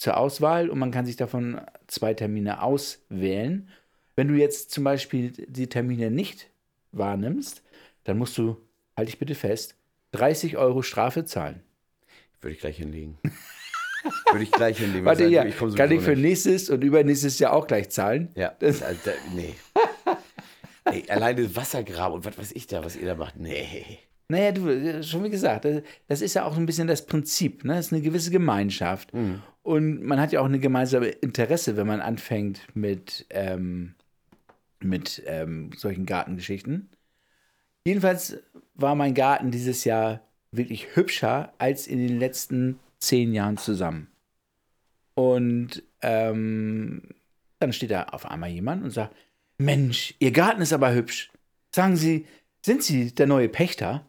zur 0.00 0.16
Auswahl 0.16 0.70
und 0.70 0.78
man 0.78 0.90
kann 0.92 1.04
sich 1.04 1.16
davon 1.16 1.60
zwei 1.86 2.14
Termine 2.14 2.62
auswählen. 2.62 3.68
Wenn 4.16 4.28
du 4.28 4.34
jetzt 4.34 4.70
zum 4.70 4.82
Beispiel 4.82 5.30
die 5.30 5.68
Termine 5.68 6.10
nicht 6.10 6.48
wahrnimmst, 6.92 7.62
dann 8.04 8.16
musst 8.16 8.38
du, 8.38 8.56
halte 8.96 9.10
ich 9.10 9.18
bitte 9.18 9.34
fest, 9.34 9.76
30 10.12 10.56
Euro 10.56 10.80
Strafe 10.80 11.26
zahlen. 11.26 11.62
Würde 12.40 12.54
ich 12.54 12.60
gleich 12.60 12.78
hinlegen. 12.78 13.18
Würde 14.32 14.42
ich 14.42 14.50
gleich 14.50 14.78
hinlegen. 14.78 15.04
Warte, 15.04 15.26
ja, 15.26 15.44
ich 15.44 15.58
komm 15.58 15.74
kann 15.74 15.90
ich 15.92 16.00
für 16.00 16.12
nicht. 16.12 16.22
nächstes 16.22 16.70
und 16.70 16.82
übernächstes 16.82 17.38
Jahr 17.38 17.52
auch 17.52 17.66
gleich 17.66 17.90
zahlen? 17.90 18.30
Ja, 18.34 18.54
Das- 18.58 18.82
also, 18.82 18.98
da, 19.04 19.10
nee. 19.34 19.54
Ey, 20.84 21.04
alleine 21.10 21.54
Wassergraben 21.54 22.14
und 22.16 22.24
was 22.24 22.38
weiß 22.38 22.52
ich 22.52 22.66
da, 22.66 22.82
was 22.82 22.96
ihr 22.96 23.04
da 23.06 23.14
macht. 23.16 23.36
Nee. 23.36 23.98
Naja, 24.30 24.52
du, 24.52 25.02
schon 25.02 25.24
wie 25.24 25.30
gesagt, 25.30 25.64
das- 25.64 25.82
das 26.08 26.20
ist 26.22 26.34
ja 26.34 26.44
auch 26.44 26.54
so 26.54 26.60
ein 26.60 26.66
bisschen 26.66 26.86
das 26.88 27.04
Prinzip. 27.04 27.64
Ne? 27.64 27.74
Das 27.74 27.86
ist 27.86 27.92
eine 27.92 28.02
gewisse 28.02 28.30
Gemeinschaft. 28.30 29.12
Und 29.62 30.02
man 30.02 30.18
hat 30.20 30.32
ja 30.32 30.40
auch 30.40 30.46
eine 30.46 30.58
gemeinsame 30.58 31.08
Interesse, 31.08 31.76
wenn 31.76 31.86
man 31.86 32.00
anfängt 32.00 32.66
mit, 32.74 33.26
ähm, 33.30 33.94
mit 34.80 35.22
ähm, 35.26 35.70
solchen 35.76 36.06
Gartengeschichten. 36.06 36.88
Jedenfalls 37.84 38.38
war 38.74 38.94
mein 38.94 39.14
Garten 39.14 39.50
dieses 39.50 39.84
Jahr 39.84 40.20
wirklich 40.52 40.96
hübscher 40.96 41.52
als 41.58 41.86
in 41.86 41.98
den 41.98 42.18
letzten 42.18 42.78
zehn 42.98 43.32
Jahren 43.34 43.56
zusammen. 43.58 44.08
Und 45.14 45.82
ähm, 46.02 47.02
dann 47.58 47.72
steht 47.72 47.90
da 47.90 48.04
auf 48.04 48.26
einmal 48.26 48.50
jemand 48.50 48.82
und 48.84 48.90
sagt, 48.90 49.14
Mensch, 49.58 50.14
Ihr 50.18 50.30
Garten 50.32 50.62
ist 50.62 50.72
aber 50.72 50.94
hübsch. 50.94 51.30
Sagen 51.74 51.96
Sie, 51.96 52.26
sind 52.64 52.82
Sie 52.82 53.14
der 53.14 53.26
neue 53.26 53.48
Pächter? 53.48 54.06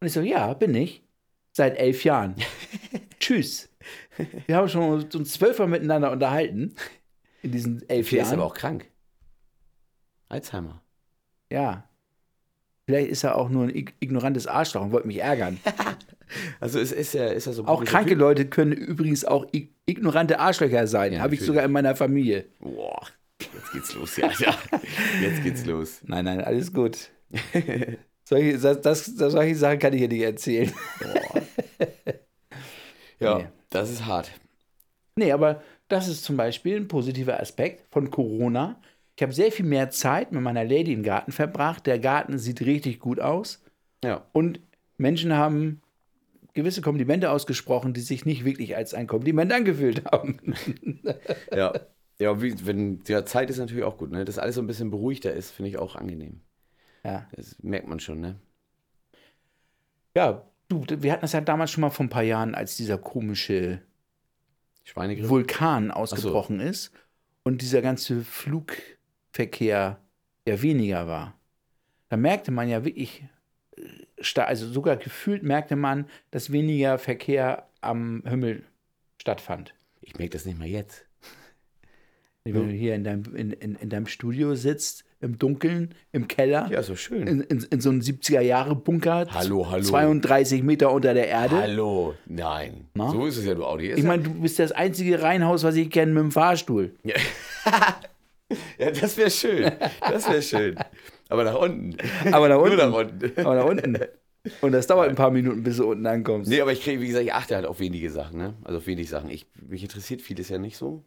Und 0.00 0.06
ich 0.08 0.12
so, 0.12 0.20
ja, 0.20 0.52
bin 0.54 0.74
ich. 0.74 1.02
Seit 1.52 1.76
elf 1.78 2.04
Jahren. 2.04 2.34
Tschüss. 3.20 3.70
Wir 4.46 4.56
haben 4.56 4.68
schon 4.68 5.02
uns 5.04 5.32
zwölfmal 5.32 5.68
miteinander 5.68 6.10
unterhalten. 6.12 6.74
In 7.42 7.52
diesen 7.52 7.88
elf 7.88 8.08
Vielleicht 8.08 8.24
ist 8.26 8.30
Jahren. 8.30 8.40
aber 8.40 8.44
auch 8.46 8.54
krank. 8.54 8.86
Alzheimer. 10.28 10.82
Ja. 11.50 11.88
Vielleicht 12.84 13.08
ist 13.10 13.24
er 13.24 13.36
auch 13.36 13.48
nur 13.48 13.64
ein 13.64 13.70
ig- 13.70 13.92
ignorantes 14.00 14.46
Arschloch 14.46 14.82
und 14.82 14.92
wollte 14.92 15.06
mich 15.06 15.18
ärgern. 15.20 15.58
Also 16.58 16.80
ist, 16.80 16.90
ist 16.90 17.14
er 17.14 17.34
ist 17.34 17.46
er 17.46 17.52
so 17.52 17.62
ein 17.62 17.68
Auch 17.68 17.84
kranke 17.84 18.10
Typ? 18.10 18.18
Leute 18.18 18.46
können 18.48 18.72
übrigens 18.72 19.24
auch 19.24 19.46
ig 19.52 19.68
ignorante 19.86 20.40
Arschlöcher 20.40 20.88
sein. 20.88 21.12
Ja, 21.12 21.20
Habe 21.20 21.34
ich 21.34 21.40
sogar 21.40 21.64
in 21.64 21.70
meiner 21.70 21.94
Familie. 21.94 22.46
Boah, 22.58 23.00
jetzt 23.40 23.72
geht's 23.72 23.94
los, 23.94 24.16
ja, 24.16 24.26
Alter. 24.26 24.58
Jetzt 25.22 25.44
geht's 25.44 25.64
los. 25.66 26.00
Nein, 26.02 26.24
nein, 26.24 26.40
alles 26.40 26.72
gut. 26.72 27.10
Solche, 28.28 28.58
das, 28.58 28.80
das, 28.80 29.06
solche 29.06 29.54
Sachen 29.54 29.78
kann 29.78 29.92
ich 29.92 30.00
hier 30.00 30.08
nicht 30.08 30.22
erzählen. 30.22 30.72
Ja, 33.18 33.38
Nee. 33.38 33.46
das 33.70 33.90
ist 33.90 34.04
hart. 34.04 34.30
Nee, 35.16 35.32
aber 35.32 35.62
das 35.88 36.06
ist 36.08 36.24
zum 36.24 36.36
Beispiel 36.36 36.76
ein 36.76 36.88
positiver 36.88 37.40
Aspekt 37.40 37.90
von 37.90 38.10
Corona. 38.10 38.78
Ich 39.16 39.22
habe 39.22 39.32
sehr 39.32 39.50
viel 39.50 39.64
mehr 39.64 39.88
Zeit 39.88 40.32
mit 40.32 40.42
meiner 40.42 40.64
Lady 40.64 40.92
im 40.92 41.02
Garten 41.02 41.32
verbracht. 41.32 41.86
Der 41.86 41.98
Garten 41.98 42.38
sieht 42.38 42.60
richtig 42.60 42.98
gut 43.00 43.18
aus. 43.18 43.62
Ja. 44.04 44.26
Und 44.32 44.60
Menschen 44.98 45.32
haben 45.34 45.80
gewisse 46.52 46.82
Komplimente 46.82 47.30
ausgesprochen, 47.30 47.94
die 47.94 48.00
sich 48.02 48.26
nicht 48.26 48.44
wirklich 48.44 48.76
als 48.76 48.92
ein 48.92 49.06
Kompliment 49.06 49.52
angefühlt 49.52 50.04
haben. 50.04 50.54
Ja. 51.54 51.72
Ja, 52.18 52.40
wie, 52.42 52.54
wenn 52.66 53.02
ja, 53.06 53.24
Zeit 53.26 53.50
ist 53.50 53.58
natürlich 53.58 53.84
auch 53.84 53.98
gut, 53.98 54.10
ne? 54.10 54.24
Dass 54.24 54.38
alles 54.38 54.54
so 54.54 54.62
ein 54.62 54.66
bisschen 54.66 54.90
beruhigter 54.90 55.32
ist, 55.34 55.50
finde 55.50 55.68
ich 55.70 55.78
auch 55.78 55.96
angenehm. 55.96 56.40
Ja. 57.06 57.28
Das 57.36 57.56
merkt 57.62 57.86
man 57.86 58.00
schon, 58.00 58.20
ne? 58.20 58.36
ja, 60.16 60.42
du, 60.68 60.84
wir 60.88 61.12
hatten 61.12 61.20
das 61.20 61.32
ja 61.32 61.42
damals 61.42 61.70
schon 61.70 61.82
mal 61.82 61.90
vor 61.90 62.06
ein 62.06 62.10
paar 62.10 62.22
Jahren, 62.22 62.54
als 62.54 62.76
dieser 62.76 62.98
komische. 62.98 63.82
Vulkan 64.94 65.90
ausgebrochen 65.90 66.60
ist 66.60 66.92
und 67.42 67.60
dieser 67.60 67.82
ganze 67.82 68.22
Flugverkehr 68.22 70.00
ja 70.46 70.62
weniger 70.62 71.08
war. 71.08 71.34
Da 72.08 72.16
merkte 72.16 72.52
man 72.52 72.68
ja 72.68 72.84
wirklich, 72.84 73.24
äh, 73.76 74.40
also 74.40 74.68
sogar 74.68 74.96
gefühlt 74.96 75.42
merkte 75.42 75.74
man, 75.74 76.08
dass 76.30 76.52
weniger 76.52 76.98
Verkehr 76.98 77.68
am 77.80 78.22
Himmel 78.26 78.64
stattfand. 79.20 79.74
Ich 80.02 80.16
merke 80.18 80.34
das 80.34 80.44
nicht 80.44 80.58
mal 80.58 80.68
jetzt. 80.68 81.04
Wenn 82.44 82.54
du 82.54 82.66
hier 82.68 82.94
in 82.94 83.02
deinem, 83.02 83.34
in, 83.34 83.50
in, 83.50 83.74
in 83.74 83.90
deinem 83.90 84.06
Studio 84.06 84.54
sitzt, 84.54 85.04
im 85.26 85.38
Dunkeln, 85.38 85.94
im 86.12 86.26
Keller, 86.28 86.68
Ja, 86.70 86.80
doch 86.80 86.96
schön. 86.96 87.26
in, 87.26 87.40
in, 87.42 87.62
in 87.70 87.80
so 87.80 87.90
einem 87.90 88.00
70er-Jahre-Bunker, 88.00 89.26
Hallo, 89.30 89.68
hallo. 89.70 89.82
32 89.82 90.62
Meter 90.62 90.92
unter 90.92 91.12
der 91.14 91.28
Erde. 91.28 91.56
Hallo. 91.56 92.14
Nein. 92.26 92.86
Na? 92.94 93.10
So 93.10 93.26
ist 93.26 93.36
es 93.36 93.44
ja, 93.44 93.54
du 93.54 93.64
Audi. 93.64 93.88
Ist 93.88 93.98
Ich 93.98 94.04
meine, 94.04 94.22
du 94.22 94.30
bist 94.30 94.58
das 94.58 94.72
einzige 94.72 95.20
Reihenhaus, 95.22 95.62
was 95.64 95.76
ich 95.76 95.90
kenne 95.90 96.12
mit 96.12 96.22
dem 96.22 96.32
Fahrstuhl. 96.32 96.94
ja. 97.04 97.14
ja, 98.78 98.90
das 98.90 99.16
wäre 99.16 99.30
schön. 99.30 99.70
Das 100.00 100.28
wäre 100.28 100.42
schön. 100.42 100.76
Aber 101.28 101.44
nach 101.44 101.58
unten. 101.58 101.96
Aber 102.32 102.48
nach 102.48 102.56
Nur 102.56 102.64
unten. 102.64 102.76
nach 102.76 102.92
unten. 102.94 103.40
Aber 103.40 103.54
da 103.56 103.62
unten. 103.64 103.98
Und 104.60 104.70
das 104.72 104.86
dauert 104.86 105.08
ein 105.08 105.16
paar 105.16 105.32
Minuten, 105.32 105.64
bis 105.64 105.78
du 105.78 105.90
unten 105.90 106.06
ankommst. 106.06 106.48
Nee, 106.48 106.60
aber 106.60 106.70
ich 106.72 106.80
kriege, 106.82 107.00
wie 107.00 107.08
gesagt, 107.08 107.24
ich 107.24 107.32
achte 107.34 107.56
halt 107.56 107.66
auf 107.66 107.80
wenige 107.80 108.10
Sachen, 108.10 108.38
ne? 108.38 108.54
Also 108.62 108.78
auf 108.78 108.86
wenig 108.86 109.08
Sachen. 109.08 109.28
Ich, 109.30 109.46
mich 109.68 109.82
interessiert 109.82 110.22
vieles 110.22 110.48
ja 110.48 110.58
nicht 110.58 110.76
so. 110.76 111.02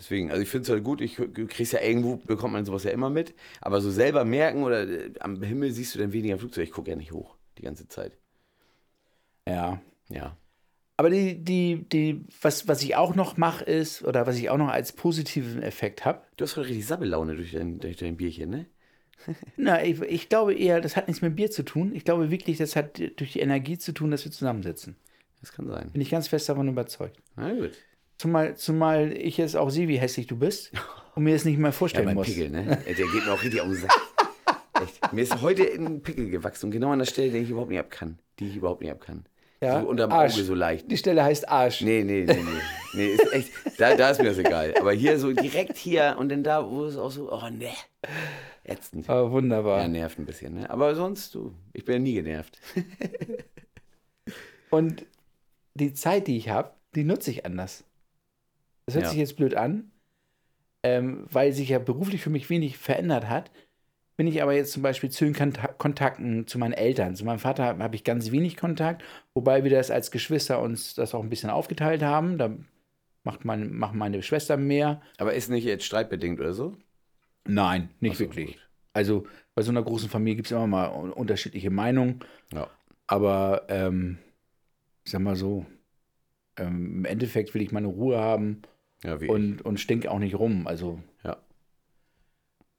Deswegen, 0.00 0.30
also 0.30 0.40
ich 0.40 0.48
finde 0.48 0.62
es 0.62 0.70
halt 0.70 0.82
gut, 0.82 1.02
ich 1.02 1.16
du 1.16 1.46
kriegst 1.46 1.74
ja 1.74 1.82
irgendwo, 1.82 2.16
bekommt 2.16 2.54
man 2.54 2.64
sowas 2.64 2.84
ja 2.84 2.90
immer 2.90 3.10
mit. 3.10 3.34
Aber 3.60 3.82
so 3.82 3.90
selber 3.90 4.24
merken 4.24 4.62
oder 4.62 4.88
äh, 4.88 5.12
am 5.20 5.42
Himmel 5.42 5.72
siehst 5.72 5.94
du 5.94 5.98
dann 5.98 6.14
weniger 6.14 6.38
Flugzeug. 6.38 6.64
Ich 6.64 6.72
gucke 6.72 6.88
ja 6.88 6.96
nicht 6.96 7.12
hoch 7.12 7.36
die 7.58 7.62
ganze 7.62 7.86
Zeit. 7.86 8.16
Ja. 9.46 9.82
Ja. 10.08 10.38
Aber 10.96 11.10
die, 11.10 11.44
die, 11.44 11.86
die, 11.86 12.24
was, 12.40 12.66
was 12.66 12.82
ich 12.82 12.96
auch 12.96 13.14
noch 13.14 13.36
mache, 13.36 13.62
ist, 13.64 14.02
oder 14.02 14.26
was 14.26 14.38
ich 14.38 14.48
auch 14.48 14.56
noch 14.56 14.68
als 14.68 14.92
positiven 14.92 15.62
Effekt 15.62 16.06
habe, 16.06 16.22
Du 16.38 16.44
hast 16.44 16.56
heute 16.56 16.68
richtig 16.68 16.86
Sabbelaune 16.86 17.36
durch 17.36 17.52
dein, 17.52 17.78
durch 17.78 17.98
dein 17.98 18.16
Bierchen, 18.16 18.48
ne? 18.48 18.66
na, 19.58 19.84
ich, 19.84 20.00
ich 20.00 20.30
glaube 20.30 20.54
eher, 20.54 20.80
das 20.80 20.96
hat 20.96 21.08
nichts 21.08 21.20
mit 21.20 21.36
Bier 21.36 21.50
zu 21.50 21.62
tun. 21.62 21.94
Ich 21.94 22.06
glaube 22.06 22.30
wirklich, 22.30 22.56
das 22.56 22.74
hat 22.74 22.98
durch 23.16 23.32
die 23.34 23.40
Energie 23.40 23.76
zu 23.76 23.92
tun, 23.92 24.10
dass 24.10 24.24
wir 24.24 24.32
zusammensitzen. 24.32 24.96
Das 25.42 25.52
kann 25.52 25.68
sein. 25.68 25.90
Bin 25.92 26.00
ich 26.00 26.08
ganz 26.08 26.28
fest 26.28 26.48
davon 26.48 26.68
überzeugt. 26.68 27.18
Na 27.36 27.52
gut. 27.52 27.72
Zumal, 28.20 28.54
zumal 28.54 29.14
ich 29.16 29.38
es 29.38 29.56
auch 29.56 29.70
sehe, 29.70 29.88
wie 29.88 29.96
hässlich 29.96 30.26
du 30.26 30.36
bist 30.36 30.72
und 31.14 31.22
mir 31.22 31.32
das 31.32 31.46
nicht 31.46 31.56
mehr 31.56 31.68
Ja, 31.68 31.72
vorstellen 31.72 32.04
mein 32.04 32.16
muss. 32.16 32.26
Pickel, 32.26 32.50
ne? 32.50 32.76
Der 32.84 32.94
geht 32.94 33.24
mir 33.24 33.32
auch 33.32 33.42
richtig 33.42 33.62
auf 33.62 33.68
den 33.68 33.76
Sack. 33.76 33.92
Echt. 34.82 35.10
Mir 35.14 35.22
ist 35.22 35.40
heute 35.40 35.62
ein 35.62 36.02
Pickel 36.02 36.28
gewachsen 36.28 36.66
und 36.66 36.72
genau 36.72 36.90
an 36.90 36.98
der 36.98 37.06
Stelle, 37.06 37.30
die 37.30 37.38
ich 37.38 37.48
überhaupt 37.48 37.70
nicht 37.70 37.78
ab 37.78 37.90
kann. 37.90 38.18
Die 38.38 38.48
ich 38.48 38.56
überhaupt 38.56 38.82
nicht 38.82 38.90
ab 38.90 39.00
kann. 39.00 39.24
Ja? 39.62 39.80
So 39.80 39.88
unterm 39.88 40.12
Arsch. 40.12 40.34
Auge 40.34 40.44
so 40.44 40.54
leicht. 40.54 40.90
Die 40.90 40.98
Stelle 40.98 41.24
heißt 41.24 41.48
Arsch. 41.48 41.80
Nee, 41.80 42.04
nee, 42.04 42.26
nee, 42.26 42.34
nee. 42.34 42.60
Nee, 42.92 43.06
ist 43.06 43.32
echt, 43.32 43.52
da, 43.78 43.96
da 43.96 44.10
ist 44.10 44.18
mir 44.18 44.28
das 44.28 44.36
egal. 44.36 44.74
Aber 44.78 44.92
hier 44.92 45.18
so 45.18 45.32
direkt 45.32 45.78
hier 45.78 46.16
und 46.18 46.28
dann 46.28 46.42
da, 46.42 46.70
wo 46.70 46.84
es 46.84 46.98
auch 46.98 47.10
so, 47.10 47.32
oh 47.32 47.48
ne. 47.48 47.70
Ätzend. 48.64 49.08
Aber 49.08 49.32
wunderbar. 49.32 49.80
Ja, 49.80 49.88
nervt 49.88 50.18
ein 50.18 50.26
bisschen, 50.26 50.56
ne? 50.56 50.68
Aber 50.68 50.94
sonst, 50.94 51.34
du, 51.34 51.54
ich 51.72 51.86
bin 51.86 51.94
ja 51.94 51.98
nie 52.00 52.12
genervt. 52.12 52.58
Und 54.68 55.06
die 55.72 55.94
Zeit, 55.94 56.26
die 56.26 56.36
ich 56.36 56.50
habe, 56.50 56.72
die 56.94 57.04
nutze 57.04 57.30
ich 57.30 57.46
anders. 57.46 57.84
Das 58.90 58.94
hört 58.96 59.04
Ja. 59.04 59.10
sich 59.10 59.18
jetzt 59.20 59.36
blöd 59.36 59.54
an, 59.54 59.90
ähm, 60.82 61.26
weil 61.30 61.52
sich 61.52 61.68
ja 61.68 61.78
beruflich 61.78 62.22
für 62.22 62.30
mich 62.30 62.50
wenig 62.50 62.78
verändert 62.78 63.28
hat. 63.28 63.50
Bin 64.16 64.26
ich 64.26 64.42
aber 64.42 64.52
jetzt 64.52 64.72
zum 64.72 64.82
Beispiel 64.82 65.10
zu 65.10 65.24
den 65.24 65.34
Konta- 65.34 65.72
Kontakten 65.78 66.46
zu 66.46 66.58
meinen 66.58 66.72
Eltern. 66.74 67.14
Zu 67.16 67.24
meinem 67.24 67.38
Vater 67.38 67.78
habe 67.78 67.96
ich 67.96 68.04
ganz 68.04 68.30
wenig 68.32 68.56
Kontakt, 68.56 69.02
wobei 69.32 69.64
wir 69.64 69.70
das 69.70 69.90
als 69.90 70.10
Geschwister 70.10 70.60
uns 70.60 70.94
das 70.94 71.14
auch 71.14 71.22
ein 71.22 71.30
bisschen 71.30 71.48
aufgeteilt 71.50 72.02
haben. 72.02 72.36
Da 72.36 72.50
macht 73.24 73.44
mein, 73.44 73.72
machen 73.72 73.98
meine 73.98 74.22
Schwestern 74.22 74.66
mehr. 74.66 75.00
Aber 75.18 75.32
ist 75.34 75.48
nicht 75.48 75.64
jetzt 75.64 75.84
streitbedingt 75.84 76.38
oder 76.40 76.52
so? 76.52 76.76
Nein, 77.46 77.88
nicht 78.00 78.16
so, 78.16 78.24
wirklich. 78.24 78.54
gut. 78.54 78.68
Also 78.92 79.26
bei 79.54 79.62
so 79.62 79.70
einer 79.70 79.82
großen 79.82 80.10
Familie 80.10 80.36
gibt 80.36 80.48
es 80.48 80.52
immer 80.52 80.66
mal 80.66 80.88
un- 80.88 81.12
unterschiedliche 81.12 81.70
Meinungen. 81.70 82.20
Ja. 82.52 82.68
Aber 83.06 83.66
ähm, 83.68 84.18
ich 85.04 85.12
sag 85.12 85.22
mal 85.22 85.36
so, 85.36 85.64
ähm, 86.58 86.98
im 86.98 87.04
Endeffekt 87.06 87.54
will 87.54 87.62
ich 87.62 87.72
meine 87.72 87.86
Ruhe 87.86 88.18
haben 88.18 88.62
Ja, 89.04 89.20
wie 89.20 89.28
und, 89.28 89.62
und 89.62 89.80
stink 89.80 90.06
auch 90.06 90.18
nicht 90.18 90.38
rum. 90.38 90.66
Also. 90.66 91.00
Ja. 91.24 91.38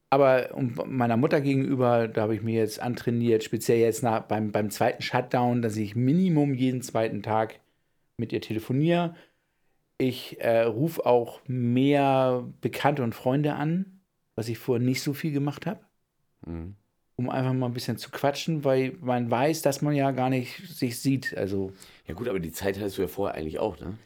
Aber 0.09 0.49
meiner 0.85 1.15
Mutter 1.15 1.39
gegenüber, 1.39 2.07
da 2.09 2.23
habe 2.23 2.35
ich 2.35 2.41
mir 2.41 2.55
jetzt 2.55 2.81
antrainiert, 2.81 3.43
speziell 3.43 3.79
jetzt 3.79 4.03
nach, 4.03 4.23
beim, 4.23 4.51
beim 4.51 4.69
zweiten 4.69 5.01
Shutdown, 5.01 5.61
dass 5.61 5.77
ich 5.77 5.95
Minimum 5.95 6.53
jeden 6.53 6.81
zweiten 6.81 7.23
Tag 7.23 7.61
mit 8.17 8.33
ihr 8.33 8.41
telefoniere. 8.41 9.15
Ich 9.97 10.41
äh, 10.41 10.63
rufe 10.63 11.05
auch 11.05 11.39
mehr 11.47 12.45
Bekannte 12.59 13.03
und 13.03 13.15
Freunde 13.15 13.53
an, 13.53 14.01
was 14.35 14.49
ich 14.49 14.57
vorher 14.57 14.85
nicht 14.85 15.01
so 15.01 15.13
viel 15.13 15.31
gemacht 15.31 15.65
habe 15.65 15.79
ich. 16.41 16.47
Mhm. 16.47 16.75
um 17.15 17.29
einfach 17.29 17.53
mal 17.53 17.67
ein 17.67 17.73
bisschen 17.73 17.97
zu 17.97 18.09
quatschen, 18.09 18.63
weil 18.63 18.97
man 18.99 19.29
weiß, 19.29 19.61
dass 19.61 19.81
man 19.81 19.93
ja 19.93 20.11
gar 20.11 20.29
nicht 20.29 20.67
sich 20.67 20.99
sieht. 20.99 21.37
Also, 21.37 21.71
Ja 22.07 22.15
gut, 22.15 22.27
aber 22.27 22.39
die 22.39 22.51
Zeit 22.51 22.77
hattest 22.79 22.97
du 22.97 23.03
ja 23.03 23.07
vorher 23.07 23.37
eigentlich 23.37 23.59
auch, 23.59 23.79
ne? 23.79 23.97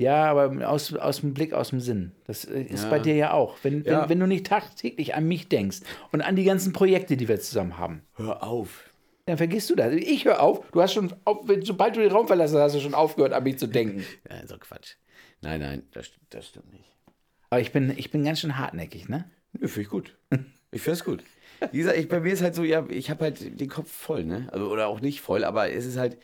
Ja, 0.00 0.24
aber 0.30 0.68
aus, 0.68 0.92
aus 0.94 1.20
dem 1.20 1.34
Blick, 1.34 1.52
aus 1.52 1.70
dem 1.70 1.80
Sinn. 1.80 2.12
Das 2.26 2.44
äh, 2.44 2.62
ist 2.62 2.84
Ja. 2.84 2.90
bei 2.90 2.98
dir 2.98 3.14
ja 3.14 3.32
auch. 3.32 3.56
Wenn, 3.62 3.84
Ja. 3.84 4.02
wenn, 4.02 4.08
wenn 4.10 4.20
du 4.20 4.26
nicht 4.26 4.46
tagtäglich 4.46 5.14
an 5.14 5.26
mich 5.28 5.48
denkst 5.48 5.80
und 6.12 6.20
an 6.22 6.36
die 6.36 6.44
ganzen 6.44 6.72
Projekte, 6.72 7.16
die 7.16 7.28
wir 7.28 7.38
zusammen 7.40 7.78
haben, 7.78 8.02
Hör 8.16 8.42
auf. 8.42 8.90
dann 9.26 9.36
vergisst 9.36 9.70
du 9.70 9.74
das. 9.76 9.92
Ich 9.94 10.24
höre 10.24 10.42
auf. 10.42 10.68
Du 10.72 10.80
hast 10.82 10.94
schon, 10.94 11.14
auf, 11.24 11.46
sobald 11.62 11.96
du 11.96 12.00
den 12.00 12.10
Raum 12.10 12.26
verlassen 12.26 12.56
hast, 12.56 12.62
hast 12.72 12.76
du 12.76 12.80
schon 12.80 12.94
aufgehört, 12.94 13.32
an 13.32 13.42
mich 13.44 13.58
zu 13.58 13.66
denken. 13.66 14.04
Ja, 14.30 14.46
so 14.46 14.56
Quatsch. 14.58 14.94
Nein, 15.42 15.60
nein, 15.60 15.82
das, 15.92 16.10
das 16.30 16.48
stimmt 16.48 16.72
nicht. 16.72 16.84
Aber 17.48 17.60
ich 17.60 17.72
bin, 17.72 17.92
ich 17.96 18.10
bin 18.10 18.24
ganz 18.24 18.40
schön 18.40 18.58
hartnäckig, 18.58 19.08
ne? 19.08 19.24
Nö, 19.52 19.66
finde 19.68 19.82
ich 19.82 19.88
gut. 19.88 20.16
Ich 20.70 20.82
finde 20.82 20.94
es 20.94 21.04
gut. 21.04 21.24
Wie 21.72 21.78
gesagt, 21.78 21.98
ich, 21.98 22.08
bei 22.08 22.20
mir 22.20 22.32
ist 22.32 22.42
halt 22.42 22.54
so, 22.54 22.62
ja, 22.62 22.86
ich 22.88 23.10
habe 23.10 23.24
halt 23.24 23.60
den 23.60 23.68
Kopf 23.68 23.90
voll, 23.90 24.24
ne? 24.24 24.48
Also, 24.52 24.70
oder 24.70 24.86
auch 24.86 25.00
nicht 25.00 25.20
voll, 25.20 25.44
aber 25.44 25.70
es 25.70 25.84
ist 25.84 25.96
halt, 25.96 26.16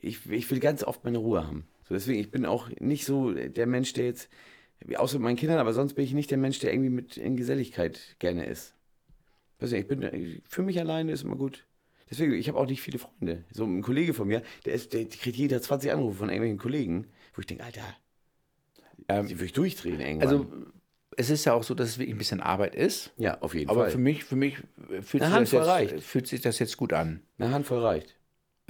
ich, 0.00 0.30
ich 0.30 0.48
will 0.50 0.60
ganz 0.60 0.84
oft 0.84 1.04
meine 1.04 1.18
Ruhe 1.18 1.44
haben. 1.46 1.66
So, 1.90 1.94
deswegen, 1.96 2.20
ich 2.20 2.30
bin 2.30 2.46
auch 2.46 2.70
nicht 2.78 3.04
so 3.04 3.32
der 3.32 3.66
Mensch, 3.66 3.92
der 3.94 4.04
jetzt, 4.04 4.28
außer 4.96 5.18
mit 5.18 5.24
meinen 5.24 5.36
Kindern, 5.36 5.58
aber 5.58 5.72
sonst 5.72 5.94
bin 5.94 6.04
ich 6.04 6.12
nicht 6.14 6.30
der 6.30 6.38
Mensch, 6.38 6.60
der 6.60 6.72
irgendwie 6.72 6.88
mit 6.90 7.16
in 7.16 7.36
Geselligkeit 7.36 8.14
gerne 8.20 8.46
ist. 8.46 8.74
Weiß 9.58 9.72
nicht, 9.72 9.80
ich 9.80 9.88
bin, 9.88 10.40
für 10.48 10.62
mich 10.62 10.78
alleine 10.78 11.10
ist 11.10 11.24
immer 11.24 11.34
gut. 11.34 11.66
Deswegen, 12.08 12.32
ich 12.34 12.46
habe 12.48 12.58
auch 12.58 12.66
nicht 12.66 12.80
viele 12.80 13.00
Freunde. 13.00 13.44
So 13.52 13.64
ein 13.64 13.82
Kollege 13.82 14.14
von 14.14 14.28
mir, 14.28 14.42
der, 14.66 14.74
ist, 14.74 14.92
der 14.92 15.04
kriegt 15.04 15.36
jeder 15.36 15.60
20 15.60 15.90
Anrufe 15.90 16.18
von 16.18 16.28
irgendwelchen 16.28 16.58
Kollegen, 16.58 17.08
wo 17.34 17.40
ich 17.40 17.46
denke, 17.46 17.64
Alter, 17.64 17.82
Ähm, 19.08 19.26
die 19.26 19.34
würde 19.34 19.46
ich 19.46 19.52
durchdrehen 19.52 20.00
irgendwann. 20.00 20.28
also, 20.28 20.46
es 21.16 21.28
ist 21.28 21.44
ja 21.44 21.54
auch 21.54 21.64
so, 21.64 21.74
dass 21.74 21.88
es 21.88 21.98
wirklich 21.98 22.14
ein 22.14 22.18
bisschen 22.18 22.40
Arbeit 22.40 22.76
ist. 22.76 23.12
ja, 23.16 23.40
auf 23.40 23.54
jeden 23.54 23.68
Aber 23.68 23.82
Fall. 23.82 23.90
für 23.90 23.98
mich, 23.98 24.22
für 24.22 24.36
mich 24.36 24.58
fühlt, 25.02 25.24
sich 25.24 25.50
das 25.50 25.80
jetzt, 25.90 26.04
fühlt 26.04 26.26
sich 26.28 26.40
das 26.40 26.60
jetzt 26.60 26.76
gut 26.76 26.92
an. 26.92 27.24
Eine 27.36 27.52
Handvoll 27.52 27.80
reicht. 27.80 28.19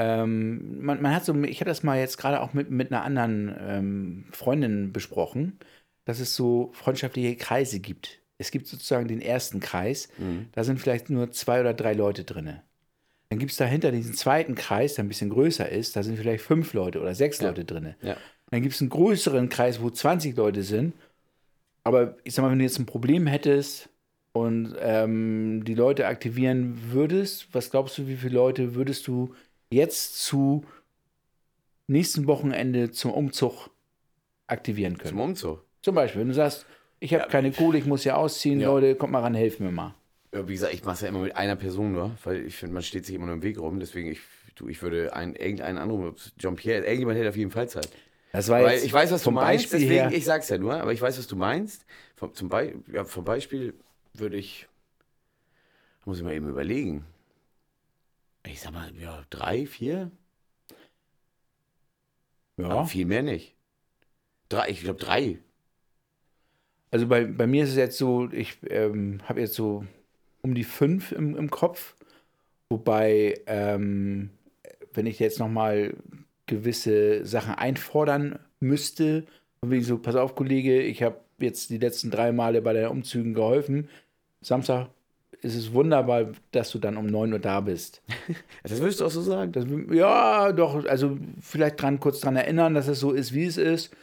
Ähm, 0.03 0.83
man, 0.83 1.03
man 1.03 1.15
hat 1.15 1.27
so, 1.27 1.35
ich 1.43 1.61
habe 1.61 1.69
das 1.69 1.83
mal 1.83 1.99
jetzt 1.99 2.17
gerade 2.17 2.41
auch 2.41 2.55
mit, 2.55 2.71
mit 2.71 2.91
einer 2.91 3.05
anderen 3.05 3.55
ähm, 3.61 4.25
Freundin 4.33 4.95
besprochen, 4.95 5.59
dass 6.07 6.21
es 6.21 6.35
so 6.35 6.71
freundschaftliche 6.73 7.37
Kreise 7.37 7.81
gibt. 7.81 8.23
Es 8.39 8.51
gibt 8.51 8.67
sozusagen 8.67 9.09
den 9.09 9.21
ersten 9.21 9.61
Kreis, 9.61 10.09
da 10.53 10.65
sind 10.65 10.81
vielleicht 10.81 11.11
nur 11.11 11.31
zwei 11.33 11.61
oder 11.61 11.75
drei 11.75 11.93
Leute 11.93 12.25
drin. 12.25 12.61
Dann 13.29 13.39
gibt 13.39 13.51
es 13.51 13.59
dahinter 13.59 13.93
diesen 13.93 14.15
zweiten 14.15 14.55
Kreis, 14.55 14.95
der 14.95 15.05
ein 15.05 15.09
bisschen 15.09 15.29
größer 15.29 15.69
ist, 15.69 15.95
da 15.97 16.03
sind 16.03 16.17
vielleicht 16.17 16.43
fünf 16.43 16.73
Leute 16.73 17.03
oder 17.03 17.15
sechs 17.15 17.43
Leute 17.43 17.67
drin. 17.67 17.95
Ja. 18.01 18.17
Dann 18.51 18.63
gibt 18.63 18.75
es 18.75 18.81
einen 18.81 18.89
größeren 18.89 19.51
Kreis, 19.51 19.83
wo 19.83 19.91
20 19.91 20.35
Leute 20.35 20.63
sind. 20.63 20.95
Aber 21.85 22.17
ich 22.25 22.35
sag 22.35 22.43
mal, 22.43 22.51
wenn 22.51 22.59
du 22.59 22.65
jetzt 22.65 22.79
ein 22.79 22.87
Problem 22.87 23.27
hättest 23.27 23.91
und 24.33 24.75
ähm, 24.81 25.63
die 25.65 25.75
Leute 25.75 26.07
aktivieren 26.07 26.93
würdest, 26.93 27.49
was 27.53 27.71
glaubst 27.71 27.99
du, 27.99 28.07
wie 28.07 28.17
viele 28.17 28.35
Leute 28.35 28.75
würdest 28.75 29.07
du 29.07 29.35
jetzt 29.71 30.19
zu 30.23 30.65
nächsten 31.87 32.27
Wochenende 32.27 32.91
zum 32.91 33.13
Umzug 33.13 33.71
aktivieren 34.47 34.99
können? 34.99 35.11
Zum 35.11 35.21
Umzug. 35.21 35.65
Zum 35.83 35.95
Beispiel, 35.95 36.21
wenn 36.21 36.29
du 36.29 36.35
sagst, 36.35 36.67
ich 36.99 37.15
habe 37.15 37.29
keine 37.29 37.53
Kohle, 37.53 37.79
ich 37.79 37.87
muss 37.87 38.05
ja 38.05 38.17
ausziehen, 38.17 38.61
Ja. 38.61 38.69
Leute, 38.69 38.95
kommt 38.95 39.13
mal 39.13 39.21
ran, 39.21 39.35
helft 39.35 39.61
mir 39.61 39.71
mal. 39.71 39.95
Ja, 40.35 40.47
wie 40.47 40.53
gesagt, 40.53 40.75
ich 40.75 40.85
mache 40.85 40.95
es 40.95 41.01
ja 41.01 41.09
immer 41.09 41.21
mit 41.21 41.35
einer 41.35 41.57
Person 41.57 41.93
nur, 41.93 42.17
weil 42.25 42.45
ich 42.45 42.57
finde, 42.57 42.75
man 42.75 42.83
steht 42.83 43.07
sich 43.07 43.15
immer 43.15 43.27
nur 43.27 43.35
im 43.37 43.43
Weg 43.43 43.59
rum. 43.59 43.81
Deswegen, 43.81 44.11
ich, 44.11 44.21
du, 44.55 44.69
ich 44.69 44.83
würde 44.83 45.13
einen, 45.15 45.35
irgendeinen 45.35 45.79
anrufen, 45.79 46.15
Jean-Pierre, 46.39 46.85
irgendjemand 46.85 47.19
hätte 47.19 47.31
auf 47.31 47.37
jeden 47.37 47.51
Fall 47.51 47.69
Zeit. 47.69 47.89
Das 48.33 48.49
war 48.49 48.63
Weil 48.63 48.75
jetzt 48.75 48.85
ich 48.85 48.93
weiß, 48.93 49.11
was 49.11 49.25
du 49.25 49.33
meinst, 49.33 49.65
Beispiel 49.65 49.81
deswegen, 49.89 50.09
her, 50.11 50.13
ich 50.13 50.25
sag's 50.25 50.49
ja 50.49 50.59
nur, 50.59 50.75
aber 50.75 50.93
ich 50.93 51.01
weiß, 51.03 51.19
was 51.19 51.27
du 51.27 51.35
meinst. 51.35 51.85
Vom, 52.15 52.33
zum 52.35 52.49
Be 52.49 52.75
ja, 52.93 53.05
vom 53.05 53.25
Beispiel 53.25 53.75
würde 54.15 54.37
ich, 54.37 54.69
muss 56.05 56.19
ich 56.19 56.25
mal 56.25 56.35
eben 56.35 56.49
überlegen. 56.49 57.05
Ich 58.47 58.61
sag 58.61 58.73
mal, 58.73 58.95
ja, 58.97 59.25
drei, 59.31 59.67
vier? 59.67 60.11
ja. 62.61 62.69
Aber 62.69 62.87
viel 62.87 63.07
mehr 63.07 63.23
nicht. 63.23 63.55
Drei, 64.49 64.69
ich 64.69 64.81
glaube 64.83 64.99
drei. 64.99 65.39
Also 66.91 67.07
bei, 67.07 67.25
bei 67.25 67.47
mir 67.47 67.65
ist 67.65 67.71
es 67.71 67.77
jetzt 67.77 67.99
so, 67.99 68.31
ich 68.31 68.59
ähm, 68.69 69.21
habe 69.25 69.41
jetzt 69.41 69.55
so 69.55 69.85
um 70.43 70.55
die 70.55 70.65
fünf 70.65 71.13
im, 71.13 71.37
im 71.37 71.51
Kopf. 71.51 71.95
Wobei, 72.69 73.41
ähm, 73.47 74.31
wenn 74.93 75.07
ich 75.07 75.19
jetzt 75.19 75.39
nochmal 75.39 75.97
gewisse 76.47 77.25
Sachen 77.25 77.55
einfordern 77.55 78.39
müsste, 78.59 79.27
wegen 79.63 79.85
so, 79.85 79.99
pass 79.99 80.17
auf, 80.17 80.35
Kollege, 80.35 80.81
ich 80.81 81.03
habe 81.03 81.21
jetzt 81.39 81.71
die 81.71 81.79
letzten 81.79 82.11
drei 82.11 82.33
Male 82.33 82.63
bei 82.63 82.73
den 82.73 82.89
Umzügen 82.89 83.35
geholfen. 83.35 83.89
Samstag 84.41 84.89
ist 85.43 85.55
es 85.55 85.73
wunderbar, 85.73 86.33
dass 86.53 86.71
du 86.71 86.79
dann 86.79 86.97
um 86.97 87.07
9 87.07 87.33
Uhr 87.33 87.39
da 87.39 87.61
bist. 87.61 88.03
Das 88.63 88.81
würdest 88.81 89.01
du 89.01 89.07
auch 89.07 89.11
so 89.11 89.23
sagen? 89.23 89.53
Das, 89.53 89.65
ja, 89.91 90.53
doch, 90.53 90.85
also 90.85 91.19
vielleicht 91.41 91.81
dran, 91.81 91.99
kurz 91.99 92.21
dran 92.21 92.37
erinnern, 92.37 92.75
dass 92.75 92.89
es 92.89 93.01
so 93.01 93.13
ist, 93.13 93.33
wie 93.33 93.45
es 93.45 93.57
ist. 93.57 93.95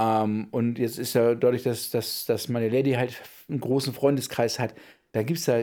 Ähm, 0.00 0.48
und 0.50 0.78
jetzt 0.78 0.98
ist 0.98 1.14
ja 1.14 1.34
dadurch, 1.34 1.62
dass, 1.62 1.90
dass, 1.90 2.24
dass 2.24 2.48
meine 2.48 2.68
Lady 2.68 2.92
halt 2.92 3.20
einen 3.48 3.60
großen 3.60 3.92
Freundeskreis 3.92 4.58
hat, 4.58 4.74
da 5.12 5.22
gibt 5.22 5.40
es 5.40 5.44
da 5.44 5.60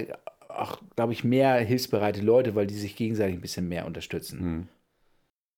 auch, 0.48 0.80
glaube 0.96 1.14
ich, 1.14 1.24
mehr 1.24 1.56
hilfsbereite 1.56 2.22
Leute, 2.22 2.56
weil 2.56 2.68
die 2.68 2.76
sich 2.76 2.96
gegenseitig 2.96 3.36
ein 3.36 3.42
bisschen 3.42 3.68
mehr 3.68 3.86
unterstützen. 3.86 4.40
Hm. 4.40 4.68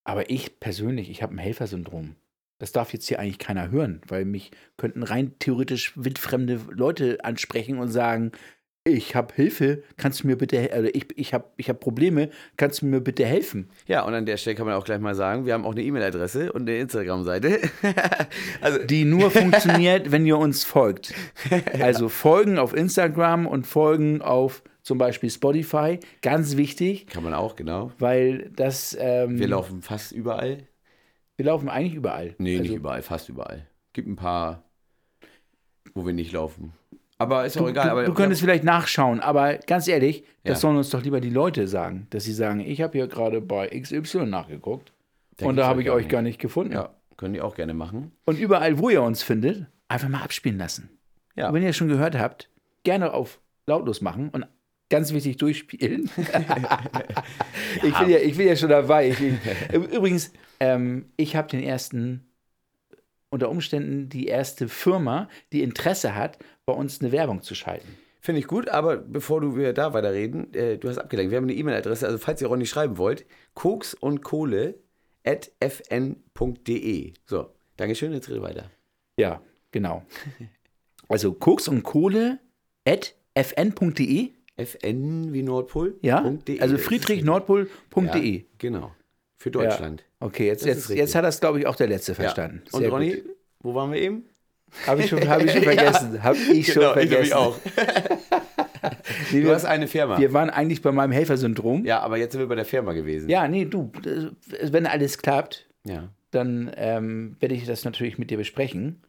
Aber 0.06 0.30
ich 0.30 0.60
persönlich, 0.60 1.10
ich 1.10 1.22
habe 1.22 1.36
ein 1.36 1.40
Helfersyndrom. 1.40 2.16
Das 2.58 2.72
darf 2.72 2.92
jetzt 2.94 3.08
hier 3.08 3.20
eigentlich 3.20 3.40
keiner 3.40 3.72
hören, 3.72 4.02
weil 4.08 4.26
mich 4.26 4.52
könnten 4.76 5.04
rein 5.04 5.38
theoretisch 5.40 5.94
wildfremde 5.96 6.60
Leute 6.72 7.24
ansprechen 7.24 7.80
und 7.80 7.90
sagen, 7.90 8.32
ich 8.86 9.16
habe 9.16 9.34
Hilfe, 9.34 9.84
kannst 9.98 10.24
du 10.24 10.28
mir 10.28 10.38
bitte, 10.38 10.70
oder 10.78 10.94
ich, 10.96 11.08
ich 11.16 11.34
habe 11.34 11.46
ich 11.58 11.70
hab 11.70 11.80
Probleme, 11.80 12.30
kannst 12.58 12.82
du 12.82 12.86
mir 12.86 13.02
bitte 13.02 13.26
helfen? 13.26 13.70
Ja, 13.88 14.06
und 14.06 14.14
an 14.14 14.26
der 14.26 14.38
Stelle 14.38 14.56
kann 14.56 14.66
man 14.66 14.76
auch 14.76 14.86
gleich 14.86 15.00
mal 15.00 15.16
sagen, 15.16 15.46
wir 15.46 15.54
haben 15.54 15.66
auch 15.66 15.72
eine 15.72 15.84
E-Mail-Adresse 15.84 16.52
und 16.52 16.62
eine 16.62 16.78
Instagram-Seite. 16.80 17.60
also, 18.62 18.80
die 18.86 19.06
nur 19.06 19.32
funktioniert, 19.32 20.12
wenn 20.12 20.26
ihr 20.26 20.38
uns 20.38 20.64
folgt. 20.64 21.14
Also 21.80 22.10
folgen 22.10 22.58
auf 22.58 22.74
Instagram 22.74 23.48
und 23.48 23.68
folgen 23.68 24.22
auf 24.22 24.64
zum 24.82 24.98
Beispiel 24.98 25.30
Spotify. 25.30 26.00
Ganz 26.22 26.58
wichtig, 26.58 27.08
kann 27.08 27.24
man 27.24 27.34
auch, 27.34 27.56
genau. 27.56 27.92
weil 28.00 28.50
das. 28.56 28.98
Ähm, 29.00 29.40
Wir 29.40 29.48
laufen 29.48 29.82
fast 29.82 30.12
überall. 30.12 30.68
wir 31.36 31.46
laufen 31.46 31.70
eigentlich 31.70 31.96
überall. 31.96 32.36
Nee, 32.38 32.58
also, 32.58 32.64
nicht 32.64 32.76
überall, 32.76 33.02
fast 33.02 33.30
überall. 33.30 33.68
Gibt 33.94 34.08
ein 34.08 34.16
paar, 34.16 34.64
wo 35.94 36.06
wir 36.06 36.14
nicht 36.14 36.32
laufen. 36.32 36.74
Aber 37.20 37.46
ist 37.46 37.58
auch 37.58 37.64
Du, 37.64 37.68
egal. 37.68 37.90
aber 37.90 38.02
du, 38.04 38.08
du 38.12 38.14
könntest 38.16 38.42
vielleicht 38.42 38.64
nachschauen, 38.64 39.20
aber 39.20 39.58
ganz 39.58 39.88
ehrlich, 39.88 40.24
das 40.44 40.58
Ja. 40.58 40.62
sollen 40.62 40.78
uns 40.78 40.90
doch 40.90 41.04
lieber 41.04 41.20
die 41.22 41.30
Leute 41.30 41.68
sagen, 41.68 42.08
dass 42.10 42.24
sie 42.24 42.34
sagen, 42.34 42.62
ich 42.62 42.82
habe 42.82 42.98
hier 42.98 43.08
gerade 43.08 43.42
bei 43.42 43.68
XY 43.68 44.26
nachgeguckt 44.26 44.94
Da 45.38 45.46
und 45.46 45.58
da 45.58 45.68
habe 45.68 45.82
ich 45.84 45.90
euch 45.92 46.04
nicht. 46.04 46.12
gar 46.12 46.22
nicht 46.22 46.40
gefunden. 46.40 46.74
Ja, 46.74 46.90
können 47.18 47.34
die 47.34 47.42
auch 47.42 47.56
gerne 47.56 47.74
machen. 47.74 48.14
Und 48.26 48.40
überall, 48.40 48.80
wo 48.80 48.90
ihr 48.90 49.04
uns 49.04 49.22
findet, 49.22 49.66
einfach 49.90 50.08
mal 50.08 50.22
abspielen 50.24 50.58
lassen. 50.58 50.90
Ja. 51.36 51.50
Und 51.50 51.54
wenn 51.56 51.64
ihr 51.64 51.74
schon 51.74 51.90
gehört 51.90 52.18
habt, 52.18 52.50
gerne 52.84 53.14
auf 53.14 53.40
lautlos 53.68 54.00
machen 54.02 54.30
und 54.30 54.46
ganz 54.90 55.12
wichtig 55.14 55.38
durchspielen. 55.38 56.10
ich, 57.84 57.98
bin 58.00 58.10
ja, 58.10 58.18
ich 58.20 58.38
bin 58.38 58.48
ja 58.48 58.56
schon 58.56 58.70
dabei. 58.70 59.10
Ich, 59.10 59.20
übrigens, 59.74 60.32
ähm, 60.60 61.06
ich 61.18 61.36
habe 61.36 61.48
den 61.50 61.62
ersten, 61.62 62.26
unter 63.30 63.50
Umständen 63.50 64.10
die 64.10 64.28
erste 64.28 64.68
Firma, 64.68 65.30
die 65.54 65.62
Interesse 65.62 66.16
hat, 66.16 66.40
bei 66.70 66.76
uns 66.76 67.02
eine 67.02 67.12
Werbung 67.12 67.42
zu 67.42 67.56
schalten. 67.56 67.88
Finde 68.22 68.40
ich 68.40 68.48
gut, 68.48 68.70
aber 68.70 68.98
bevor 68.98 69.42
du 69.42 69.56
wir 69.56 69.74
da 69.74 69.94
weiterreden, 69.94 70.54
äh, 70.54 70.78
du 70.78 70.88
hast 70.88 71.00
abgelenkt. 71.00 71.32
Wir 71.32 71.38
haben 71.38 71.46
eine 71.46 71.54
E-Mail-Adresse, 71.54 72.06
also 72.06 72.20
falls 72.20 72.42
ihr 72.42 72.48
Ronny 72.48 72.68
schreiben 72.68 72.98
wollt, 72.98 73.26
koks 73.56 73.96
und 73.96 74.22
Kohle 74.22 74.76
at 75.26 75.52
fn.de. 75.60 77.14
So, 77.26 77.50
Dankeschön, 77.78 78.14
jetzt 78.14 78.30
rede 78.30 78.42
weiter. 78.42 78.70
Ja, 79.18 79.42
genau. 79.72 80.04
Also 81.12 81.34
Koks 81.34 81.68
und 81.68 81.82
Kohle 81.82 82.38
at 82.86 83.16
fn.de. 83.36 84.30
fn 84.64 85.34
wie 85.34 85.42
Nordpol. 85.42 85.98
Ja, 86.04 86.22
de. 86.22 86.60
also 86.60 86.78
friedrichnordpol.de. 86.78 88.38
Ja, 88.38 88.44
genau. 88.60 88.92
Für 89.38 89.50
Deutschland. 89.50 90.04
Okay, 90.20 90.46
jetzt, 90.46 90.62
Das 90.62 90.88
jetzt, 90.88 90.90
jetzt 90.90 91.16
hat 91.16 91.24
das, 91.24 91.40
glaube 91.40 91.58
ich, 91.58 91.66
auch 91.66 91.76
der 91.76 91.88
Letzte 91.88 92.14
verstanden. 92.14 92.62
Und 92.72 92.82
Sehr 92.82 92.92
Ronny, 92.92 93.16
gut. 93.16 93.36
wo 93.62 93.74
waren 93.74 93.92
wir 93.92 94.00
eben? 94.00 94.29
Habe 94.88 95.02
ich 95.02 95.10
schon, 95.10 95.28
hab 95.28 95.42
ich 95.44 95.52
schon 95.52 95.64
Ja. 95.64 95.74
vergessen. 95.74 96.24
Habe 96.24 96.38
ich 96.38 96.68
schon 96.68 96.76
Genau, 96.82 96.88
ich 96.90 97.10
vergessen. 97.10 97.14
nämlich 97.14 97.34
auch. 97.34 97.60
Nee, 99.32 99.42
Du 99.42 99.54
hast 99.54 99.66
eine 99.66 99.88
Firma. 99.88 100.18
wir 100.20 100.34
waren 100.34 100.50
eigentlich 100.50 100.82
bei 100.82 100.92
meinem 100.92 101.12
Helfersyndrom. 101.12 101.86
Ja, 101.86 102.00
aber 102.02 102.18
jetzt 102.18 102.32
sind 102.34 102.42
wir 102.42 102.48
bei 102.48 102.56
der 102.56 102.66
Firma 102.66 102.94
gewesen. 102.94 103.30
Ja, 103.30 103.48
nee, 103.48 103.66
du, 103.66 103.92
wenn 104.64 104.86
alles 104.86 105.18
klappt, 105.18 105.68
Ja. 105.86 106.10
dann 106.32 106.72
ähm, 106.78 107.36
werde 107.40 107.56
ich 107.56 107.66
das 107.66 107.84
natürlich 107.86 108.18
mit 108.18 108.30
dir 108.32 108.38
besprechen. 108.38 109.04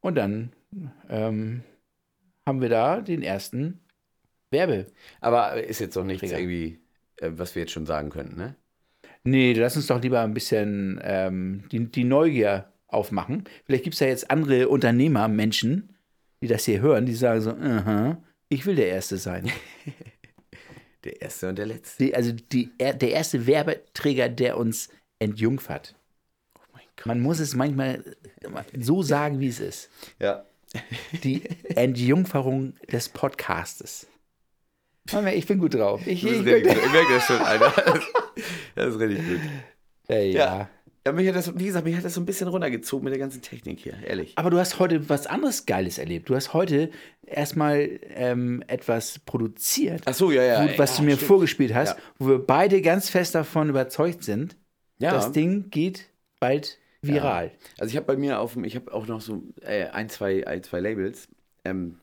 Und 0.00 0.14
dann 0.16 0.52
ähm, 1.08 1.62
haben 2.46 2.60
wir 2.60 2.68
da 2.68 3.00
den 3.00 3.22
ersten 3.22 3.80
Werbe. 4.50 4.86
Aber 5.20 5.62
ist 5.62 5.80
jetzt 5.80 5.96
doch 5.96 6.04
nichts 6.04 6.20
Träger. 6.20 6.38
irgendwie, 6.38 6.80
äh, 7.16 7.30
was 7.34 7.54
wir 7.54 7.62
jetzt 7.62 7.72
schon 7.72 7.84
sagen 7.86 8.10
könnten, 8.10 8.36
ne? 8.36 8.54
Nee, 9.24 9.52
lass 9.54 9.76
uns 9.76 9.88
doch 9.88 10.00
lieber 10.00 10.20
ein 10.20 10.32
bisschen 10.32 11.00
ähm, 11.02 11.64
die, 11.72 11.84
die 11.90 12.04
Neugier 12.04 12.72
aufmachen. 12.88 13.44
Vielleicht 13.64 13.84
gibt 13.84 13.94
es 13.94 14.00
ja 14.00 14.06
jetzt 14.08 14.30
andere 14.30 14.68
Unternehmer, 14.68 15.28
Menschen, 15.28 15.94
die 16.42 16.46
das 16.48 16.64
hier 16.64 16.80
hören, 16.80 17.06
die 17.06 17.14
sagen 17.14 17.40
so, 17.40 17.50
aha, 17.52 18.22
ich 18.48 18.64
will 18.66 18.76
der 18.76 18.88
Erste 18.88 19.16
sein. 19.16 19.50
Der 21.04 21.22
erste 21.22 21.48
und 21.48 21.56
der 21.58 21.66
letzte. 21.66 22.04
Die, 22.04 22.14
also 22.14 22.32
die, 22.32 22.70
er- 22.76 22.92
der 22.92 23.12
erste 23.12 23.46
Werbeträger, 23.46 24.28
der 24.28 24.56
uns 24.56 24.88
entjungfert. 25.20 25.94
Oh 26.56 26.60
mein 26.74 26.82
Gott. 26.96 27.06
Man 27.06 27.20
muss 27.20 27.38
es 27.38 27.54
manchmal 27.54 28.02
so 28.76 29.02
sagen, 29.04 29.38
wie 29.38 29.46
es 29.46 29.60
ist. 29.60 29.90
Ja. 30.18 30.44
Die 31.22 31.44
Entjungferung 31.76 32.74
des 32.90 33.08
Podcastes. 33.10 34.08
Ich 35.34 35.46
bin 35.46 35.60
gut 35.60 35.74
drauf. 35.74 36.04
Ich, 36.04 36.22
Das 36.22 36.32
ich 36.32 36.38
ist 36.38 36.44
bin, 36.44 36.54
richtig 36.54 36.74
gut. 36.74 36.84
Ich 36.86 36.92
merke 36.92 37.14
das 37.14 37.24
schon, 37.26 37.40
Alter. 37.42 38.00
Das 38.74 38.94
ist 38.94 39.00
richtig 39.00 39.18
gut. 39.26 39.40
Ey, 40.08 40.32
ja. 40.32 40.38
Ja. 40.58 40.70
Ja, 41.08 41.12
mich 41.12 41.26
hat 41.28 41.36
das, 41.36 41.58
wie 41.58 41.64
gesagt, 41.66 41.84
mich 41.86 41.96
hat 41.96 42.04
das 42.04 42.14
so 42.14 42.20
ein 42.20 42.26
bisschen 42.26 42.48
runtergezogen 42.48 43.04
mit 43.04 43.12
der 43.12 43.18
ganzen 43.18 43.40
Technik 43.42 43.80
hier, 43.80 43.94
ehrlich. 44.06 44.32
Aber 44.36 44.50
du 44.50 44.58
hast 44.58 44.78
heute 44.78 45.08
was 45.08 45.26
anderes 45.26 45.64
Geiles 45.66 45.98
erlebt. 45.98 46.28
Du 46.28 46.34
hast 46.34 46.52
heute 46.52 46.90
erstmal 47.26 47.98
ähm, 48.14 48.62
etwas 48.66 49.18
produziert, 49.20 50.02
Ach 50.04 50.14
so, 50.14 50.30
ja, 50.30 50.42
ja. 50.42 50.64
wo, 50.64 50.78
was 50.78 50.90
ja, 50.92 50.96
du 50.98 51.02
mir 51.04 51.16
stimmt. 51.16 51.28
vorgespielt 51.28 51.74
hast, 51.74 51.96
Ja. 51.96 52.02
wo 52.18 52.28
wir 52.28 52.38
beide 52.38 52.82
ganz 52.82 53.08
fest 53.10 53.34
davon 53.34 53.68
überzeugt 53.70 54.22
sind, 54.22 54.56
Ja. 54.98 55.12
das 55.12 55.32
Ding 55.32 55.70
geht 55.70 56.06
bald 56.40 56.78
viral. 57.00 57.52
Also 57.78 57.90
ich 57.90 57.96
habe 57.96 58.06
bei 58.06 58.16
mir 58.16 58.40
auf 58.40 58.52
dem, 58.54 58.64
ich 58.64 58.74
habe 58.76 58.92
auch 58.92 59.06
noch 59.06 59.20
so 59.20 59.42
äh, 59.62 59.86
ein, 59.86 60.08
zwei, 60.08 60.46
ein, 60.46 60.62
zwei 60.62 60.80
Labels, 60.80 61.28
ähm, 61.64 61.98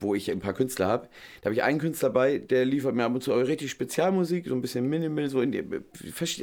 wo 0.00 0.14
ich 0.14 0.30
ein 0.30 0.40
paar 0.40 0.54
Künstler 0.54 0.86
habe. 0.86 1.08
Da 1.40 1.46
habe 1.46 1.54
ich 1.54 1.62
einen 1.62 1.78
Künstler 1.78 2.10
bei, 2.10 2.38
der 2.38 2.64
liefert 2.64 2.94
mir 2.94 3.04
ab 3.04 3.14
und 3.14 3.22
zu 3.22 3.32
richtig 3.32 3.70
Spezialmusik, 3.70 4.46
so 4.46 4.54
ein 4.54 4.60
bisschen 4.60 4.88
Minimal, 4.88 5.28
so 5.28 5.40
in 5.40 5.52
die, 5.52 5.62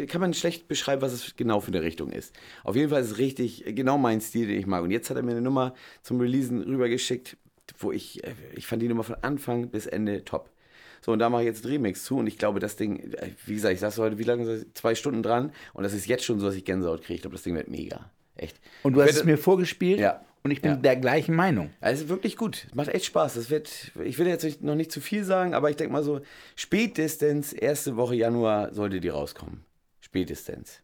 kann 0.07 0.21
man 0.21 0.33
schlecht 0.33 0.67
beschreiben, 0.67 1.01
was 1.01 1.13
es 1.13 1.35
genau 1.35 1.59
für 1.59 1.69
eine 1.69 1.81
Richtung 1.81 2.11
ist. 2.11 2.33
Auf 2.63 2.75
jeden 2.75 2.89
Fall 2.89 3.01
ist 3.01 3.11
es 3.11 3.17
richtig, 3.17 3.63
genau 3.67 3.97
mein 3.97 4.21
Stil, 4.21 4.47
den 4.47 4.59
ich 4.59 4.67
mag. 4.67 4.83
Und 4.83 4.91
jetzt 4.91 5.09
hat 5.09 5.17
er 5.17 5.23
mir 5.23 5.31
eine 5.31 5.41
Nummer 5.41 5.73
zum 6.03 6.19
Releasen 6.19 6.61
rübergeschickt, 6.61 7.37
wo 7.79 7.91
ich, 7.91 8.23
äh, 8.23 8.33
ich 8.55 8.67
fand 8.67 8.81
die 8.81 8.87
Nummer 8.87 9.03
von 9.03 9.15
Anfang 9.21 9.69
bis 9.69 9.85
Ende 9.85 10.23
top. 10.23 10.49
So, 11.03 11.11
und 11.11 11.19
da 11.19 11.29
mache 11.29 11.41
ich 11.41 11.47
jetzt 11.47 11.65
Remix 11.65 12.03
zu 12.03 12.17
und 12.17 12.27
ich 12.27 12.37
glaube, 12.37 12.59
das 12.59 12.75
Ding, 12.75 13.13
äh, 13.13 13.31
wie 13.45 13.55
gesagt, 13.55 13.73
ich 13.73 13.79
saß 13.79 13.97
heute, 13.97 14.19
wie 14.19 14.23
lange, 14.23 14.65
zwei 14.73 14.93
Stunden 14.93 15.23
dran 15.23 15.51
und 15.73 15.83
das 15.83 15.93
ist 15.93 16.07
jetzt 16.07 16.23
schon 16.23 16.39
so, 16.39 16.45
dass 16.45 16.55
ich 16.55 16.63
Gänsehaut 16.63 17.01
kriege. 17.01 17.15
Ich 17.15 17.21
glaube, 17.21 17.35
das 17.35 17.43
Ding 17.43 17.55
wird 17.55 17.69
mega. 17.69 18.11
Echt. 18.35 18.59
Und 18.83 18.93
du 18.93 19.01
hast 19.01 19.15
es 19.15 19.23
mir 19.23 19.37
vorgespielt 19.37 19.99
Ja. 19.99 20.21
Und 20.43 20.51
ich 20.51 20.61
bin 20.61 20.71
Ja. 20.71 20.77
der 20.77 20.95
gleichen 20.95 21.35
Meinung. 21.35 21.69
Also 21.81 22.09
wirklich 22.09 22.35
gut. 22.37 22.67
Macht 22.73 22.89
echt 22.89 23.05
Spaß. 23.05 23.35
Das 23.35 23.49
wird, 23.49 23.91
ich 24.03 24.17
will 24.19 24.27
jetzt 24.27 24.61
noch 24.63 24.75
nicht 24.75 24.91
zu 24.91 24.99
viel 25.01 25.23
sagen, 25.23 25.53
aber 25.53 25.69
ich 25.69 25.75
denke 25.75 25.93
mal 25.93 26.03
so, 26.03 26.21
spätestens 26.55 27.53
erste 27.53 27.97
Woche 27.97 28.15
Januar 28.15 28.73
sollte 28.73 28.99
die 28.99 29.09
rauskommen. 29.09 29.63
Spätestens. 29.99 30.79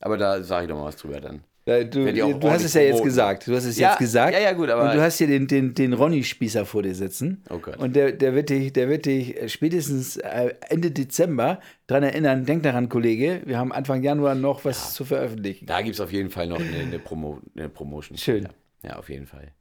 Aber 0.00 0.16
da 0.16 0.42
sage 0.42 0.64
ich 0.64 0.70
noch 0.70 0.78
mal 0.78 0.86
was 0.86 0.96
drüber 0.96 1.20
dann. 1.20 1.42
Äh, 1.66 1.84
Du, 1.84 2.10
du 2.10 2.50
hast 2.50 2.64
es 2.64 2.72
ja 2.72 2.80
jetzt 2.80 3.02
gesagt. 3.02 3.46
Du 3.46 3.54
hast 3.54 3.64
es 3.66 3.78
Ja, 3.78 3.90
jetzt 3.90 3.98
gesagt. 3.98 4.32
ja, 4.32 4.40
ja, 4.40 4.52
gut, 4.52 4.70
aber- 4.70 4.84
Und 4.90 4.94
du 4.96 5.02
hast 5.02 5.18
hier 5.18 5.26
den, 5.26 5.46
den, 5.46 5.74
den 5.74 5.92
Ronny-Spießer 5.92 6.64
vor 6.64 6.82
dir 6.82 6.94
sitzen. 6.94 7.42
Oh 7.50 7.58
Gott. 7.58 7.76
Und 7.76 7.94
der, 7.94 8.12
der, 8.12 8.34
wird 8.34 8.48
dich, 8.48 8.72
der 8.72 8.88
wird 8.88 9.04
dich 9.04 9.36
spätestens 9.52 10.16
äh, 10.16 10.54
Ende 10.70 10.90
Dezember 10.90 11.60
daran 11.86 12.04
erinnern, 12.04 12.46
denk 12.46 12.62
daran, 12.62 12.88
Kollege, 12.88 13.42
wir 13.44 13.58
haben 13.58 13.72
Anfang 13.72 14.02
Januar 14.02 14.34
noch 14.34 14.64
was 14.64 14.94
zu 14.94 15.04
veröffentlichen. 15.04 15.66
Da 15.66 15.82
gibt 15.82 15.94
es 15.94 16.00
auf 16.00 16.10
jeden 16.12 16.30
Fall 16.30 16.46
noch 16.46 16.58
eine, 16.60 16.78
eine, 16.78 16.98
Promo, 16.98 17.38
eine 17.54 17.68
Promotion. 17.68 18.16
Schön. 18.16 18.48
Ja. 18.82 18.96
auf 18.96 19.08
jeden 19.08 19.26
Fall. 19.26 19.52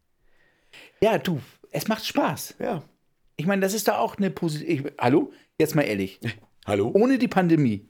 Ja, 1.02 1.18
du, 1.18 1.42
es 1.72 1.88
macht 1.88 2.06
Spaß. 2.06 2.56
Ja. 2.60 2.84
Ich 3.36 3.46
meine, 3.46 3.62
das 3.62 3.74
ist 3.74 3.88
doch 3.88 3.98
auch 3.98 4.18
eine 4.18 4.32
positive. 4.32 4.94
Hallo? 5.00 5.32
Jetzt 5.60 5.76
mal 5.76 5.84
ehrlich. 5.84 6.20
Hallo? 6.66 6.92
Ohne 6.94 7.18
die 7.18 7.28
Pandemie 7.28 7.88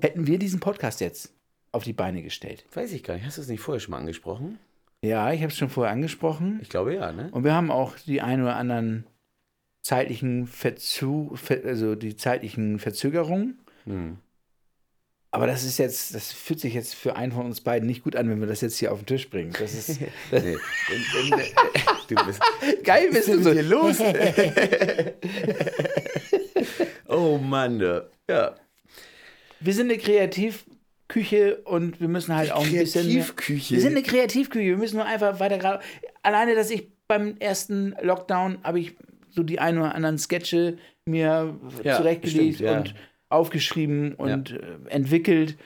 hätten 0.00 0.26
wir 0.26 0.38
diesen 0.38 0.60
Podcast 0.60 1.00
jetzt 1.00 1.34
auf 1.72 1.84
die 1.84 1.92
Beine 1.92 2.22
gestellt. 2.22 2.66
Weiß 2.72 2.92
ich 2.92 3.02
gar 3.02 3.14
nicht. 3.14 3.24
Hast 3.24 3.38
du 3.38 3.42
es 3.42 3.48
nicht 3.48 3.60
vorher 3.60 3.80
schon 3.80 3.92
mal 3.92 3.98
angesprochen? 3.98 4.58
Ja, 5.02 5.32
ich 5.32 5.40
habe 5.40 5.50
es 5.50 5.56
schon 5.56 5.70
vorher 5.70 5.92
angesprochen. 5.92 6.58
Ich 6.60 6.68
glaube 6.68 6.94
ja, 6.94 7.12
ne? 7.12 7.30
Und 7.32 7.44
wir 7.44 7.54
haben 7.54 7.70
auch 7.70 7.96
die 7.96 8.20
ein 8.20 8.42
oder 8.42 8.56
anderen 8.56 9.06
zeitlichen 9.82 10.46
Verzu 10.46 11.32
ver 11.34 11.64
also 11.64 11.94
die 11.94 12.16
zeitlichen 12.16 12.78
Verzögerungen. 12.78 13.60
Hm. 13.84 14.18
Aber 15.32 15.46
das 15.46 15.62
ist 15.64 15.78
jetzt, 15.78 16.12
das 16.14 16.32
fühlt 16.32 16.58
sich 16.58 16.74
jetzt 16.74 16.94
für 16.96 17.14
einen 17.14 17.30
von 17.30 17.46
uns 17.46 17.60
beiden 17.60 17.86
nicht 17.86 18.02
gut 18.02 18.16
an, 18.16 18.28
wenn 18.28 18.40
wir 18.40 18.48
das 18.48 18.62
jetzt 18.62 18.78
hier 18.78 18.90
auf 18.92 18.98
den 19.00 19.06
Tisch 19.06 19.30
bringen. 19.30 19.52
Das 19.58 19.72
ist 19.74 20.00
das 20.30 20.42
Nee. 20.42 20.56
Du 22.08 22.16
bist. 22.26 22.40
geil, 22.82 23.10
bist 23.12 23.28
du 23.28 23.40
so. 23.40 23.52
hier 23.52 23.62
los? 23.62 23.98
oh 27.06 27.38
Mann, 27.38 27.78
du. 27.78 28.08
ja. 28.28 28.54
Wir 29.60 29.74
sind 29.74 29.90
eine 29.90 29.98
Kreativküche 29.98 31.56
und 31.64 32.00
wir 32.00 32.08
müssen 32.08 32.34
halt 32.34 32.50
auch 32.50 32.64
ein 32.64 32.72
bisschen. 32.72 33.02
Kreativküche? 33.04 33.74
Wir 33.74 33.80
sind 33.82 33.92
eine 33.92 34.02
Kreativküche. 34.02 34.64
Wir 34.70 34.76
müssen 34.76 34.96
nur 34.96 35.04
einfach 35.06 35.38
weiter 35.38 35.58
gerade. 35.58 35.80
Alleine, 36.22 36.54
dass 36.54 36.70
ich 36.70 36.88
beim 37.06 37.36
ersten 37.38 37.94
Lockdown 38.02 38.58
habe 38.64 38.80
ich 38.80 38.96
so 39.28 39.42
die 39.42 39.58
ein 39.60 39.78
oder 39.78 39.94
anderen 39.94 40.18
Sketche 40.18 40.78
mir 41.04 41.54
Ja, 41.84 41.96
zurechtgelegt 41.96 42.56
stimmt, 42.56 42.70
ja. 42.70 42.78
und 42.78 42.94
aufgeschrieben 43.30 44.14
und 44.14 44.52
äh, 44.52 44.58
entwickelt. 44.88 45.56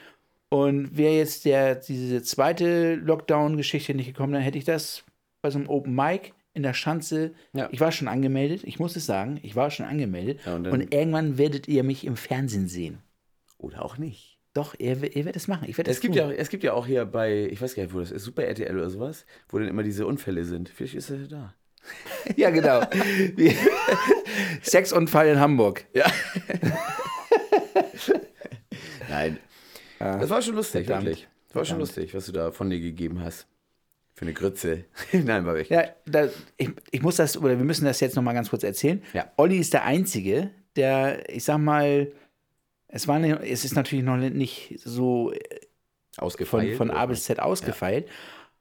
Und 0.49 0.95
wäre 0.95 1.15
jetzt 1.15 1.43
der, 1.43 1.75
diese 1.75 2.23
zweite 2.23 2.95
Lockdown-Geschichte 2.95 3.93
nicht 3.93 4.07
gekommen, 4.07 4.31
dann 4.31 4.41
hätte 4.41 4.57
ich 4.57 4.63
das 4.63 5.03
bei 5.41 5.49
so 5.49 5.57
einem 5.57 5.67
Open 5.67 5.93
Mic 5.93 6.31
in 6.53 6.63
der 6.63 6.73
Schanze. 6.73 7.33
Ja. 7.53 7.67
Ich 7.71 7.81
war 7.81 7.91
schon 7.91 8.07
angemeldet, 8.07 8.63
ich 8.63 8.79
muss 8.79 8.95
es 8.95 9.05
sagen, 9.05 9.39
ich 9.43 9.55
war 9.55 9.69
schon 9.71 9.85
angemeldet. 9.85 10.39
Ja, 10.45 10.55
und 10.55 10.67
und, 10.67 10.93
irgendwann 10.93 11.37
werdet 11.37 11.67
ihr 11.67 11.83
mich 11.83 12.05
im 12.05 12.15
Fernsehen 12.15 12.67
sehen. 12.67 12.99
Oder 13.57 13.83
auch 13.83 13.97
nicht. 13.97 14.37
Doch, 14.53 14.73
ihr, 14.77 15.03
ihr 15.03 15.25
werdet 15.25 15.35
es 15.35 15.49
machen. 15.49 15.67
Ich 15.67 15.77
werde 15.77 15.91
Es 15.91 15.99
gibt, 15.99 16.15
ja, 16.15 16.31
es 16.31 16.47
gibt 16.47 16.63
ja 16.63 16.71
auch 16.73 16.87
hier 16.87 17.03
bei, 17.05 17.47
ich 17.51 17.61
weiß 17.61 17.75
gar 17.75 17.83
nicht, 17.83 17.93
wo 17.93 17.99
das 17.99 18.11
ist, 18.11 18.23
Super 18.23 18.45
RTL 18.45 18.73
oder 18.73 18.89
sowas, 18.89 19.25
wo 19.49 19.59
dann 19.59 19.67
immer 19.67 19.83
diese 19.83 20.07
Unfälle 20.07 20.45
sind. 20.45 20.69
Vielleicht 20.69 20.95
ist 20.95 21.09
er 21.09 21.27
da. 21.27 21.53
Ja, 22.35 22.49
genau. 22.49 22.81
Sexunfall 24.63 25.27
in 25.27 25.39
Hamburg. 25.39 25.85
Ja. 25.93 26.05
Nein. 29.15 29.39
Das 29.99 30.29
war 30.29 30.41
schon 30.41 30.55
lustig, 30.55 30.85
Verdammt. 30.85 31.05
wirklich. 31.07 31.27
Das 31.47 31.55
war 31.55 31.65
schon 31.65 31.77
Verdammt. 31.77 31.95
lustig, 31.95 32.13
was 32.13 32.25
du 32.25 32.31
da 32.31 32.51
von 32.51 32.69
dir 32.69 32.79
gegeben 32.79 33.21
hast. 33.23 33.47
Für 34.13 34.23
eine 34.23 34.33
Grütze. 34.33 34.85
Nein, 35.11 35.45
war 35.45 35.55
echt. 35.57 35.69
Ja, 35.71 35.83
da, 36.05 36.29
ich, 36.57 36.69
ich 36.91 37.01
muss 37.01 37.17
das, 37.17 37.37
oder 37.37 37.57
wir 37.57 37.65
müssen 37.65 37.85
das 37.85 37.99
jetzt 37.99 38.15
nochmal 38.15 38.33
ganz 38.33 38.49
kurz 38.49 38.63
erzählen. 38.63 39.01
Ja. 39.13 39.29
Olli 39.37 39.57
ist 39.57 39.73
der 39.73 39.83
Einzige, 39.83 40.51
der, 40.77 41.29
ich 41.33 41.43
sag 41.43 41.57
mal, 41.57 42.11
es, 42.87 43.07
war, 43.09 43.19
nicht- 43.19 43.39
es 43.41 43.65
ist 43.65 43.75
natürlich 43.75 44.05
noch 44.05 44.15
nicht 44.17 44.79
so 44.83 45.31
von, 46.15 46.23
Ausgefeilt. 46.23 46.77
von 46.77 46.91
A 46.91 46.99
oder? 46.99 47.07
bis 47.07 47.25
Z 47.25 47.39
ausgefeilt, 47.41 48.07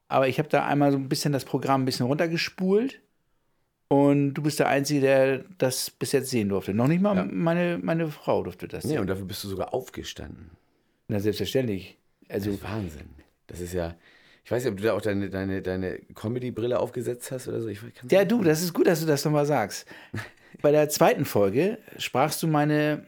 aber 0.09 0.27
ich 0.29 0.39
habe 0.41 0.49
da 0.49 0.67
einmal 0.67 0.91
so 0.91 0.99
ein 0.99 1.09
bisschen 1.09 1.33
das 1.33 1.45
Programm 1.45 1.83
ein 1.83 1.85
bisschen 1.85 2.07
runtergespult 2.07 3.01
und 4.03 4.35
du 4.35 4.43
bist 4.43 4.59
der 4.59 4.69
Einzige, 4.69 5.01
der 5.01 5.45
das 5.59 5.91
bis 5.91 6.13
jetzt 6.13 6.31
sehen 6.31 6.49
durfte. 6.49 6.75
Noch 6.75 6.89
nicht 6.89 7.01
mal 7.03 7.17
Ja. 7.17 7.25
meine, 7.25 7.79
meine 7.83 8.09
Frau 8.09 8.43
durfte 8.43 8.69
das 8.69 8.85
Nee, 8.85 8.91
sehen. 8.93 9.01
und 9.01 9.07
dafür 9.09 9.25
bist 9.27 9.43
du 9.45 9.49
sogar 9.49 9.73
aufgestanden. 9.75 10.51
Na, 11.09 11.21
selbstverständlich. 11.21 11.97
Also, 12.29 12.51
Das 12.51 12.59
ist 12.61 12.65
Wahnsinn. 12.65 13.09
Das 13.47 13.61
ist 13.61 13.73
ja. 13.75 13.95
Ich 14.45 14.51
weiß 14.51 14.65
nicht, 14.65 14.73
ob 14.73 14.77
du 14.79 14.85
da 14.85 14.93
auch 14.95 15.01
deine, 15.01 15.31
deine, 15.31 15.63
deine 15.63 15.99
Comedy-Brille 16.15 16.79
aufgesetzt 16.79 17.31
hast 17.31 17.49
oder 17.49 17.61
so. 17.61 17.69
Ich 17.69 17.81
Ja, 18.11 18.25
du, 18.25 18.43
das 18.43 18.63
ist 18.63 18.73
gut, 18.75 18.87
dass 18.87 19.01
du 19.01 19.07
das 19.07 19.25
nochmal 19.25 19.47
sagst. 19.47 19.87
Bei 20.63 20.71
der 20.71 20.89
zweiten 20.89 21.25
Folge 21.25 21.79
sprachst 21.99 22.43
du 22.43 22.47
meine 22.47 23.05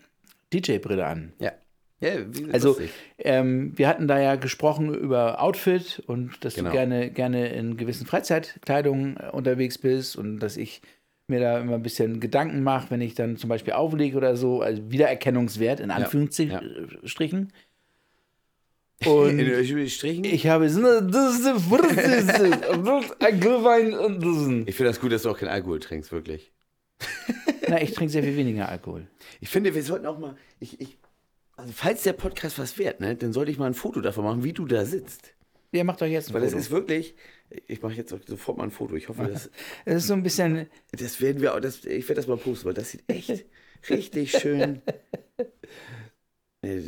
DJ-Brille 0.53 1.05
an. 1.07 1.33
Ja. 1.39 1.53
Ja, 2.01 2.11
wie, 2.31 2.53
Also, 2.53 2.79
ähm, 3.19 3.73
wir 3.77 3.89
hatten 3.89 4.07
da 4.07 4.21
ja 4.21 4.37
gesprochen 4.37 4.93
über 4.95 5.41
Outfit 5.43 6.03
und 6.07 6.45
dass 6.45 6.55
Genau. 6.55 6.69
du 6.69 6.77
gerne, 6.77 7.11
gerne 7.11 7.49
in 7.49 7.77
gewissen 7.79 8.07
Freizeitkleidung 8.07 9.17
äh, 9.17 9.31
unterwegs 9.33 9.79
bist 9.79 10.17
und 10.17 10.39
dass 10.41 10.57
ich 10.59 10.83
mir 11.29 11.41
da 11.41 11.59
immer 11.59 11.75
ein 11.75 11.83
bisschen 11.83 12.21
Gedanken 12.21 12.63
mache, 12.63 12.91
wenn 12.91 13.01
ich 13.01 13.15
dann 13.15 13.37
zum 13.39 13.49
Beispiel 13.49 13.73
auflege 13.73 14.17
oder 14.17 14.37
so, 14.37 14.61
also 14.61 14.91
Wiedererkennungswert 14.91 15.81
in 15.81 15.91
Anführungsstrichen. 15.91 17.53
Und 19.05 19.39
in 19.39 19.89
Strichen? 19.89 20.25
Ich, 20.25 20.33
ich 20.35 20.47
habe 20.49 20.67
ist- 20.67 20.77
finde 24.77 24.91
das 24.91 25.01
gut, 25.01 25.13
dass 25.13 25.23
du 25.23 25.31
auch 25.31 25.39
keinen 25.39 25.49
Alkohol 25.51 25.81
trinkst, 25.81 26.13
wirklich. 26.13 26.53
Na, 27.69 27.81
ich 27.83 27.93
trinke 27.93 28.11
sehr 28.13 28.23
viel 28.23 28.37
weniger 28.37 28.69
Alkohol. 28.69 29.07
Ich 29.41 29.49
finde, 29.49 29.75
wir 29.75 29.83
sollten 29.83 30.07
auch 30.07 30.19
mal. 30.19 30.37
Ich, 30.61 30.81
ich, 30.81 30.97
also, 31.57 31.73
falls 31.75 32.03
der 32.03 32.13
Podcast 32.13 32.59
was 32.59 32.79
wert, 32.79 33.01
ne, 33.01 33.17
dann 33.17 33.33
sollte 33.33 33.51
ich 33.51 33.59
mal 33.59 33.67
ein 33.67 33.75
Foto 33.75 34.01
davon 34.01 34.25
machen, 34.25 34.45
wie 34.45 34.53
du 34.53 34.67
da 34.67 34.85
sitzt. 34.85 35.33
Ihr 35.73 35.85
macht 35.85 36.01
doch 36.01 36.07
jetzt 36.07 36.29
ein 36.31 36.35
Weil 36.35 36.43
das 36.43 36.51
Foto. 36.53 36.61
ist 36.61 36.71
wirklich. 36.71 37.15
Ich 37.67 37.83
mache 37.83 37.95
jetzt 37.95 38.15
sofort 38.27 38.57
mal 38.59 38.65
ein 38.65 38.71
Foto. 38.71 38.95
Ich 38.95 39.09
hoffe, 39.09 39.25
das, 39.33 39.51
Es 39.85 39.97
ist 39.97 40.07
so 40.09 40.15
ein 40.15 40.23
bisschen, 40.23 40.69
das 40.93 41.21
werden 41.21 41.41
wir 41.43 41.55
auch. 41.55 41.61
Das, 41.61 41.85
ich 41.85 42.09
werde 42.09 42.15
das 42.21 42.27
mal 42.27 42.37
posten, 42.37 42.67
weil 42.67 42.75
das 42.75 42.91
sieht 42.91 43.05
echt 43.09 43.45
richtig 43.91 44.33
schön. 44.33 44.83
Äh, 46.63 46.81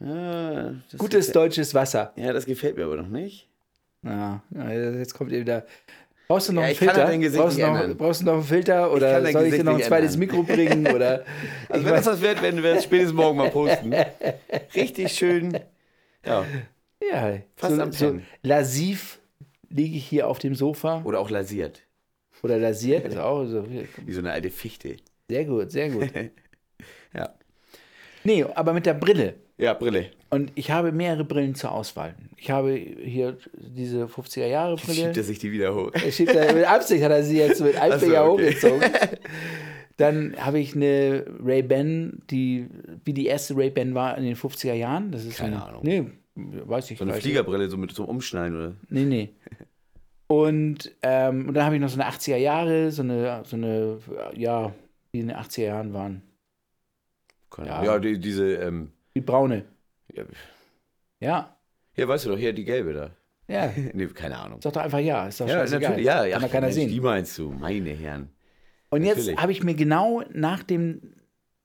Ja, 0.00 0.74
gutes 0.98 1.26
gefällt- 1.28 1.36
deutsches 1.36 1.74
Wasser. 1.74 2.12
Ja, 2.16 2.32
das 2.32 2.46
gefällt 2.46 2.76
mir 2.76 2.84
aber 2.84 2.96
noch 2.96 3.08
nicht. 3.08 3.48
Ja, 4.02 4.42
ja, 4.50 4.70
jetzt 4.72 5.14
kommt 5.14 5.30
ihr 5.32 5.40
wieder. 5.40 5.66
Brauchst 6.28 6.48
du 6.48 6.52
noch 6.52 6.62
Ja, 6.62 6.66
einen 6.68 6.72
ich 6.72 6.78
kann 6.78 6.94
Filter? 6.94 7.38
brauchst, 7.42 7.58
du 7.58 7.62
noch, 7.62 7.96
brauchst 7.96 8.20
du 8.22 8.24
noch 8.24 8.32
einen 8.34 8.44
Filter 8.44 8.92
oder 8.92 9.12
kann 9.12 9.24
dein 9.24 9.32
soll 9.32 9.46
ich 9.46 9.54
dir 9.56 9.64
noch 9.64 9.74
ein 9.74 9.82
zweites 9.82 10.14
ändern. 10.14 10.20
Mikro 10.36 10.42
bringen? 10.44 10.86
Oder 10.86 11.24
Also, 11.68 11.80
ich 11.80 11.84
wenn 11.86 11.94
das 11.94 12.06
was 12.06 12.20
wird, 12.20 12.42
werden 12.42 12.62
wir 12.62 12.72
es 12.74 12.84
spätestens 12.84 13.14
morgen 13.14 13.36
mal 13.38 13.50
posten. 13.50 13.92
Richtig 14.74 15.12
schön. 15.12 15.58
Ja. 16.24 16.44
ja, 17.10 17.38
Fast 17.56 17.76
so, 17.76 17.82
am 17.82 17.92
so 17.92 18.18
lasiv 18.42 19.18
liege 19.68 19.96
ich 19.96 20.06
hier 20.06 20.28
auf 20.28 20.38
dem 20.38 20.54
Sofa 20.54 21.02
Oder 21.04 21.18
auch 21.20 21.30
lasiert. 21.30 21.82
oder 22.42 22.58
lasiert. 22.58 23.04
Ist 23.06 23.16
auch 23.18 23.44
so, 23.44 23.66
Wie 23.68 24.12
so 24.12 24.20
eine 24.20 24.32
alte 24.32 24.50
Fichte. 24.50 24.96
sehr 25.28 25.44
gut, 25.44 25.70
sehr 25.70 25.90
gut. 25.90 26.10
Ja. 27.14 27.34
Nee, 28.24 28.44
aber 28.54 28.72
mit 28.72 28.86
der 28.86 28.94
Brille. 28.94 29.34
Ja, 29.58 29.74
Brille. 29.74 30.06
Und 30.30 30.50
ich 30.54 30.70
habe 30.70 30.92
mehrere 30.92 31.24
Brillen 31.24 31.54
zur 31.54 31.72
Auswahl. 31.72 32.14
Ich 32.36 32.50
habe 32.50 32.72
hier 32.72 33.36
diese 33.54 34.06
50er 34.06 34.46
Jahre 34.46 34.76
Brille. 34.76 34.94
Schiebt 34.94 35.16
er 35.16 35.22
sich 35.24 35.38
die 35.38 35.52
wieder 35.52 35.74
hoch. 35.74 35.90
Er 35.92 36.10
schiebt 36.10 36.34
da, 36.34 36.52
mit 36.52 36.64
Absicht 36.64 37.04
hat 37.04 37.12
er 37.12 37.22
sie 37.22 37.38
jetzt 37.38 37.60
mit 37.60 37.76
einem 37.76 37.98
so, 37.98 38.06
Finger 38.06 38.24
okay. 38.24 38.46
hochgezogen. 38.46 38.90
Dann 39.98 40.34
habe 40.38 40.58
ich 40.58 40.74
eine 40.74 41.26
Ray-Ban, 41.44 42.22
die 42.30 42.66
wie 43.04 43.12
die 43.12 43.26
erste 43.26 43.56
Ray-Ban 43.56 43.94
war 43.94 44.16
in 44.16 44.24
den 44.24 44.36
50er 44.36 44.72
Jahren. 44.72 45.12
Das 45.12 45.24
ist 45.24 45.36
Keine 45.36 45.56
eine, 45.56 45.66
Ahnung. 45.66 45.82
Nee, 45.84 46.06
weiß 46.34 46.90
ich 46.90 46.98
So 46.98 47.04
eine. 47.04 47.14
Fliegerbrille, 47.14 47.68
so 47.68 47.76
mit 47.76 47.92
so 47.92 48.02
einem 48.02 48.10
Umschneiden, 48.10 48.58
oder? 48.58 48.74
Nee, 48.88 49.04
nee. 49.04 49.30
Und, 50.28 50.90
ähm, 51.02 51.48
und 51.48 51.52
dann 51.52 51.66
habe 51.66 51.74
ich 51.74 51.80
noch 51.82 51.90
so 51.90 52.00
eine 52.00 52.10
80er 52.10 52.36
Jahre, 52.36 52.90
so 52.90 53.02
eine, 53.02 53.42
so 53.44 53.54
eine, 53.54 53.98
ja, 54.34 54.72
die 55.12 55.20
in 55.20 55.28
den 55.28 55.36
80er 55.36 55.64
Jahren 55.64 55.92
waren. 55.92 56.22
Keine 57.54 57.68
Ja. 57.68 57.84
Ja, 57.84 57.98
die, 57.98 58.18
diese, 58.18 58.54
ähm, 58.54 58.92
Die 59.14 59.20
braune. 59.20 59.64
ja, 60.12 60.24
Ja, 61.20 61.56
hier, 61.94 62.08
weißt 62.08 62.24
du 62.24 62.30
doch, 62.30 62.38
hier 62.38 62.52
die 62.52 62.64
gelbe 62.64 62.92
da. 62.92 63.10
ja. 63.48 63.72
Nee, 63.94 64.06
keine 64.08 64.38
Ahnung. 64.38 64.60
Sag 64.62 64.72
doch 64.72 64.82
einfach 64.82 64.98
ja. 64.98 65.28
Ist 65.28 65.40
doch 65.40 65.46
Ja, 65.48 65.54
scheißegal. 65.60 65.90
natürlich, 65.90 66.06
ja, 66.06 66.24
ja. 66.24 66.38
Kann 66.38 66.50
keiner 66.50 66.66
Mensch, 66.66 66.74
sehen. 66.76 66.88
Die 66.88 67.00
meinst 67.00 67.36
du, 67.38 67.50
meine 67.50 67.90
Herren. 67.90 68.30
Und 68.90 69.04
jetzt 69.04 69.18
Natürlich. 69.18 69.38
habe 69.40 69.52
ich 69.52 69.62
mir 69.62 69.74
genau 69.74 70.22
nach 70.32 70.62
dem 70.62 71.14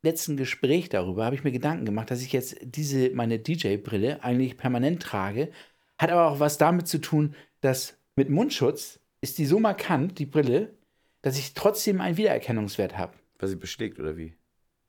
letzten 0.03 0.37
Gespräch 0.37 0.89
darüber, 0.89 1.25
habe 1.25 1.35
ich 1.35 1.43
mir 1.43 1.51
Gedanken 1.51 1.85
gemacht, 1.85 2.09
dass 2.11 2.21
ich 2.21 2.31
jetzt 2.31 2.57
diese, 2.61 3.09
meine 3.11 3.39
DJ-Brille 3.39 4.23
eigentlich 4.23 4.57
permanent 4.57 5.01
trage. 5.01 5.49
Hat 5.97 6.11
aber 6.11 6.27
auch 6.31 6.39
was 6.39 6.57
damit 6.57 6.87
zu 6.87 6.99
tun, 6.99 7.35
dass 7.61 7.97
mit 8.15 8.29
Mundschutz 8.29 8.99
ist 9.21 9.37
die 9.39 9.45
so 9.45 9.59
markant, 9.59 10.19
die 10.19 10.25
Brille, 10.25 10.73
dass 11.21 11.37
ich 11.37 11.53
trotzdem 11.53 11.99
einen 11.99 12.15
Wiedererkennungswert 12.17 12.97
habe. 12.97 13.13
Weil 13.39 13.49
sie 13.49 13.55
beschlägt 13.55 13.99
oder 13.99 14.15
wie? 14.15 14.33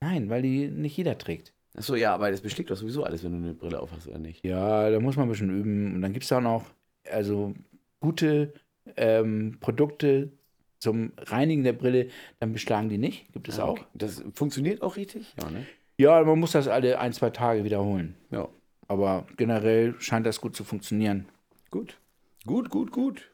Nein, 0.01 0.29
weil 0.29 0.41
die 0.41 0.67
nicht 0.67 0.95
jeder 0.97 1.17
trägt. 1.17 1.53
Achso, 1.75 1.95
ja, 1.95 2.13
aber 2.13 2.31
das 2.31 2.41
beschlägt 2.41 2.71
doch 2.71 2.75
sowieso 2.75 3.03
alles, 3.03 3.23
wenn 3.23 3.31
du 3.31 3.37
eine 3.37 3.53
Brille 3.53 3.79
aufhast 3.79 4.07
oder 4.07 4.17
nicht. 4.17 4.45
Ja, 4.45 4.89
da 4.89 4.99
muss 4.99 5.15
man 5.15 5.27
ein 5.27 5.29
bisschen 5.29 5.49
üben. 5.49 5.95
Und 5.95 6.01
dann 6.01 6.13
gibt 6.13 6.25
es 6.25 6.31
auch 6.31 6.41
noch 6.41 6.65
also 7.09 7.53
gute 7.99 8.53
ähm, 8.97 9.57
Produkte 9.59 10.31
zum 10.79 11.11
Reinigen 11.17 11.63
der 11.63 11.73
Brille, 11.73 12.07
dann 12.39 12.53
beschlagen 12.53 12.89
die 12.89 12.97
nicht. 12.97 13.31
Gibt 13.33 13.49
es 13.49 13.59
auch. 13.59 13.79
Das 13.93 14.23
funktioniert 14.33 14.81
auch 14.81 14.95
richtig? 14.95 15.35
Ja, 15.41 15.49
ne? 15.49 15.65
Ja, 15.97 16.23
man 16.23 16.39
muss 16.39 16.53
das 16.53 16.69
alle 16.69 16.99
ein, 16.99 17.11
zwei 17.11 17.29
Tage 17.29 17.65
wiederholen. 17.65 18.15
Ja. 18.31 18.47
Aber 18.87 19.27
generell 19.35 19.95
scheint 19.99 20.25
das 20.25 20.39
gut 20.39 20.55
zu 20.55 20.63
funktionieren. 20.63 21.27
Gut. 21.69 21.97
Gut, 22.45 22.69
gut, 22.69 22.91
gut. 22.91 23.29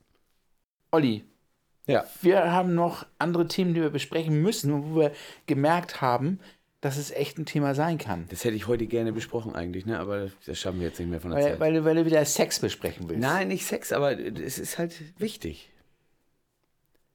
Olli, 0.91 1.23
Ja. 1.87 2.03
wir 2.21 2.51
haben 2.51 2.73
noch 2.75 3.05
andere 3.19 3.47
Themen, 3.47 3.73
die 3.73 3.81
wir 3.81 3.89
besprechen 3.89 4.41
müssen, 4.41 4.91
wo 4.95 4.99
wir 5.01 5.11
gemerkt 5.45 6.01
haben, 6.01 6.39
dass 6.81 6.97
es 6.97 7.09
echt 7.11 7.37
ein 7.39 7.45
Thema 7.45 7.73
sein 7.75 7.97
kann. 7.97 8.25
Das 8.29 8.43
hätte 8.43 8.55
ich 8.55 8.67
heute 8.67 8.85
gerne 8.85 9.11
besprochen 9.13 9.55
eigentlich, 9.55 9.85
ne? 9.85 9.97
Aber 9.99 10.29
das 10.45 10.59
schaffen 10.59 10.79
wir 10.79 10.87
jetzt 10.87 10.99
nicht 10.99 11.09
mehr 11.09 11.19
von 11.21 11.31
der 11.31 11.39
Weil, 11.39 11.51
Zeit. 11.51 11.59
weil, 11.59 11.73
du- 11.73 11.83
weil 11.85 11.95
du 11.95 12.05
wieder 12.05 12.23
Sex 12.25 12.59
besprechen 12.59 13.09
willst. 13.09 13.21
Nein, 13.21 13.47
nicht 13.47 13.65
Sex, 13.65 13.91
aber 13.91 14.19
es 14.19 14.59
ist 14.59 14.77
halt 14.77 14.93
wichtig. 15.19 15.71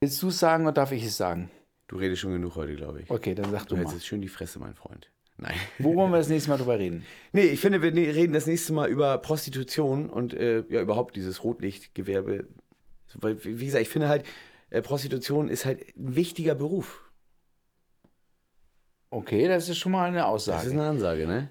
Willst 0.01 0.23
du 0.23 0.29
es 0.29 0.39
sagen 0.39 0.65
oder 0.65 0.73
darf 0.73 0.93
ich 0.93 1.05
es 1.05 1.17
sagen? 1.17 1.51
Du 1.89 1.97
redest 1.97 2.23
schon 2.23 2.33
genug 2.33 2.57
heute, 2.57 2.75
glaube 2.75 3.03
ich. 3.03 3.11
Okay, 3.11 3.35
dann 3.35 3.51
sag 3.51 3.67
Du 3.67 3.77
du 3.77 3.83
mal. 3.83 3.93
jetzt 3.93 4.07
schön 4.07 4.21
die 4.23 4.29
Fresse, 4.29 4.59
mein 4.59 4.75
Freund. 4.75 5.11
Nein. 5.37 5.55
Wo 5.79 5.95
wollen 5.95 6.11
wir 6.11 6.19
das 6.19 6.29
nächste 6.29 6.51
Mal 6.51 6.57
drüber 6.59 6.79
reden? 6.79 7.05
Nee, 7.33 7.43
ich 7.47 7.61
finde, 7.61 7.81
wir 7.83 7.93
reden 7.95 8.33
das 8.33 8.47
nächste 8.47 8.73
Mal 8.73 8.89
über 8.91 9.19
Prostitution 9.19 10.09
und 10.11 10.35
äh, 10.35 10.65
ja, 10.69 10.81
überhaupt 10.81 11.17
dieses 11.17 11.45
Rotlichtgewerbe. 11.45 12.47
Weil, 13.15 13.43
wie 13.45 13.65
gesagt, 13.67 13.83
ich 13.83 13.89
finde 13.89 14.09
halt, 14.09 14.25
Prostitution 14.83 15.49
ist 15.49 15.65
halt 15.65 15.81
ein 15.97 16.15
wichtiger 16.15 16.55
Beruf. 16.55 17.03
Okay, 19.11 19.49
das 19.49 19.69
ist 19.69 19.79
schon 19.79 19.93
mal 19.93 20.07
eine 20.07 20.19
Das 20.19 20.27
Aussage. 20.27 20.67
ist 20.69 20.73
eine 20.73 20.85
Ansage, 20.89 21.27
ne? 21.27 21.49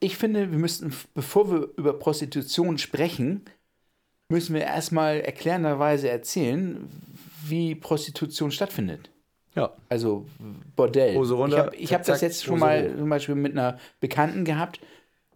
ich 0.00 0.16
finde, 0.16 0.50
wir 0.50 0.58
müssten, 0.58 0.92
bevor 1.14 1.50
wir 1.50 1.68
über 1.76 1.92
Prostitution 1.92 2.76
sprechen, 2.78 3.44
müssen 4.28 4.54
wir 4.54 4.62
erstmal 4.62 5.20
erklärenderweise 5.20 6.08
erzählen, 6.08 6.88
wie 7.46 7.74
Prostitution 7.74 8.50
stattfindet. 8.50 9.10
Ja. 9.54 9.72
Also 9.88 10.26
Bordell. 10.76 11.14
Hose 11.14 11.34
runter, 11.34 11.72
ich 11.74 11.92
habe 11.92 12.02
hab 12.02 12.06
das 12.06 12.20
jetzt 12.20 12.44
schon 12.44 12.56
Hose 12.56 12.64
mal 12.64 12.96
zum 12.96 13.08
Beispiel 13.08 13.34
mit 13.36 13.52
einer 13.52 13.78
Bekannten 14.00 14.44
gehabt, 14.44 14.80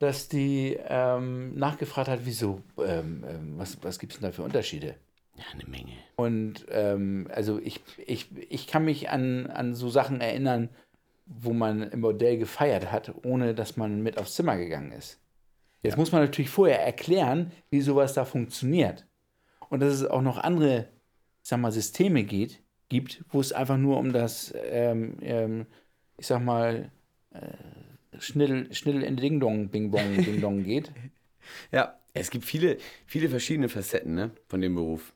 dass 0.00 0.28
die 0.28 0.76
ähm, 0.88 1.54
nachgefragt 1.54 2.08
hat, 2.08 2.20
wieso, 2.24 2.60
ähm, 2.78 3.24
ähm, 3.28 3.54
was, 3.56 3.78
was 3.82 3.98
gibt 4.00 4.12
es 4.12 4.18
denn 4.18 4.28
da 4.28 4.32
für 4.34 4.42
Unterschiede? 4.42 4.96
Ja, 5.42 5.54
eine 5.54 5.68
Menge. 5.68 5.92
Und 6.16 6.66
ähm, 6.70 7.28
also 7.32 7.58
ich, 7.58 7.80
ich, 8.06 8.28
ich 8.48 8.66
kann 8.66 8.84
mich 8.84 9.10
an, 9.10 9.46
an 9.48 9.74
so 9.74 9.88
Sachen 9.88 10.20
erinnern, 10.20 10.68
wo 11.26 11.52
man 11.52 11.82
im 11.82 12.00
Bordell 12.00 12.38
gefeiert 12.38 12.92
hat, 12.92 13.12
ohne 13.24 13.54
dass 13.54 13.76
man 13.76 14.02
mit 14.02 14.18
aufs 14.18 14.34
Zimmer 14.34 14.56
gegangen 14.56 14.92
ist. 14.92 15.18
Jetzt 15.82 15.96
muss 15.96 16.12
man 16.12 16.22
natürlich 16.22 16.50
vorher 16.50 16.84
erklären, 16.84 17.50
wie 17.70 17.80
sowas 17.80 18.14
da 18.14 18.24
funktioniert. 18.24 19.04
Und 19.68 19.80
dass 19.80 19.94
es 19.94 20.06
auch 20.06 20.22
noch 20.22 20.38
andere, 20.38 20.88
ich 21.42 21.48
sag 21.48 21.58
mal, 21.58 21.72
Systeme 21.72 22.22
geht, 22.22 22.60
gibt, 22.88 23.24
wo 23.30 23.40
es 23.40 23.52
einfach 23.52 23.78
nur 23.78 23.98
um 23.98 24.12
das, 24.12 24.54
ähm, 24.64 25.16
ähm, 25.22 25.66
ich 26.18 26.26
sag 26.26 26.44
mal, 26.44 26.92
äh, 27.32 28.18
Schniddel, 28.20 28.72
Schniddel 28.72 29.02
in 29.02 29.16
Ding 29.16 29.40
Dong, 29.40 29.70
Bing 29.70 29.90
Bong, 29.90 30.16
Ding 30.24 30.40
Dong 30.40 30.62
geht. 30.62 30.92
Ja, 31.72 31.98
es 32.14 32.30
gibt 32.30 32.44
viele, 32.44 32.76
viele 33.06 33.28
verschiedene 33.28 33.68
Facetten 33.68 34.14
ne, 34.14 34.30
von 34.46 34.60
dem 34.60 34.74
Beruf. 34.74 35.12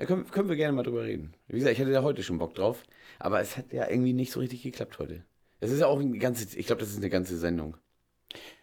Da 0.00 0.06
können, 0.06 0.26
können 0.30 0.48
wir 0.48 0.56
gerne 0.56 0.72
mal 0.74 0.82
drüber 0.82 1.04
reden. 1.04 1.34
Wie 1.46 1.58
gesagt, 1.58 1.74
ich 1.74 1.80
hatte 1.80 1.92
da 1.92 2.02
heute 2.02 2.22
schon 2.22 2.38
Bock 2.38 2.54
drauf, 2.54 2.84
aber 3.18 3.42
es 3.42 3.58
hat 3.58 3.70
ja 3.70 3.86
irgendwie 3.86 4.14
nicht 4.14 4.32
so 4.32 4.40
richtig 4.40 4.62
geklappt 4.62 4.98
heute. 4.98 5.24
Es 5.60 5.70
ist 5.70 5.80
ja 5.80 5.88
auch 5.88 6.00
eine 6.00 6.16
ganze, 6.16 6.58
ich 6.58 6.64
glaube, 6.66 6.80
das 6.80 6.88
ist 6.88 6.96
eine 6.96 7.10
ganze 7.10 7.36
Sendung. 7.36 7.76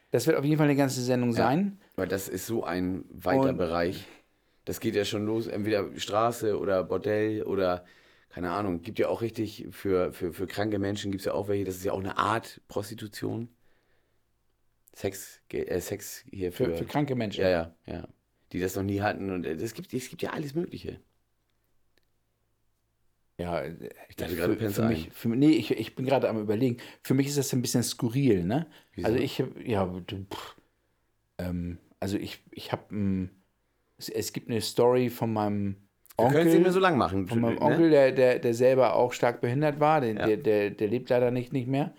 Das 0.10 0.26
wird 0.26 0.36
auf 0.36 0.44
jeden 0.44 0.58
Fall 0.58 0.66
eine 0.68 0.76
ganze 0.76 1.00
Sendung 1.04 1.34
sein. 1.34 1.80
Weil 1.96 2.08
das 2.08 2.28
ist 2.28 2.48
so 2.48 2.64
ein 2.64 3.06
weiter 3.12 3.50
Und- 3.50 3.58
Bereich. 3.58 4.08
Das 4.66 4.80
geht 4.80 4.96
ja 4.96 5.06
schon 5.06 5.28
los, 5.28 5.46
entweder 5.46 5.88
Straße 5.96 6.58
oder 6.58 6.84
Bordell 6.84 7.44
oder 7.44 7.86
keine 8.30 8.50
Ahnung. 8.50 8.82
Gibt 8.82 8.98
ja 8.98 9.08
auch 9.08 9.22
richtig 9.22 9.68
für, 9.70 10.12
für, 10.14 10.34
für 10.34 10.48
kranke 10.48 10.80
Menschen 10.80 11.12
gibt 11.12 11.22
es 11.22 11.26
ja 11.26 11.34
auch 11.34 11.48
welche, 11.50 11.66
das 11.66 11.76
ist 11.76 11.86
ja 11.86 11.92
auch 11.92 12.00
eine 12.00 12.18
Art 12.18 12.62
Prostitution. 12.68 13.48
Sex, 14.94 15.40
äh, 15.54 15.80
Sex 15.82 16.24
hier 16.32 16.52
für, 16.52 16.66
Für, 16.66 16.78
für 16.78 16.86
kranke 16.86 17.14
Menschen. 17.14 17.42
Ja, 17.44 17.50
ja, 17.50 17.76
ja. 17.86 18.08
Die 18.54 18.60
das 18.60 18.76
noch 18.76 18.82
nie 18.82 19.02
hatten. 19.02 19.30
Und 19.30 19.46
es 19.46 19.76
gibt, 19.76 19.94
es 19.94 20.10
gibt 20.10 20.24
ja 20.24 20.32
alles 20.32 20.56
Mögliche. 20.56 21.00
Ja, 23.40 23.64
Ich 24.10 24.16
dachte 24.16 24.36
gerade, 24.36 24.58
für, 24.58 24.70
für 24.72 24.86
mich, 24.88 25.10
für, 25.14 25.28
nee, 25.30 25.52
ich, 25.52 25.72
ich 25.72 25.96
bin 25.96 26.06
gerade 26.06 26.28
am 26.28 26.40
überlegen. 26.42 26.78
Für 27.04 27.14
mich 27.14 27.28
ist 27.28 27.38
das 27.38 27.54
ein 27.54 27.62
bisschen 27.62 27.84
skurril, 27.84 28.44
ne? 28.44 28.66
Wieso? 28.96 29.08
Also 29.08 29.20
ich, 29.20 29.44
ja, 29.64 29.86
pff, 29.88 30.56
ähm, 31.38 31.78
also 32.00 32.18
ich, 32.18 32.44
ich 32.52 32.72
habe, 32.72 33.30
es, 33.98 34.10
es 34.10 34.34
gibt 34.34 34.50
eine 34.50 34.62
Story 34.62 35.10
von 35.10 35.32
meinem 35.34 35.76
Wir 36.18 36.30
können 36.30 36.48
mehr 36.48 36.56
Onkel, 36.58 36.72
so 36.72 36.80
lang 36.80 36.98
machen. 36.98 37.28
von 37.28 37.42
meinem 37.42 37.56
ne? 37.56 37.62
Onkel, 37.62 37.90
der, 37.92 38.12
der, 38.12 38.40
der 38.40 38.54
selber 38.56 38.96
auch 38.96 39.14
stark 39.14 39.40
behindert 39.40 39.80
war, 39.80 40.02
der, 40.02 40.14
Ja. 40.16 40.26
der, 40.26 40.38
der, 40.38 40.70
der 40.72 40.88
lebt 40.88 41.10
leider 41.10 41.30
nicht, 41.30 41.54
nicht 41.54 41.68
mehr. 41.68 41.94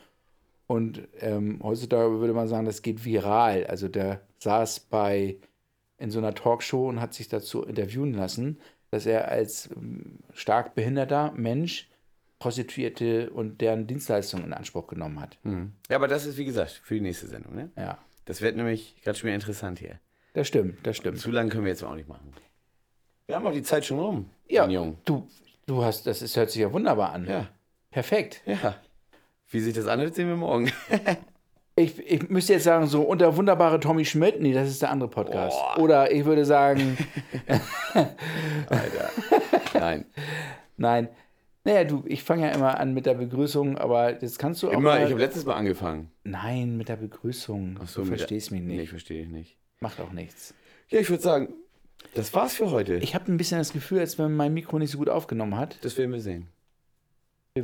Und 0.66 1.06
ähm, 1.20 1.60
heutzutage 1.62 2.18
würde 2.20 2.34
man 2.34 2.48
sagen, 2.48 2.66
das 2.66 2.82
geht 2.82 3.04
viral. 3.04 3.64
Also 3.66 3.88
der 3.88 4.22
saß 4.38 4.80
bei 4.80 5.36
in 5.98 6.10
so 6.10 6.18
einer 6.18 6.34
Talkshow 6.34 6.88
und 6.88 7.00
hat 7.00 7.14
sich 7.14 7.28
dazu 7.28 7.62
interviewen 7.64 8.12
lassen, 8.12 8.58
dass 8.90 9.06
er 9.06 9.28
als 9.28 9.68
ähm, 9.76 10.18
stark 10.34 10.74
behinderter 10.74 11.32
Mensch 11.32 11.88
Prostituierte 12.38 13.30
und 13.30 13.60
deren 13.60 13.86
Dienstleistungen 13.88 14.44
in 14.46 14.52
Anspruch 14.52 14.86
genommen 14.86 15.20
hat. 15.20 15.38
Mhm. 15.42 15.72
Ja, 15.90 15.96
aber 15.96 16.06
das 16.06 16.24
ist, 16.24 16.36
wie 16.38 16.44
gesagt, 16.44 16.80
für 16.84 16.94
die 16.94 17.00
nächste 17.00 17.26
Sendung. 17.26 17.54
Ne? 17.54 17.70
Ja, 17.76 17.98
Das 18.26 18.40
wird 18.40 18.56
nämlich 18.56 18.94
gerade 19.02 19.18
schon 19.18 19.26
wieder 19.26 19.34
interessant 19.34 19.80
hier. 19.80 19.98
das 20.34 20.46
stimmt, 20.46 20.86
das 20.86 20.96
stimmt. 20.96 21.18
Zu 21.18 21.32
lang 21.32 21.48
können 21.48 21.64
wir 21.64 21.70
jetzt 21.72 21.82
auch 21.82 21.96
nicht 21.96 22.08
machen. 22.08 22.32
Wir 23.26 23.34
haben 23.36 23.46
auch 23.46 23.52
die 23.52 23.62
Zeit 23.62 23.84
schon 23.84 23.98
rum, 23.98 24.30
Ja, 24.48 24.66
du, 24.66 25.28
du 25.66 25.82
hast, 25.84 26.06
das 26.06 26.22
ist, 26.22 26.36
hört 26.36 26.50
sich 26.50 26.62
ja 26.62 26.72
wunderbar 26.72 27.12
an. 27.12 27.26
Ja. 27.26 27.48
Perfekt. 27.90 28.42
Ja. 28.46 28.76
Wie 29.50 29.60
sich 29.60 29.74
das 29.74 29.86
anhört, 29.86 30.14
sehen 30.14 30.28
wir 30.28 30.36
morgen. 30.36 30.70
Ich, 31.78 31.98
ich 32.10 32.28
müsste 32.28 32.54
jetzt 32.54 32.64
sagen, 32.64 32.86
so 32.86 33.02
unter 33.02 33.36
wunderbare 33.36 33.78
Tommy 33.78 34.04
Schmidt, 34.04 34.40
nee, 34.40 34.52
das 34.52 34.68
ist 34.68 34.82
der 34.82 34.90
andere 34.90 35.08
Podcast. 35.10 35.56
Boah. 35.76 35.78
Oder 35.82 36.10
ich 36.10 36.24
würde 36.24 36.44
sagen, 36.44 36.98
Alter. 38.68 39.10
Nein. 39.74 40.04
nein. 40.76 41.08
Naja, 41.64 41.84
du, 41.84 42.02
ich 42.06 42.22
fange 42.22 42.46
ja 42.46 42.52
immer 42.52 42.78
an 42.80 42.94
mit 42.94 43.04
der 43.06 43.14
Begrüßung, 43.14 43.76
aber 43.76 44.12
das 44.12 44.38
kannst 44.38 44.62
du 44.62 44.68
auch. 44.68 44.72
Immer, 44.72 44.90
mal- 44.94 45.04
ich 45.04 45.10
habe 45.10 45.20
letztes 45.20 45.44
Mal 45.44 45.54
angefangen. 45.54 46.10
nein, 46.24 46.76
mit 46.76 46.88
der 46.88 46.96
Begrüßung. 46.96 47.78
Ach 47.82 47.88
so, 47.88 48.02
du 48.02 48.08
verstehst 48.08 48.50
mich 48.50 48.62
Nee, 48.62 48.78
nicht. 48.78 48.90
verstehe 48.90 49.22
ich 49.22 49.28
nicht. 49.28 49.56
Macht 49.80 50.00
auch 50.00 50.12
nichts. 50.12 50.54
Ja, 50.88 50.98
ich 51.00 51.10
würde 51.10 51.22
sagen, 51.22 51.48
das 52.14 52.32
war's 52.34 52.54
für 52.54 52.70
heute. 52.70 52.94
Ich 52.96 53.14
habe 53.14 53.30
ein 53.30 53.36
bisschen 53.36 53.58
das 53.58 53.72
Gefühl, 53.72 54.00
als 54.00 54.18
wenn 54.18 54.34
mein 54.34 54.54
Mikro 54.54 54.78
nicht 54.78 54.90
so 54.90 54.98
gut 54.98 55.08
aufgenommen 55.10 55.56
hat. 55.56 55.78
das 55.84 55.98
werden 55.98 56.12
wir 56.12 56.20
sehen. 56.20 56.48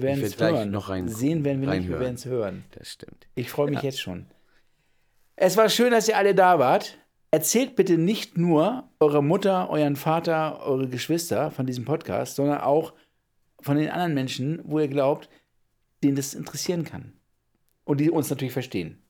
Wir 0.00 0.02
werden 0.02 0.22
es 0.24 0.38
hören. 0.40 0.70
noch 0.70 0.88
rein- 0.88 1.08
Sehen 1.08 1.44
werden 1.44 1.60
wir 1.60 1.68
nicht, 1.70 1.88
wir 1.88 2.00
werden 2.00 2.14
es 2.14 2.24
hören. 2.24 2.64
Das 2.72 2.88
stimmt. 2.92 3.26
Ich 3.34 3.50
freue 3.50 3.70
mich 3.70 3.82
jetzt 3.82 4.00
schon. 4.00 4.26
Es 5.36 5.56
war 5.56 5.68
schön, 5.68 5.90
dass 5.90 6.08
ihr 6.08 6.16
alle 6.16 6.34
da 6.34 6.58
wart. 6.58 6.98
Erzählt 7.30 7.74
bitte 7.76 7.98
nicht 7.98 8.38
nur 8.38 8.88
eurer 9.00 9.22
Mutter, 9.22 9.68
euren 9.70 9.96
Vater, 9.96 10.60
eure 10.64 10.88
Geschwister 10.88 11.50
von 11.50 11.66
diesem 11.66 11.84
Podcast, 11.84 12.36
sondern 12.36 12.60
auch 12.60 12.94
von 13.60 13.76
den 13.76 13.88
anderen 13.90 14.14
Menschen, 14.14 14.60
wo 14.64 14.78
ihr 14.78 14.88
glaubt, 14.88 15.28
denen 16.02 16.16
das 16.16 16.34
interessieren 16.34 16.84
kann. 16.84 17.12
Und 17.84 18.00
die 18.00 18.10
uns 18.10 18.30
natürlich 18.30 18.52
verstehen. 18.52 19.02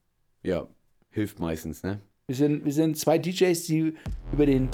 Ja, 0.43 0.67
hilft 1.11 1.39
meistens, 1.39 1.83
ne? 1.83 2.01
Wir 2.27 2.37
sind, 2.37 2.65
wir 2.65 2.73
sind 2.73 2.97
zwei 2.99 3.19
DJs, 3.19 3.65
die 3.65 3.93
über 4.33 4.47
den 4.47 4.71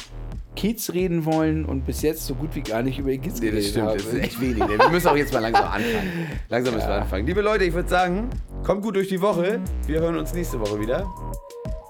Kiez 0.55 0.92
reden 0.92 1.24
wollen 1.24 1.64
und 1.64 1.84
bis 1.84 2.01
jetzt 2.03 2.24
so 2.24 2.36
gut 2.36 2.55
wie 2.55 2.61
gar 2.61 2.80
nicht 2.80 3.01
über 3.01 3.11
den 3.11 3.20
Kiez 3.22 3.40
Nee, 3.40 3.51
das 3.51 3.51
geredet 3.51 3.70
stimmt. 3.70 3.86
haben. 3.88 3.96
Das 3.98 4.07
ist 4.07 4.14
echt 4.20 4.40
wenig. 4.40 4.59
Ne? 4.59 4.78
Wir 4.78 4.88
müssen 4.88 5.09
auch 5.09 5.16
jetzt 5.16 5.32
mal 5.32 5.40
langsam 5.40 5.64
anfangen. 5.64 6.28
Langsam 6.48 6.74
müssen 6.74 6.86
wir 6.86 6.94
anfangen. 6.94 7.26
Liebe 7.26 7.40
Leute, 7.40 7.64
ich 7.64 7.72
würde 7.74 7.88
sagen, 7.88 8.30
kommt 8.62 8.82
gut 8.82 8.94
durch 8.94 9.09
die 9.09 9.20
Woche. 9.20 9.61
Wir 9.88 9.98
hören 9.98 10.16
uns 10.16 10.32
nächste 10.32 10.61
Woche 10.61 10.78
wieder. 10.78 11.12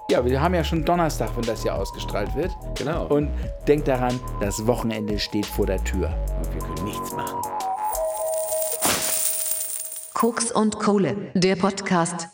Ja, 0.09 0.25
wir 0.25 0.41
haben 0.41 0.55
ja 0.55 0.63
schon 0.63 0.83
Donnerstag, 0.83 1.29
wenn 1.37 1.43
das 1.43 1.61
hier 1.61 1.75
ausgestrahlt 1.75 2.35
wird. 2.35 2.49
Genau. 2.79 3.05
Und 3.05 3.29
denkt 3.67 3.87
daran, 3.87 4.19
das 4.39 4.65
Wochenende 4.65 5.19
steht 5.19 5.45
vor 5.45 5.67
der 5.67 5.83
Tür. 5.83 6.11
Und 6.39 6.53
wir 6.55 6.61
können 6.63 6.85
nichts 6.85 7.11
machen. 7.11 7.39
Koks 10.15 10.51
und 10.51 10.79
Kohle, 10.79 11.15
der 11.35 11.55
Podcast. 11.55 12.29